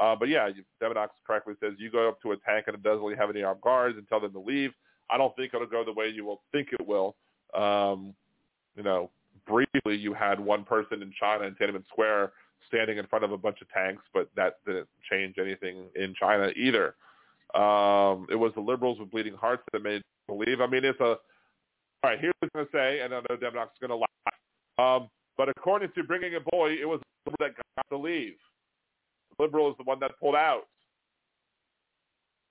[0.00, 0.48] Uh, but yeah,
[0.80, 3.42] Deminox correctly says you go up to a tank and it doesn't really have any
[3.42, 4.72] armed guards and tell them to leave.
[5.10, 7.16] I don't think it'll go the way you will think it will.
[7.54, 8.14] Um,
[8.78, 9.10] you know,
[9.46, 12.32] briefly you had one person in China in Tiananmen Square
[12.68, 16.50] standing in front of a bunch of tanks, but that didn't change anything in China
[16.56, 16.94] either.
[17.54, 20.60] Um, it was the liberals with bleeding hearts that made believe.
[20.60, 21.16] I mean, it's a
[22.04, 22.20] all right.
[22.20, 25.02] Here's what I'm going to say, and I know Deminox is going to laugh.
[25.02, 28.34] Um, but according to Bringing a Boy, it was the liberal that got to leave.
[29.36, 30.68] The liberal is the one that pulled out.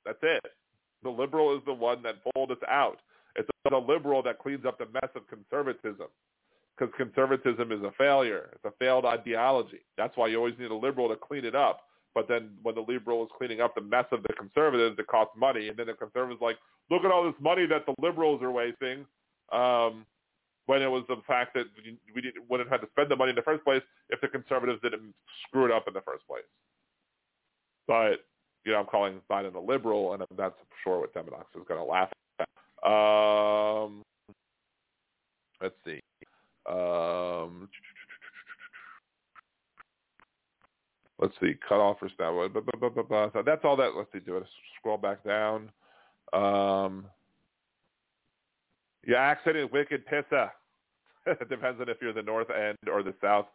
[0.05, 0.43] That's it.
[1.03, 2.99] The liberal is the one that pulled us out.
[3.37, 6.07] It's the liberal that cleans up the mess of conservatism
[6.77, 8.49] because conservatism is a failure.
[8.53, 9.81] It's a failed ideology.
[9.97, 11.81] That's why you always need a liberal to clean it up.
[12.13, 15.33] But then when the liberal is cleaning up the mess of the conservatives, it costs
[15.37, 15.69] money.
[15.69, 16.57] And then the conservatives like,
[16.89, 19.05] look at all this money that the liberals are wasting.
[19.51, 20.05] Um,
[20.65, 21.65] when it was the fact that
[22.13, 24.27] we didn't, wouldn't have had to spend the money in the first place if the
[24.27, 25.13] conservatives didn't
[25.47, 26.43] screw it up in the first place.
[27.87, 28.25] But,
[28.65, 31.79] you know, I'm calling Biden a liberal, and that's for sure what Deminox is going
[31.79, 32.09] to laugh.
[32.85, 34.03] Um,
[35.61, 35.99] let's see.
[36.69, 37.69] Um,
[41.19, 42.33] let's see, cut off for snap.
[43.33, 43.95] So that's all that.
[43.95, 44.43] Let's see, do it.
[44.79, 45.69] Scroll back down.
[46.33, 47.05] Um,
[49.05, 50.51] your accent is wicked pissa.
[51.25, 53.47] it depends on if you're the north end or the south.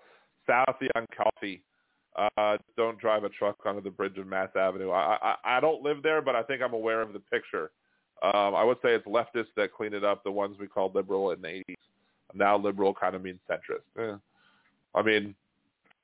[0.48, 1.62] Southie on coffee.
[2.16, 4.90] Uh, don't drive a truck onto the bridge of Mass Avenue.
[4.90, 7.70] I, I I don't live there, but I think I'm aware of the picture.
[8.22, 11.32] Um, I would say it's leftists that clean it up, the ones we called liberal
[11.32, 11.74] in the 80s.
[12.34, 13.82] Now liberal kind of means centrist.
[13.98, 14.16] Eh.
[14.94, 15.34] I mean,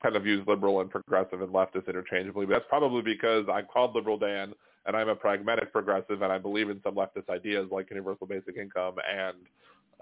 [0.03, 3.95] kind of use liberal and progressive and leftist interchangeably, but that's probably because I'm called
[3.95, 4.53] liberal Dan
[4.85, 8.57] and I'm a pragmatic progressive and I believe in some leftist ideas like universal basic
[8.57, 9.37] income and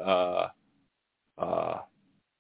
[0.06, 0.48] uh,
[1.38, 1.80] uh,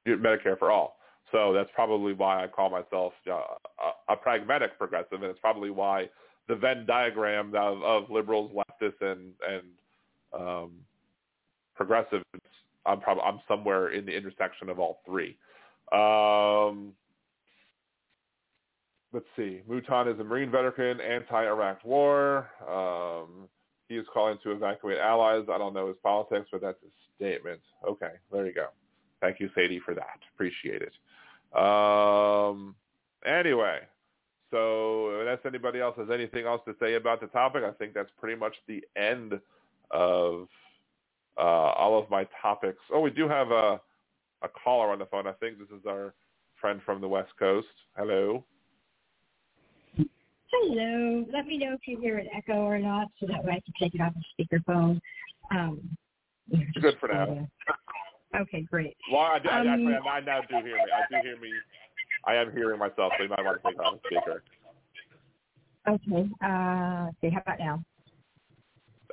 [0.08, 0.98] Medicare for all.
[1.32, 5.70] So that's probably why I call myself uh, a, a pragmatic progressive, and it's probably
[5.70, 6.10] why
[6.48, 9.64] the Venn diagram of, of liberals, leftists, and and
[10.34, 10.72] um,
[11.76, 12.24] progressives
[12.88, 15.38] I'm probably I'm somewhere in the intersection of all three.
[15.91, 16.94] Um,
[19.14, 19.61] let's see.
[19.68, 22.49] Moulton is a Marine veteran, anti-Iraq war.
[22.68, 23.48] Um,
[23.90, 25.45] he is calling to evacuate allies.
[25.52, 27.61] I don't know his politics, but that's his statement.
[27.88, 28.68] Okay, there you go.
[29.22, 30.19] Thank you, Sadie, for that.
[30.34, 30.94] Appreciate it.
[31.57, 32.76] Um,
[33.26, 33.80] anyway,
[34.52, 38.11] so unless anybody else has anything else to say about the topic, I think that's
[38.19, 39.40] pretty much the end
[39.91, 40.48] of
[41.38, 42.80] uh, all of my topics.
[42.94, 43.80] Oh, we do have a
[44.44, 45.28] a caller on the phone.
[45.28, 46.14] I think this is our
[46.61, 47.68] friend from the West Coast.
[47.98, 48.44] Hello.
[50.52, 51.26] Hello.
[51.34, 53.74] Let me know if you hear an echo or not, so that way I can
[53.80, 54.99] take it off the speakerphone.
[55.52, 55.98] Um,
[56.82, 57.48] Good for now.
[58.36, 58.95] Okay, great.
[59.11, 60.82] Well, I, Um, actually, I, I now do hear me.
[60.82, 61.52] I do hear me.
[62.28, 64.44] I am hearing myself, so you might want to take off the speaker.
[65.88, 66.30] Okay.
[66.44, 67.30] Uh, see.
[67.30, 67.84] How about now?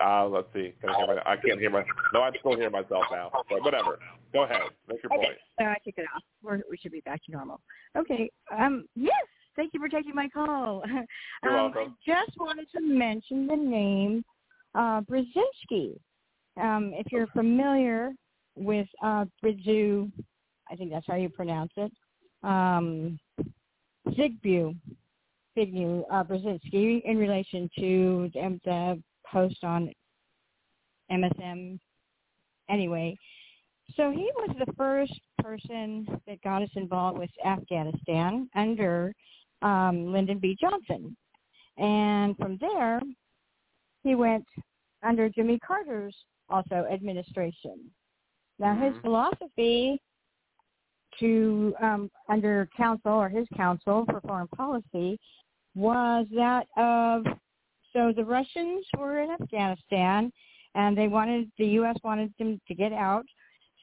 [0.00, 0.74] Uh, let's see.
[0.80, 1.84] Can I, hear my, I can't hear my.
[2.12, 3.30] No, I'm still hearing myself now.
[3.48, 4.00] But whatever.
[4.32, 4.62] Go ahead.
[4.88, 5.26] Make your Okay.
[5.26, 5.38] point.
[5.60, 6.22] So I took it off.
[6.42, 7.60] We're, we should be back to normal.
[7.96, 8.28] Okay.
[8.56, 9.14] Um, yes.
[9.54, 10.82] Thank you for taking my call.
[11.44, 11.96] You're um, welcome.
[12.08, 14.24] I just wanted to mention the name
[14.74, 15.96] uh, Brzezinski.
[16.60, 18.10] Um, if you're familiar
[18.56, 21.92] with uh, I think that's how you pronounce it.
[22.44, 23.18] Um,
[24.08, 24.76] Zigbu,
[25.56, 29.90] Zigbu uh, Brzezinski, in relation to the, the post on
[31.10, 31.78] MSM.
[32.68, 33.16] Anyway,
[33.96, 39.14] so he was the first person that got us involved with Afghanistan under
[39.62, 40.56] um, Lyndon B.
[40.60, 41.16] Johnson.
[41.76, 43.00] And from there,
[44.02, 44.46] he went
[45.02, 46.14] under Jimmy Carter's
[46.48, 47.78] also administration.
[48.58, 50.00] Now his philosophy
[51.20, 55.18] to um, under council or his council for foreign policy
[55.74, 57.24] was that of
[57.92, 60.32] so the Russians were in Afghanistan
[60.74, 61.96] and they wanted the U.S.
[62.02, 63.24] wanted them to get out,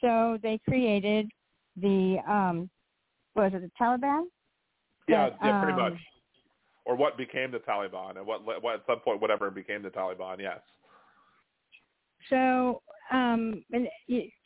[0.02, 1.30] so they created
[1.78, 2.70] the um,
[3.36, 4.26] was it the Taliban?
[5.08, 6.00] Yeah, That, yeah, pretty um, much.
[6.86, 10.40] Or what became the Taliban, and what, what at some point, whatever became the Taliban.
[10.40, 10.60] Yes.
[12.30, 12.82] So
[13.12, 13.88] um, and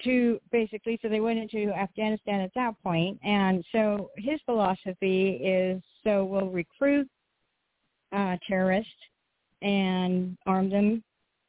[0.03, 5.81] to basically, so they went into Afghanistan at that point, and so his philosophy is
[6.03, 7.07] so we'll recruit
[8.11, 8.91] uh, terrorists
[9.61, 11.03] and arm them,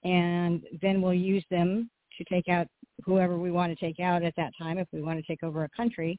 [0.05, 2.67] and then we'll use them to take out
[3.05, 5.65] whoever we want to take out at that time if we want to take over
[5.65, 6.19] a country,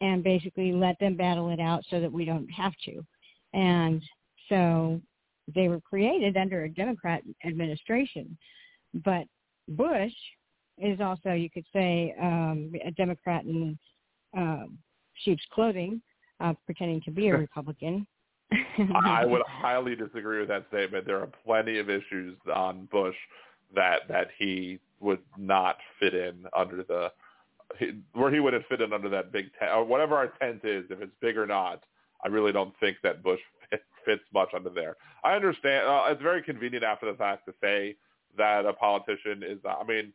[0.00, 3.04] and basically let them battle it out so that we don't have to.
[3.52, 4.02] And
[4.48, 5.00] so
[5.52, 8.36] they were created under a Democrat administration
[9.04, 9.24] but
[9.68, 10.12] Bush
[10.78, 13.78] is also, you could say, um, a Democrat in
[14.36, 14.78] um,
[15.24, 16.00] sheep's clothing,
[16.40, 18.06] uh, pretending to be a Republican.
[18.94, 21.06] I would highly disagree with that statement.
[21.06, 23.16] There are plenty of issues on Bush
[23.74, 27.12] that that he would not fit in under the
[27.78, 30.84] he, where he wouldn't fit in under that big tent or whatever our tent is,
[30.90, 31.82] if it's big or not.
[32.24, 33.40] I really don't think that Bush
[34.04, 34.96] fits much under there.
[35.22, 35.86] I understand.
[35.86, 37.96] Uh, it's very convenient after the fact to say
[38.36, 39.58] that a politician is.
[39.64, 40.12] I mean,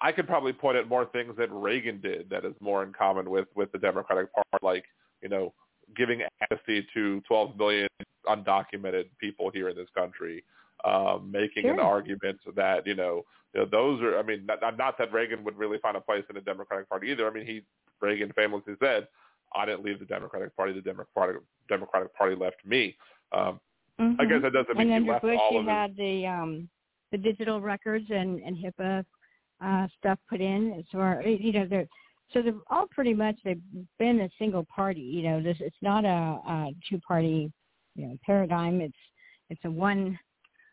[0.00, 3.30] I could probably point at more things that Reagan did that is more in common
[3.30, 4.84] with with the Democratic Party, like
[5.22, 5.52] you know
[5.96, 7.88] giving amnesty to 12 million
[8.26, 10.44] undocumented people here in this country,
[10.84, 13.24] um, making an argument that you know,
[13.54, 14.18] you know those are.
[14.18, 17.08] I mean, not, not that Reagan would really find a place in the Democratic Party
[17.10, 17.28] either.
[17.28, 17.62] I mean, he
[18.00, 19.08] Reagan famously said,
[19.54, 20.72] "I didn't leave the Democratic Party.
[20.72, 22.96] The Democratic Democratic Party left me."
[23.32, 23.60] Um,
[23.98, 26.26] I guess that doesn't mean and he under left Bush, all of his had the
[26.26, 26.68] um,
[27.12, 29.04] the digital records and, and HIPAA
[29.64, 30.84] uh, stuff put in.
[30.90, 31.86] So, our- you know, they're
[32.32, 33.60] so they're all pretty much they've
[33.98, 35.00] been a single party.
[35.00, 37.50] You know, this it's not a, a two party
[37.94, 38.80] you know paradigm.
[38.80, 38.94] It's
[39.48, 40.18] it's a one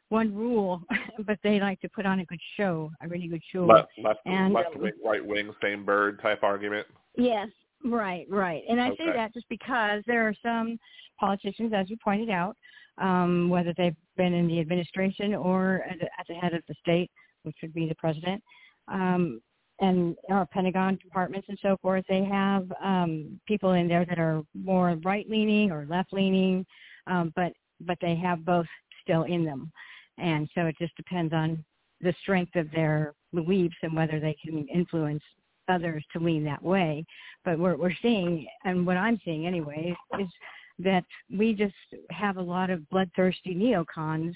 [0.10, 0.82] one rule,
[1.26, 3.66] but they like to put on a good show, a really good show.
[3.66, 6.88] left left, and left wing, right wing, same bird type argument.
[7.16, 7.48] Yes,
[7.84, 8.62] right, right.
[8.70, 10.78] And I say that just because there are some
[11.20, 12.56] politicians, as you pointed out,
[12.98, 17.10] um, whether they've been in the administration or at at the head of the state,
[17.44, 18.42] which would be the president,
[18.88, 19.42] um,
[19.80, 24.42] and our Pentagon departments and so forth, they have um, people in there that are
[24.56, 26.66] more right-leaning or left-leaning,
[27.08, 28.66] um, but but they have both
[29.04, 29.72] still in them,
[30.18, 31.64] and so it just depends on
[32.02, 35.24] the strength of their beliefs and whether they can influence
[35.68, 37.06] others to lean that way.
[37.44, 40.28] But what we're seeing, and what I'm seeing anyway, is
[40.80, 41.04] that
[41.36, 41.74] we just
[42.12, 44.34] have a lot of bloodthirsty neocons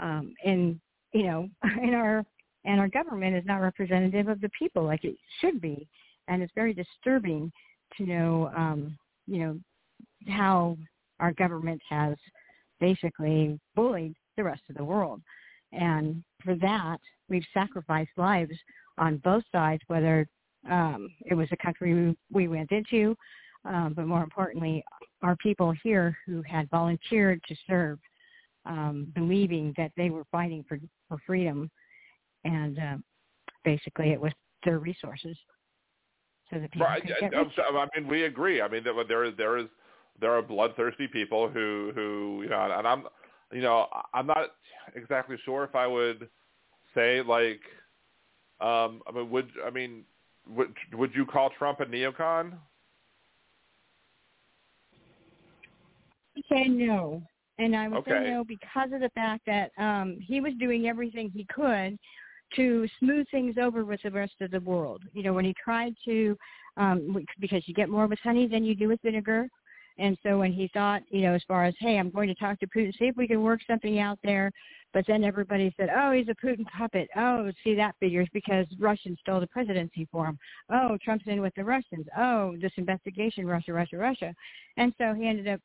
[0.00, 0.80] um, in
[1.12, 1.48] you know
[1.82, 2.24] in our
[2.64, 5.86] and our government is not representative of the people like it should be,
[6.28, 7.50] and it's very disturbing
[7.96, 8.96] to know um,
[9.26, 9.58] you know
[10.28, 10.76] how
[11.20, 12.16] our government has
[12.80, 15.20] basically bullied the rest of the world.
[15.72, 16.98] And for that,
[17.28, 18.56] we've sacrificed lives
[18.98, 20.26] on both sides, whether
[20.70, 23.16] um, it was a country we, we went into
[23.64, 24.84] um, but more importantly,
[25.22, 27.98] our people here who had volunteered to serve,
[28.66, 30.78] um, believing that they were fighting for
[31.08, 31.70] for freedom,
[32.44, 32.96] and uh,
[33.64, 34.32] basically it was
[34.64, 35.36] their resources.
[36.50, 37.02] So that people right.
[37.22, 37.78] I.
[37.78, 38.62] I mean, we agree.
[38.62, 39.66] I mean, there there is there is
[40.20, 43.04] there are bloodthirsty people who who you know, and I'm
[43.52, 44.52] you know I'm not
[44.94, 46.28] exactly sure if I would
[46.94, 47.60] say like
[48.60, 50.04] um I mean would I mean
[50.48, 52.54] would would you call Trump a neocon?
[56.48, 57.22] Say no.
[57.58, 58.10] And I would Okay.
[58.12, 61.98] say no because of the fact that um, he was doing everything he could
[62.54, 65.02] to smooth things over with the rest of the world.
[65.12, 66.36] You know, when he tried to,
[66.76, 69.48] um, because you get more with honey than you do with vinegar.
[69.98, 72.60] And so when he thought, you know, as far as, hey, I'm going to talk
[72.60, 74.52] to Putin, see if we can work something out there.
[74.94, 77.08] But then everybody said, oh, he's a Putin puppet.
[77.16, 80.38] Oh, see, that figures because Russians stole the presidency for him.
[80.70, 82.06] Oh, Trump's in with the Russians.
[82.16, 84.34] Oh, this investigation, Russia, Russia, Russia.
[84.76, 85.60] And so he ended up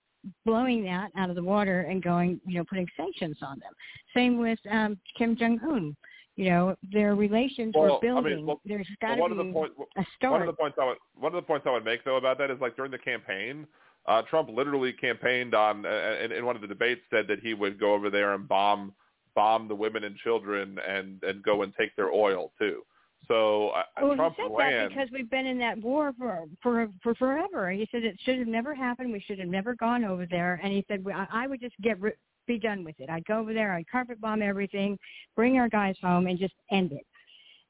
[0.46, 3.72] blowing that out of the water and going, you know, putting sanctions on them.
[4.16, 5.96] Same with um, Kim Jong Un.
[6.36, 8.46] You know, their relations Well, were I mean, building.
[8.48, 10.32] well, There's well, got one to of the be point, a start.
[10.32, 12.38] one of the points I would one of the points I would make though about
[12.40, 13.68] that is like during the campaign,
[14.08, 17.54] uh, Trump literally campaigned on uh, in, in one of the debates said that he
[17.54, 18.94] would go over there and bomb
[19.36, 22.82] bomb the women and children and and go and take their oil too.
[23.28, 24.72] So uh, Well, Trump he said ran.
[24.72, 27.72] that because we've been in that war for for for forever.
[27.72, 29.12] He said it should have never happened.
[29.12, 30.60] We should have never gone over there.
[30.64, 32.14] And he said I, I would just get ri-
[32.48, 33.10] be done with it.
[33.10, 33.74] I'd go over there.
[33.74, 34.98] I'd carpet bomb everything,
[35.36, 37.06] bring our guys home, and just end it.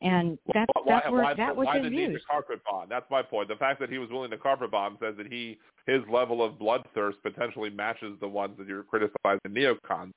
[0.01, 2.21] And that's Why- that's where why, that was why his the need views.
[2.21, 2.89] to carpet bomb?
[2.89, 3.47] That's my point.
[3.47, 6.53] The fact that he was willing to carpet bomb says that he his level of
[6.53, 10.11] bloodthirst potentially matches the ones that you're criticizing neocons.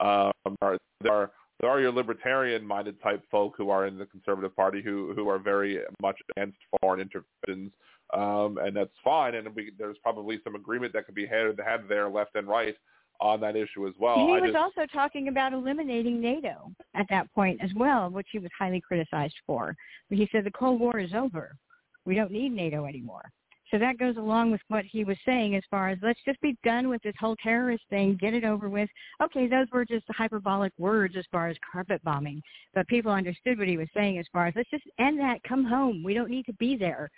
[0.00, 0.76] Um, are,
[1.08, 1.30] are
[1.64, 5.38] there are your libertarian-minded type folk who are in the conservative party who who are
[5.38, 7.72] very much against foreign interventions,
[8.12, 9.34] um, and that's fine.
[9.34, 12.76] And we, there's probably some agreement that could be had had there, left and right,
[13.18, 14.16] on that issue as well.
[14.16, 18.26] he I was just, also talking about eliminating NATO at that point as well, which
[18.30, 19.74] he was highly criticized for.
[20.10, 21.56] But he said the Cold War is over.
[22.04, 23.32] We don't need NATO anymore.
[23.70, 26.56] So that goes along with what he was saying as far as let's just be
[26.64, 28.88] done with this whole terrorist thing, get it over with.
[29.22, 32.42] Okay, those were just hyperbolic words as far as carpet bombing,
[32.74, 35.64] but people understood what he was saying as far as let's just end that, come
[35.64, 36.02] home.
[36.04, 37.10] We don't need to be there.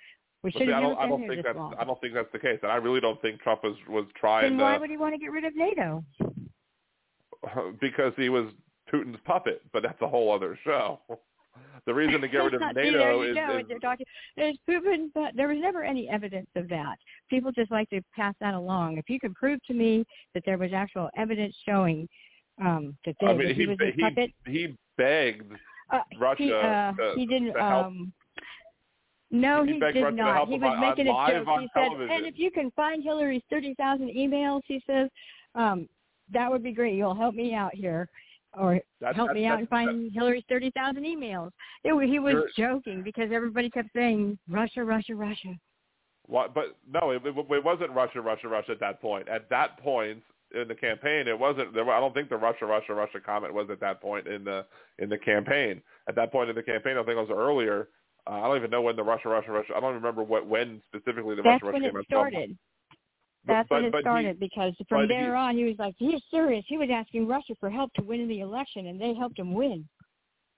[0.42, 1.74] We should I have never don't, I don't think that's long.
[1.78, 4.44] I don't think that's the case, and I really don't think Trump was was trying
[4.44, 4.64] Then to.
[4.64, 6.04] why would he want to get rid of NATO?
[7.80, 8.46] because he was
[8.92, 11.00] Putin's puppet, but that's a whole other show.
[11.86, 13.36] The reason to get rid of NATO is,
[13.68, 14.06] is talking.
[14.36, 16.96] There's proven, but there was never any evidence of that.
[17.30, 18.98] People just like to pass that along.
[18.98, 20.04] If you can prove to me
[20.34, 22.08] that there was actual evidence showing
[22.60, 25.52] um, that, they, I mean, that he, he was a he, puppet, he begged
[25.92, 27.56] uh, Russia he, uh, to, he didn't.
[27.56, 28.12] Um,
[29.30, 30.48] no, He he, did Russia not.
[30.48, 31.60] He was on- making on a joke.
[31.60, 32.16] He said, television.
[32.16, 35.08] "And if you can find Hillary's thirty thousand emails, he says,
[35.54, 35.88] um,
[36.32, 36.94] that would be great.
[36.94, 38.08] You'll help me out here."
[38.58, 38.80] Or
[39.14, 41.50] help me out and find Hillary's thirty thousand emails.
[41.84, 45.54] It, he was joking because everybody kept saying Russia, Russia, Russia.
[46.26, 49.28] What, but no, it, it, it wasn't Russia, Russia, Russia at that point.
[49.28, 50.22] At that point
[50.54, 51.74] in the campaign, it wasn't.
[51.74, 54.64] There, I don't think the Russia, Russia, Russia comment was at that point in the
[54.98, 55.82] in the campaign.
[56.08, 57.88] At that point in the campaign, I think it was earlier.
[58.26, 59.72] Uh, I don't even know when the Russia, Russia, Russia.
[59.76, 62.58] I don't remember what when specifically the That's Russia, Russia came started.
[63.46, 65.94] That's when but- it but he- started because from there he- on he was like,
[65.98, 66.64] he's serious.
[66.68, 69.88] He was asking Russia for help to win the election, and they helped him win.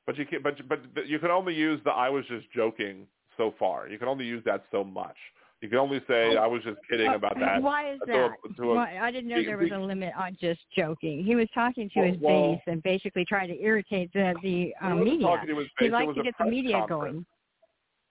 [0.06, 3.06] But you can, but but you can only use the "I was just joking"
[3.36, 3.88] so far.
[3.88, 5.16] You can only use that so much.
[5.60, 8.28] You can only say "I was just kidding about that." Uh, Why is to a-
[8.28, 8.56] that?
[8.56, 11.22] to a- Why, I didn't know there was a limit on just joking.
[11.24, 14.74] He was talking to Well- his well- base and basically trying to irritate the the
[14.80, 15.36] uh, media.
[15.40, 16.88] his he liked to get the media conference.
[16.88, 17.26] going.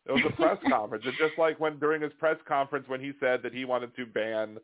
[0.08, 1.04] It was a press conference.
[1.08, 4.06] It's just like when during his press conference when he said that he wanted to
[4.06, 4.58] ban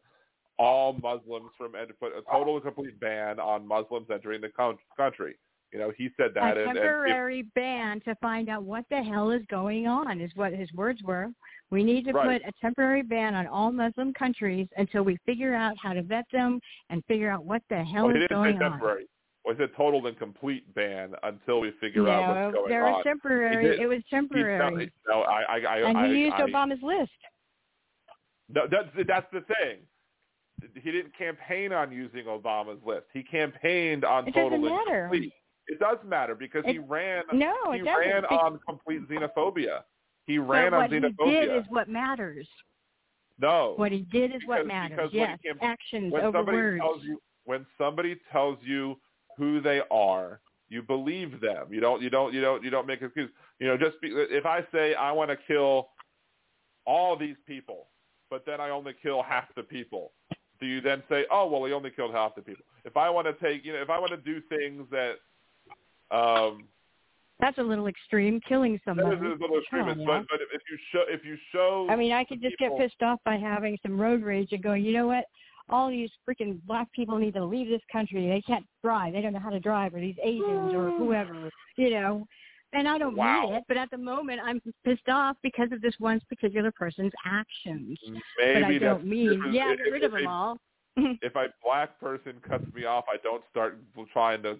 [0.58, 4.78] all Muslims from and put a total and complete ban on Muslims entering the coun-
[4.96, 5.36] country.
[5.74, 6.56] You know, he said that.
[6.56, 10.32] a and, and temporary ban to find out what the hell is going on is
[10.36, 11.30] what his words were.
[11.72, 12.40] We need to Right.
[12.44, 16.26] put a temporary ban on all Muslim countries until we figure out how to vet
[16.32, 16.60] them
[16.92, 18.72] and figure out what the hell well, is going on.
[18.74, 19.08] temporary.
[19.46, 22.94] He said total and complete ban until we figure no, out what's going there on.
[22.94, 23.78] was temporary.
[23.78, 27.12] He It was temporary, no, I, I, I, and I, he used I, Obama's list.
[28.50, 29.80] No, that's that's the thing.
[30.82, 33.06] He didn't campaign on using Obama's list.
[33.14, 35.10] He campaigned on It total doesn't and matter.
[35.12, 35.34] complete.
[35.68, 37.24] It does matter because he ran.
[37.34, 38.00] no, he it doesn't.
[38.00, 39.82] ran Be- on complete xenophobia.
[40.26, 41.42] He ran but on what he xenophobia.
[41.48, 42.48] did is what matters.
[43.40, 44.98] no, What he did is what matters.
[44.98, 46.80] because Yes, he actions when over words.
[46.82, 48.96] tells you when somebody tells you
[49.38, 50.40] who they are,
[50.70, 51.68] you believe them.
[51.72, 52.02] You don't.
[52.02, 52.34] You don't.
[52.34, 52.64] You don't.
[52.64, 53.34] You don't make excuses.
[53.60, 55.90] You know, just be, if I say I want to kill
[56.86, 57.88] all these people,
[58.30, 60.12] but then I only kill half the people.
[60.60, 62.64] Do you then say, oh well, he only killed half the people?
[62.86, 65.16] If I want to take, you know, if I want to do things that,
[66.16, 66.66] um,
[67.40, 69.16] That's a little extreme, killing that somebody.
[69.16, 70.06] is a little on, extremist, now.
[70.06, 72.90] but but if you show if you show, I mean, I could just people- get
[72.90, 75.26] pissed off by having some road rage and going, you know what?
[75.70, 78.28] All these freaking black people need to leave this country.
[78.28, 79.14] They can't drive.
[79.14, 80.98] They don't know how to drive, or these Asians, or hmm.
[80.98, 82.28] whoever, you know.
[82.74, 83.44] And I don't Wow.
[83.44, 87.14] mean it, but at the moment I'm pissed off because of this one particular person's
[87.26, 88.00] actions.
[88.38, 90.58] maybe but I don't mean, yeah, get rid of them all.
[90.98, 93.80] if a black person cuts me off, I don't start
[94.12, 94.58] trying to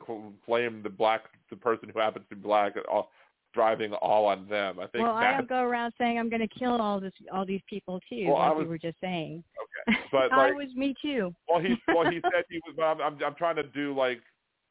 [0.48, 3.12] blame the black the person who happens to be black at all,
[3.54, 4.80] driving all on them.
[4.80, 7.46] I think well, I don't go around saying I'm going to kill all this, all
[7.46, 9.44] these people too, Well, I like was- you were just saying.
[9.88, 11.34] Okay, but like, I was me too.
[11.50, 12.76] well, he well he said he was.
[12.76, 14.20] But I'm, I'm trying to do like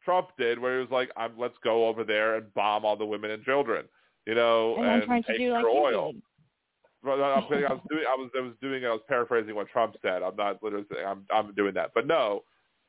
[0.04, 3.06] Trump did, where he was like, I'm let's go over there and bomb all the
[3.06, 3.86] women and children,
[4.26, 6.12] you know, and I'm trying to take do like oil.
[6.12, 6.22] did.
[7.04, 8.04] Well, no, I'm saying I was doing.
[8.09, 8.30] I was.
[8.36, 8.84] I was doing.
[8.84, 10.22] I was paraphrasing what Trump said.
[10.22, 11.24] I'm not literally saying I'm.
[11.32, 11.90] I'm doing that.
[11.94, 12.44] But no,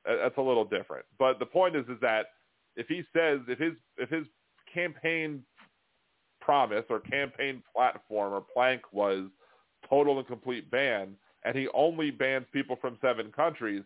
[0.09, 1.05] uh, that's a little different.
[1.17, 2.27] But the point is, is that
[2.75, 4.25] if he says, if his, if his
[4.71, 5.43] campaign
[6.43, 9.25] promise or campaign platform or plank was
[9.89, 11.15] total and complete ban,
[11.45, 13.83] and he only bans people from seven countries,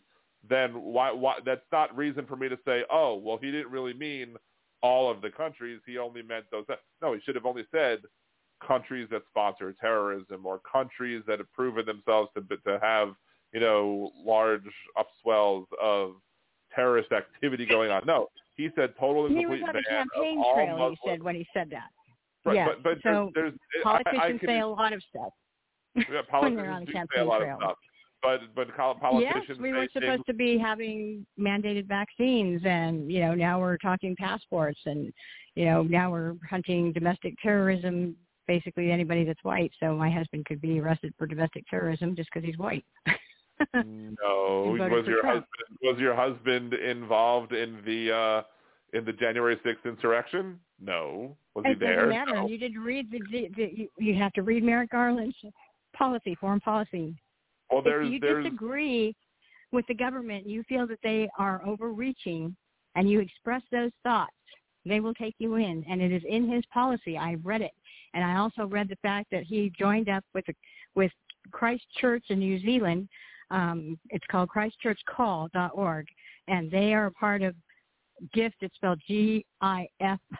[0.50, 1.12] then why?
[1.12, 1.36] Why?
[1.46, 4.36] That's not reason for me to say, oh, well, he didn't really mean
[4.82, 5.82] all of the countries.
[5.86, 6.66] He only meant those.
[7.02, 8.00] No, he should have only said
[8.66, 13.10] countries that sponsor terrorism or countries that have proven themselves to to have
[13.54, 14.62] you know large
[14.98, 16.14] upswells of
[16.74, 18.04] terrorist activity going on.
[18.06, 20.78] No, he said total and complete ban campaign of all trail.
[20.78, 20.98] Muslims.
[21.04, 21.90] He said when he said that.
[22.48, 22.68] Right, yeah.
[22.68, 25.34] but, but so there's, there's politicians I, I can, say a lot of stuff.
[25.96, 27.56] yeah, politicians they're on a say a lot trail.
[27.56, 27.78] of stuff.
[28.24, 33.36] But but politicians Yes, we were supposed to be having mandated vaccines, and you know
[33.36, 35.14] now we're talking passports, and
[35.56, 38.16] you know now we're hunting domestic terrorism.
[38.48, 39.72] Basically, anybody that's white.
[39.80, 42.86] So my husband could be arrested for domestic terrorism just because he's white.
[43.76, 45.46] No, was your Trump.
[45.46, 50.60] husband was your husband involved in the uh in the January sixth insurrection?
[50.82, 51.36] No.
[51.58, 51.96] Was he it there?
[51.96, 52.36] doesn't matter.
[52.36, 52.48] No.
[52.48, 55.36] You didn't read the, the, the you, you have to read Merrick Garland's
[55.96, 57.16] policy, foreign policy.
[57.72, 59.16] Well, there's if you there's disagree
[59.72, 62.56] with the government, you feel that they are overreaching,
[62.94, 64.32] and you express those thoughts,
[64.86, 67.18] they will take you in, and it is in his policy.
[67.18, 67.74] I've read it,
[68.14, 70.46] and I also read the fact that he joined up with
[70.94, 71.12] with
[71.50, 73.10] Christ Church in New Zealand.
[73.50, 76.06] Um, it's called ChristchurchCall.org,
[76.50, 77.56] and they are a part of
[78.34, 78.58] GIFT.
[78.62, 80.38] It's spelled G-I-F-C-T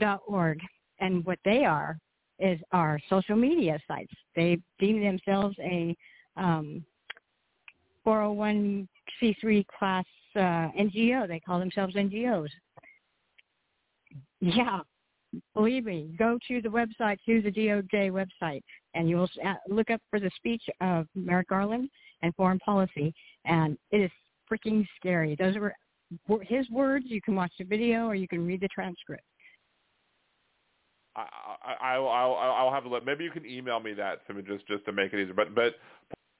[0.00, 0.58] dot org,
[1.00, 1.98] and what they are
[2.38, 4.12] is our social media sites.
[4.34, 5.96] They deem themselves a
[6.36, 6.84] um,
[8.06, 10.04] 401c3 class
[10.36, 11.28] uh, NGO.
[11.28, 12.48] They call themselves NGOs.
[14.40, 14.80] Yeah,
[15.54, 18.62] believe me, go to the website, to the DOJ website,
[18.94, 21.88] and you will uh, look up for the speech of Merrick Garland
[22.22, 23.14] and foreign policy,
[23.44, 24.10] and it is
[24.50, 25.36] freaking scary.
[25.36, 25.74] Those were
[26.42, 27.06] his words.
[27.08, 29.24] You can watch the video or you can read the transcript.
[31.14, 31.26] I,
[31.64, 33.04] I, I'll, I'll, I'll have to let.
[33.04, 35.34] Maybe you can email me that to me just, just to make it easier.
[35.34, 35.74] But, but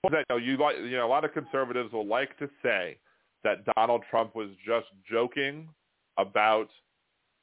[0.05, 2.99] you know, you like, you know, a lot of conservatives will like to say
[3.45, 5.69] that Donald Trump was just joking
[6.19, 6.69] about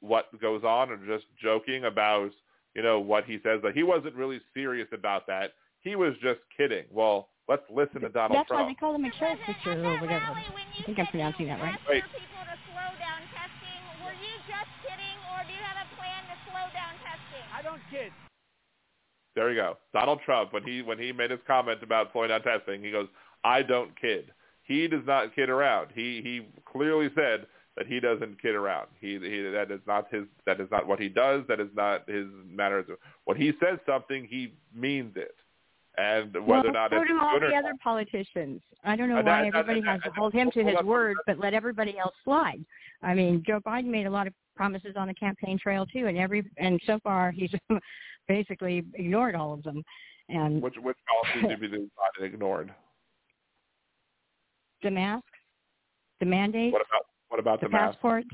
[0.00, 2.30] what goes on, or just joking about,
[2.74, 3.60] you know, what he says.
[3.62, 5.52] That he wasn't really serious about that.
[5.80, 6.84] He was just kidding.
[6.90, 8.70] Well, let's listen to Donald That's why Trump.
[8.70, 10.30] they call him a caricature or whatever.
[10.30, 11.74] I think I'm pronouncing that right.
[11.90, 13.82] Wait, people to slow down testing.
[14.06, 17.44] Were you just kidding, or do you have a plan to slow down testing?
[17.50, 18.14] I don't kid.
[19.34, 19.76] There you go.
[19.92, 23.08] Donald Trump, when he when he made his comment about slowing down testing, he goes,
[23.42, 24.30] "I don't kid."
[24.62, 25.90] He does not kid around.
[25.92, 27.46] He he clearly said
[27.76, 28.88] that he doesn't kid around.
[29.00, 30.24] He, he that is not his.
[30.46, 31.42] That is not what he does.
[31.48, 32.84] That is not his manner.
[33.24, 35.34] When he says something, he means it.
[36.00, 38.62] And whether or well, not so do all the or other politicians.
[38.84, 41.16] I don't know Uh, why that- everybody that- has to hold him to his word,
[41.26, 42.64] but let everybody else slide.
[43.02, 46.16] I mean, Joe Biden made a lot of promises on the campaign trail too, and
[46.18, 47.52] every and so far he's
[48.28, 49.82] basically ignored all of them.
[50.28, 52.72] And which which policies do be not ignored?
[54.82, 55.26] the masks,
[56.20, 58.28] the mandates, What about what about the, the, passports.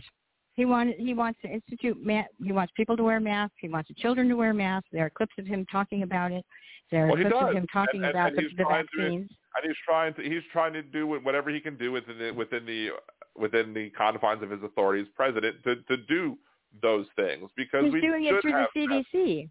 [0.54, 3.56] He wanted he wants to institute ma- he wants people to wear masks.
[3.60, 4.88] He wants the children to wear masks.
[4.92, 6.44] There are clips of him talking about it.
[6.90, 7.54] There Well, clips does.
[7.54, 9.28] him talking And- and- about and the, he's the trying To, and
[9.64, 12.90] he's trying to he's trying to do whatever he can do within the within the
[13.36, 16.38] within the confines of his authority as president to to do
[16.82, 18.66] those things because He's we doing it through the
[19.14, 19.48] CDC.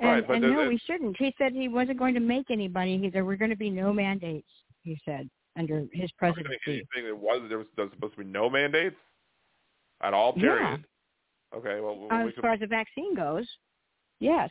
[0.00, 1.16] And, Right, but and no, we shouldn't.
[1.18, 2.96] He said he wasn't going to make anybody.
[2.98, 4.48] He, there were going to be no mandates.
[4.84, 5.28] He said
[5.58, 6.56] under his presidency.
[6.68, 8.94] anything that was there was, there was supposed to be no mandates
[10.02, 10.34] at all.
[10.36, 10.76] Yeah.
[11.54, 11.80] Okay.
[11.80, 13.46] Well, we As could, far as the vaccine goes,
[14.20, 14.50] yes.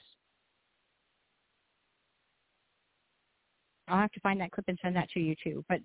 [3.88, 5.64] I'll have to find that clip and send that to you too.
[5.70, 5.80] But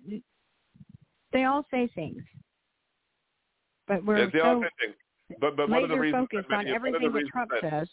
[1.31, 2.21] they all say things.
[3.87, 4.95] But we're they so all say things.
[5.39, 7.51] But but one of the reasons focused on many- one of the everything that Trump
[7.51, 7.89] that- says.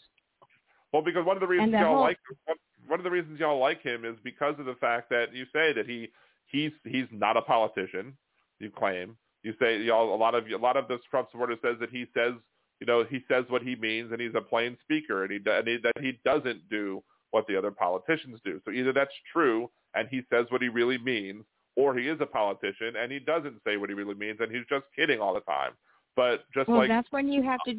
[0.93, 2.57] Well, because one of the reasons y'all whole- like one,
[2.87, 5.73] one of the reasons y'all like him is because of the fact that you say
[5.73, 6.11] that he
[6.47, 8.17] he's he's not a politician.
[8.59, 11.77] You claim you say y'all a lot of a lot of this Trump supporters says
[11.79, 12.33] that he says
[12.79, 15.67] you know he says what he means and he's a plain speaker and he, and
[15.67, 17.01] he that he doesn't do
[17.31, 18.61] what the other politicians do.
[18.65, 21.43] So either that's true and he says what he really means,
[21.75, 24.65] or he is a politician and he doesn't say what he really means and he's
[24.69, 25.71] just kidding all the time.
[26.15, 27.75] But just Well, like that's when you have to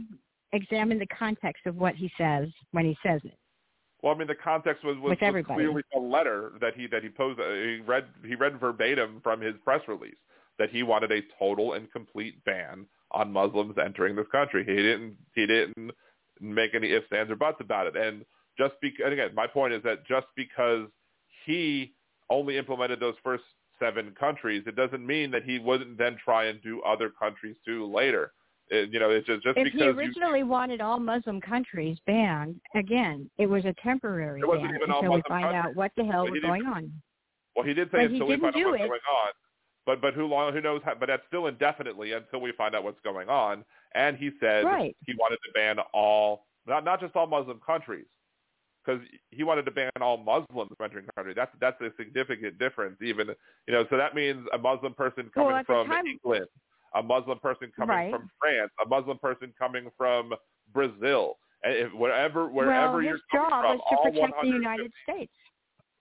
[0.52, 3.36] examine the context of what he says when he says it.
[4.02, 7.08] Well, I mean, the context was was, was clearly a letter that he that he
[7.08, 7.38] posed.
[7.38, 10.16] Uh, he read he read verbatim from his press release
[10.58, 14.64] that he wanted a total and complete ban on Muslims entering this country.
[14.64, 15.92] He didn't he didn't
[16.40, 17.96] make any ifs, ands, or buts about it.
[17.96, 18.24] And
[18.58, 20.88] just because, and again, my point is that just because
[21.46, 21.94] he
[22.32, 23.44] only implemented those first
[23.78, 27.86] seven countries, it doesn't mean that he wouldn't then try and do other countries too
[27.92, 28.32] later.
[28.68, 31.98] It, you know, it's just just if because he you originally wanted all Muslim countries
[32.06, 35.56] banned, again, it was a temporary It wasn't ban even all until we Muslim find
[35.56, 36.92] out what the hell But was going on.
[37.54, 38.88] Well, he did say But he until we didn't find out do what's it.
[38.88, 39.32] going on.
[39.84, 40.80] But but who long who knows?
[40.84, 43.64] How, but that's still indefinitely until we find out what's going on.
[43.94, 44.96] And he said Right.
[45.04, 48.06] he wanted to ban all not not just all Muslim countries
[48.84, 49.00] because
[49.30, 51.34] he wanted to ban all Muslims from entering the country.
[51.34, 52.98] That's that's a significant difference.
[53.02, 53.28] Even
[53.66, 56.46] you know, so that means a Muslim person coming the from time- England,
[56.94, 58.10] a Muslim person coming Right.
[58.12, 60.34] from France, a Muslim person coming from
[60.72, 64.92] Brazil, and if, wherever wherever well, you're coming job from, is to protect the United
[65.04, 65.32] States.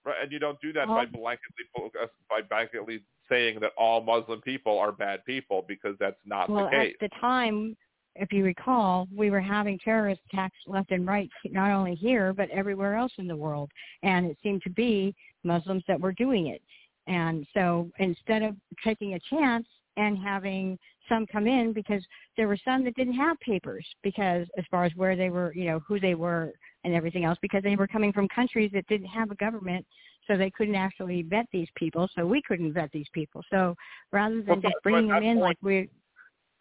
[0.04, 4.02] Right, and you don't do that Well- by blanketly uh, by blanketly saying that all
[4.02, 6.96] Muslim people are bad people because that's not well, the case.
[7.00, 7.76] at the time,
[8.16, 12.50] if you recall, we were having terrorist attacks left and right, not only here but
[12.50, 13.70] everywhere else in the world,
[14.02, 15.14] and it seemed to be
[15.44, 16.62] Muslims that were doing it.
[17.06, 19.66] And so instead of taking a chance
[19.96, 20.78] and having
[21.08, 22.02] some come in, because
[22.36, 25.64] there were some that didn't have papers, because as far as where they were, you
[25.64, 26.52] know, who they were
[26.84, 29.84] and everything else, because they were coming from countries that didn't have a government,
[30.26, 33.42] so they couldn't actually vet these people, so we couldn't vet these people.
[33.50, 33.74] So
[34.12, 35.88] rather than Well, just bringing them in point- like we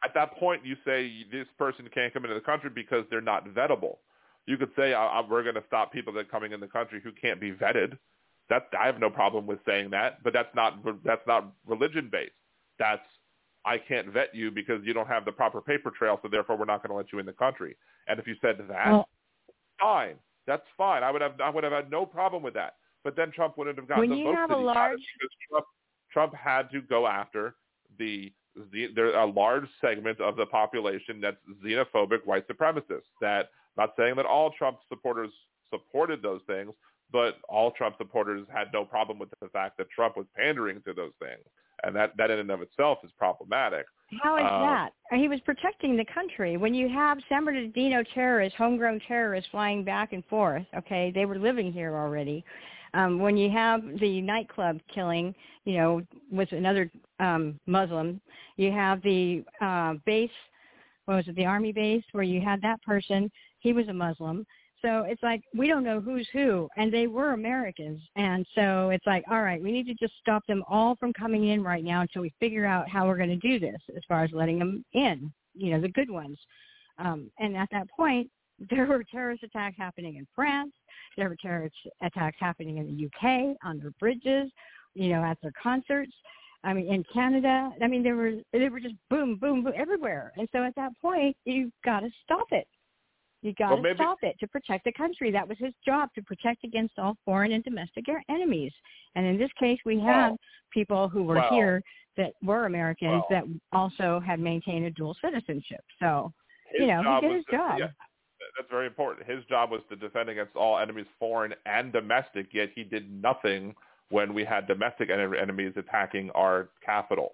[0.03, 3.45] At that point, you say this person can't come into the country because they're not
[3.47, 3.97] vettable.
[4.47, 6.99] You could say I, we're going to stop people that are coming in the country
[7.03, 7.97] who can't be vetted.
[8.49, 12.31] That I have no problem with saying that, but that's not that's not religion based.
[12.79, 13.03] That's
[13.63, 16.65] I can't vet you because you don't have the proper paper trail, so therefore we're
[16.65, 17.77] not going to let you in the country.
[18.07, 19.07] And if you said that, Well-
[19.79, 20.15] fine,
[20.47, 21.03] that's fine.
[21.03, 22.75] I would have I would have had no problem with that.
[23.03, 25.65] But then Trump wouldn't have gotten When the you votes have a large- because Trump
[26.11, 27.55] Trump had to go after
[27.99, 28.33] the
[28.71, 33.09] the there a large segment of the population that's xenophobic white supremacists.
[33.21, 35.31] That not saying that all Trump supporters
[35.69, 36.71] supported those things,
[37.11, 40.93] but all Trump supporters had no problem with the fact that Trump was pandering to
[40.93, 41.43] those things,
[41.83, 43.85] and that that in and of itself is problematic.
[44.21, 44.93] How is Um, that?
[45.13, 46.57] He was protecting the country.
[46.57, 51.39] When you have San Bernardino terrorists, homegrown terrorists flying back and forth, okay, they were
[51.39, 52.43] living here already.
[52.93, 55.33] Um, when you have the nightclub killing,
[55.65, 56.01] you know,
[56.31, 58.19] with another um, Muslim,
[58.57, 60.29] you have the uh, base,
[61.05, 64.45] what was it, the army base, where you had that person, he was a Muslim.
[64.81, 69.05] So it's like we don't know who's who, and they were Americans, and so it's
[69.05, 72.01] like, all right, we need to just stop them all from coming in right now
[72.01, 74.83] until we figure out how we're going to do this, as far as letting them
[74.93, 76.37] in, you know, the good ones.
[76.97, 78.29] Um, and at that point,
[78.69, 80.71] there were terrorist attacks happening in France.
[81.17, 84.51] There were terrorist attacks happening in the UK on their bridges,
[84.93, 86.13] you know, at their concerts.
[86.63, 87.71] I mean, in Canada.
[87.81, 90.31] I mean, there were they were just boom, boom, boom everywhere.
[90.37, 92.67] And so at that point, you've got to stop it.
[93.41, 95.31] You got Well, to maybe- stop it to protect the country.
[95.31, 98.71] That was his job to protect against all foreign and domestic enemies.
[99.15, 100.35] And in this case, we have
[100.71, 101.81] people who were here
[102.17, 105.83] that were Americans that also had maintained a dual citizenship.
[105.99, 106.31] So,
[106.71, 107.79] His you know, he did his to- job.
[107.79, 107.87] yeah,
[108.57, 109.29] that's very important.
[109.29, 112.47] His job was to defend against all enemies, foreign and domestic.
[112.53, 113.75] Yet he did nothing
[114.09, 117.33] when we had domestic en- enemies attacking our capital.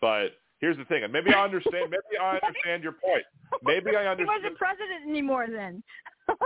[0.00, 1.90] But here's the thing, and maybe I understand.
[1.90, 3.22] maybe I understand your point.
[3.62, 4.18] Maybe I understand.
[4.30, 5.82] He wasn't president anymore then.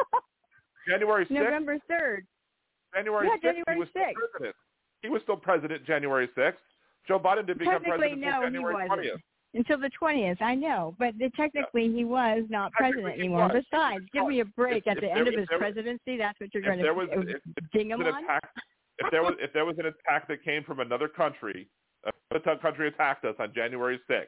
[0.88, 2.18] January 6th, November 3rd.
[2.94, 4.14] January Yeah, 6th, he January was still 6th.
[4.30, 4.56] president.
[5.02, 6.54] He was still president January 6th.
[7.08, 9.00] Joe Biden did become president no, until January wasn't.
[9.06, 9.22] 20th.
[9.54, 10.96] Until the 20th, I know.
[10.98, 13.48] But the, technically, he was not president anymore.
[13.48, 13.62] was.
[13.70, 14.84] Besides, give me a break.
[14.86, 17.70] If- At the end of his presidency, that's what you're going was to if, if
[17.72, 18.18] ding there him was on?
[18.18, 18.50] an attack,
[18.98, 21.68] if there was if there was an attack that came from another country,
[22.30, 24.24] another country attacked us on January 6th,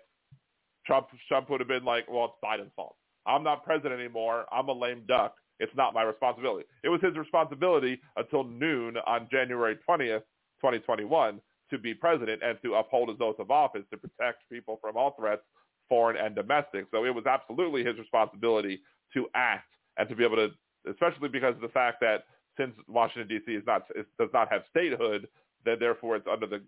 [0.87, 2.97] Trump Trump would have been like, well, it's Biden's fault.
[3.27, 4.47] I'm not president anymore.
[4.53, 5.35] I'm a lame duck.
[5.59, 6.67] It's not my responsibility.
[6.85, 10.23] It was his responsibility until noon on January 20th
[10.61, 11.41] 2021
[11.71, 15.15] to be president and to uphold his oath of office to protect people from all
[15.19, 15.43] threats,
[15.89, 16.87] foreign and domestic.
[16.91, 18.81] So it was absolutely his responsibility
[19.15, 20.51] to act and to be able to,
[20.91, 22.25] especially because of the fact that
[22.57, 23.53] since Washington D.C.
[23.53, 25.29] is not is, does not have statehood,
[25.65, 26.63] then therefore it's under the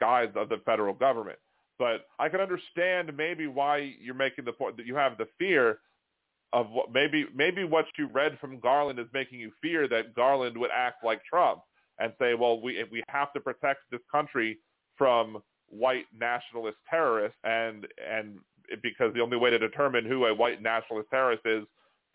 [0.00, 1.38] guise of the federal government.
[1.78, 5.78] But I can understand maybe why you're making the point that you have the fear
[6.52, 10.56] of what maybe maybe what you read from Garland is making you fear that Garland
[10.58, 11.60] would act like Trump
[12.02, 14.58] and say, well, we we have to protect this country
[14.96, 18.38] from white nationalist terrorists, and and
[18.82, 21.64] because the only way to determine who a white nationalist terrorist is,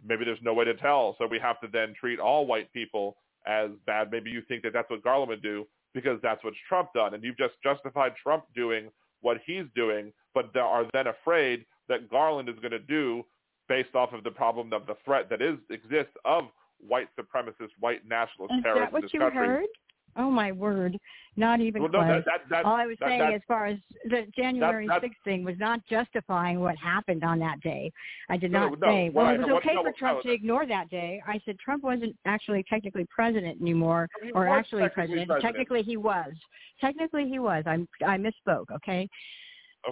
[0.05, 1.15] maybe there's no way to tell.
[1.17, 4.11] So we have to then treat all white people as bad.
[4.11, 7.23] Maybe you think that that's what Garland would do because that's what Trump done, and
[7.23, 8.89] you've just justified Trump doing
[9.21, 13.23] what he's doing, but are then afraid that Garland is going to do
[13.69, 16.45] based off of the problem of the threat that is exists of
[16.79, 19.45] white supremacist, white nationalist Is terrorists that what in this you country.
[19.47, 19.65] heard?
[20.15, 20.97] Oh my word!
[21.35, 22.25] Not even Well, no, close.
[22.25, 25.01] that- that- that- All I was that- saying, that- as far as the January that-
[25.01, 27.91] 6th thing, was not justifying what happened on that day.
[28.27, 30.31] I did No, not no, say, well, what it was what- okay for Trump to
[30.31, 31.21] ignore that day.
[31.27, 35.27] I said Trump wasn't actually technically president anymore, or actually president.
[35.27, 35.41] president.
[35.43, 36.33] Technically, he was.
[36.81, 37.63] Technically, he was.
[37.67, 38.71] I'm I misspoke.
[38.71, 39.07] Okay.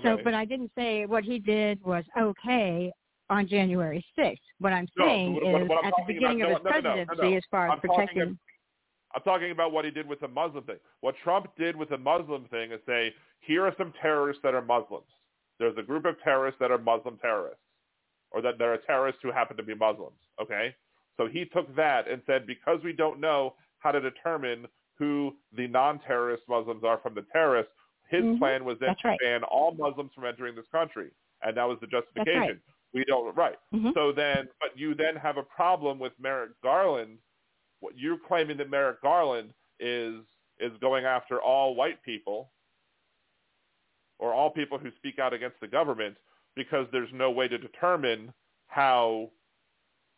[0.02, 0.24] So, Okay.
[0.24, 2.92] but I didn't say what he did was okay
[3.30, 4.40] on January 6th.
[4.60, 6.64] What I'm No, saying what- is what- what I'm at the beginning about- of his
[6.64, 8.22] no, no, no, no, no, presidency, as far as I'm talking protecting.
[8.22, 8.38] ab-
[9.16, 10.80] I'm talking about what he did with the Muslim thing.
[11.00, 14.62] What Trump did with the Muslim thing is say, here are some terrorists that are
[14.62, 15.10] Muslims.
[15.58, 17.64] There's a group of terrorists that are Muslim terrorists,
[18.32, 20.20] or that there are terrorists who happen to be Muslims.
[20.40, 20.76] Okay,
[21.16, 25.68] so he took that and said, because we don't know how to determine who the
[25.68, 27.72] non-terrorist Muslims are from the terrorists,
[28.10, 28.38] his Mhm.
[28.40, 29.20] plan was then That's to right.
[29.20, 31.12] ban all Muslims from entering this country,
[31.42, 32.62] and that was the justification.
[32.96, 33.58] We don't right.
[33.74, 33.94] Mhm.
[33.94, 37.20] So then, but you then have a problem with Merrick Garland.
[37.82, 40.24] What you're claiming that Merrick Garland is
[40.60, 42.50] is going after all white people
[44.18, 46.16] or all people who speak out against the government
[46.56, 48.34] because there's no way to determine
[48.68, 49.30] how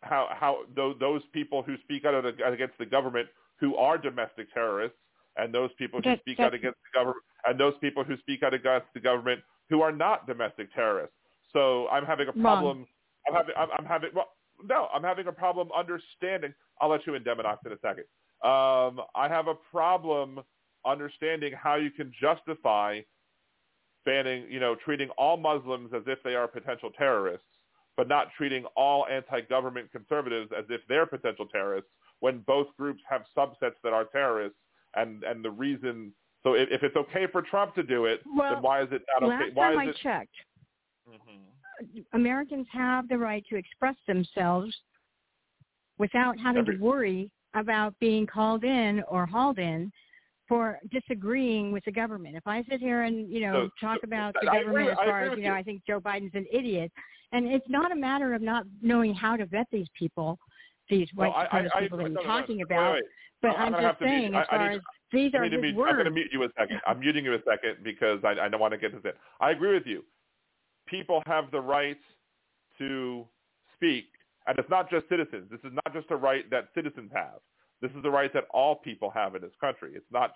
[0.03, 2.23] how how those, those people who speak out
[2.53, 3.27] against the government
[3.59, 4.99] who are domestic terrorists
[5.37, 8.53] and those people who speak out against the government and those people who speak out
[8.53, 11.16] against the government who are not domestic terrorists.
[11.53, 12.41] So I'm having a Wrong.
[12.43, 12.87] problem.
[13.27, 14.27] I'm having I'm, I'm having well
[14.63, 16.53] no I'm having a problem understanding.
[16.81, 18.05] I'll let you in Deminox in a second.
[18.43, 20.41] Um, I have a problem
[20.85, 23.01] understanding how you can justify
[24.05, 27.47] banning, you know, treating all Muslims as if they are potential terrorists,
[27.97, 33.23] but not treating all anti-government conservatives as if they're potential terrorists when both groups have
[33.35, 34.57] subsets that are terrorists
[34.95, 36.13] and, and the reason,
[36.43, 39.01] so if, if it's okay for Trump to do it, Well, then why is it
[39.19, 39.45] not okay?
[39.45, 39.97] Last Why time is I it?
[40.01, 40.35] checked,
[41.09, 42.05] Mhm.
[42.13, 44.75] Americans have the right to express themselves
[45.97, 49.91] without having Every- to worry about being called in or hauled in
[50.47, 52.35] for disagreeing with the government.
[52.35, 55.05] If I sit here and, you know, So- talk about the agree government with- as
[55.09, 55.55] far as, you know, you.
[55.55, 56.91] I think Joe Biden's an idiot.
[57.33, 60.39] And it's not a matter of not knowing how to vet these people,
[60.89, 62.39] these No, white I- I- supremacist I- people that no, you're no, no.
[62.39, 62.93] talking about.
[62.93, 63.03] wait.
[63.41, 64.81] But I'm I'm, just mute- saying, as far as
[65.11, 66.81] these are his mute, I'm going to mute you a second.
[66.87, 69.11] I'm muting you a second because I, I don't want to get this in.
[69.39, 70.03] I agree with you.
[70.87, 71.99] People have the right
[72.77, 73.25] to
[73.75, 74.05] speak,
[74.47, 75.47] and it's not just citizens.
[75.51, 77.39] This is not just a right that citizens have.
[77.81, 79.91] This is the right that all people have in this country.
[79.95, 80.33] It's not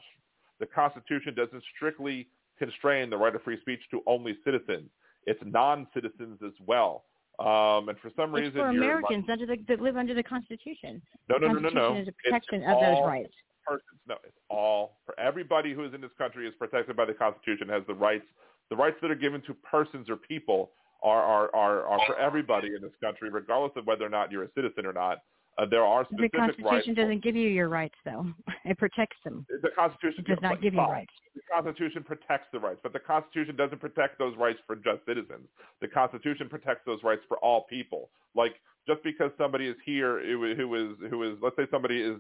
[0.60, 2.28] the Constitution doesn't strictly
[2.60, 4.90] constrain the right of free speech to only citizens.
[5.26, 7.06] It's non-citizens as well.
[7.40, 11.02] Um, and for some It's reason, for Americans under the, that live under the Constitution.
[11.30, 11.82] no, the no, no, no, no.
[11.82, 13.34] Constitution is a It's protection of those rights.
[13.66, 14.00] Persons.
[14.08, 17.70] No, it's all for everybody who is in this country is protected by the Constitution.
[17.70, 18.26] Has the rights.
[18.72, 20.72] The rights that are given to persons or people
[21.04, 24.44] are are are, are for everybody in this country, regardless of whether or not you're
[24.44, 25.20] a citizen or not.
[25.58, 26.56] Uh, there are specific rights.
[26.58, 28.26] The Constitution doesn't give you your rights, though.
[28.64, 29.46] It protects them.
[29.50, 31.12] The Constitution It does not give you rights.
[31.36, 35.48] The Constitution protects the rights, but the Constitution doesn't protect those rights for just citizens.
[35.82, 38.10] The Constitution protects those rights for all people.
[38.36, 38.56] Like
[38.88, 42.18] just because somebody is here who is who is, who is let's say somebody is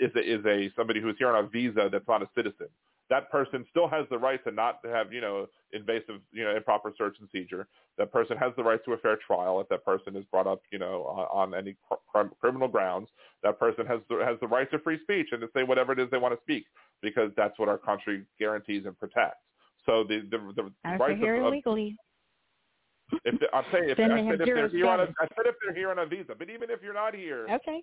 [0.00, 2.68] is a, is a somebody who is here on a visa that's not a citizen.
[3.08, 6.92] That person still has the right to not have you know invasive you know improper
[6.96, 7.68] search and seizure.
[7.98, 10.60] That person has the right to a fair trial if that person is brought up
[10.72, 13.08] you know on, on any cr- cr- criminal grounds.
[13.42, 16.00] That person has the, has the right to free speech and to say whatever it
[16.00, 16.64] is they want to speak
[17.02, 19.38] because that's what our country guarantees and protects.
[19.84, 21.96] So the the, the As rights here of, of illegally.
[23.24, 25.04] if they, I'm saying if, I said if, they're here on a.
[25.04, 27.82] I said if they're here on a visa, but even if you're not here, Okay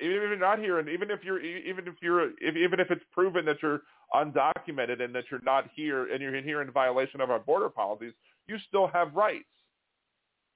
[0.00, 2.90] even if you're not here, and even if you're, even if you're, if, even if
[2.90, 3.82] it's proven that you're
[4.14, 8.12] undocumented and that you're not here, and you're here in violation of our border policies,
[8.46, 9.44] you still have rights.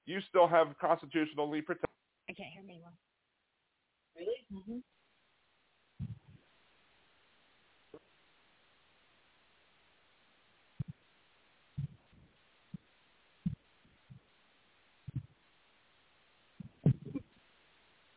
[0.05, 1.89] You still have constitutionally protected.
[2.29, 2.93] I can't hear anyone.
[4.15, 4.45] Really?
[4.53, 4.77] Mm-hmm.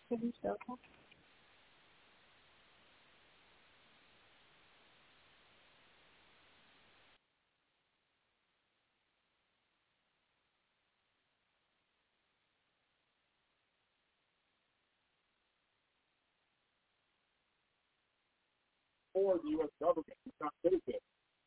[0.09, 0.79] Can you still talk?
[19.25, 19.69] For the U.S.
[19.81, 21.01] government who's not citizens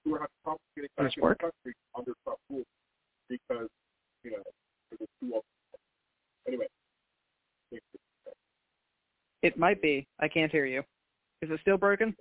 [0.04, 1.38] who are having getting back Does in work?
[1.38, 2.66] the country under Trump rules
[3.30, 3.68] because,
[4.24, 4.44] you know,
[4.92, 5.44] it was too old.
[6.48, 6.66] Anyway.
[9.44, 10.08] It might be.
[10.20, 10.80] I can't hear you.
[11.42, 12.16] Is it still broken?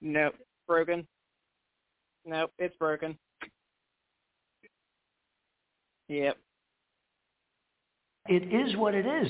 [0.00, 0.34] Nope.
[0.66, 1.06] Broken.
[2.24, 3.18] Nope, it's broken.
[6.08, 6.36] Yep.
[8.28, 9.28] It is what it is.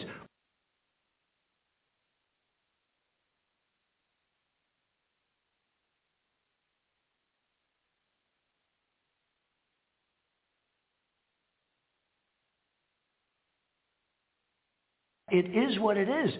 [15.31, 16.31] It is what it is.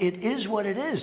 [0.00, 1.02] It is what it is.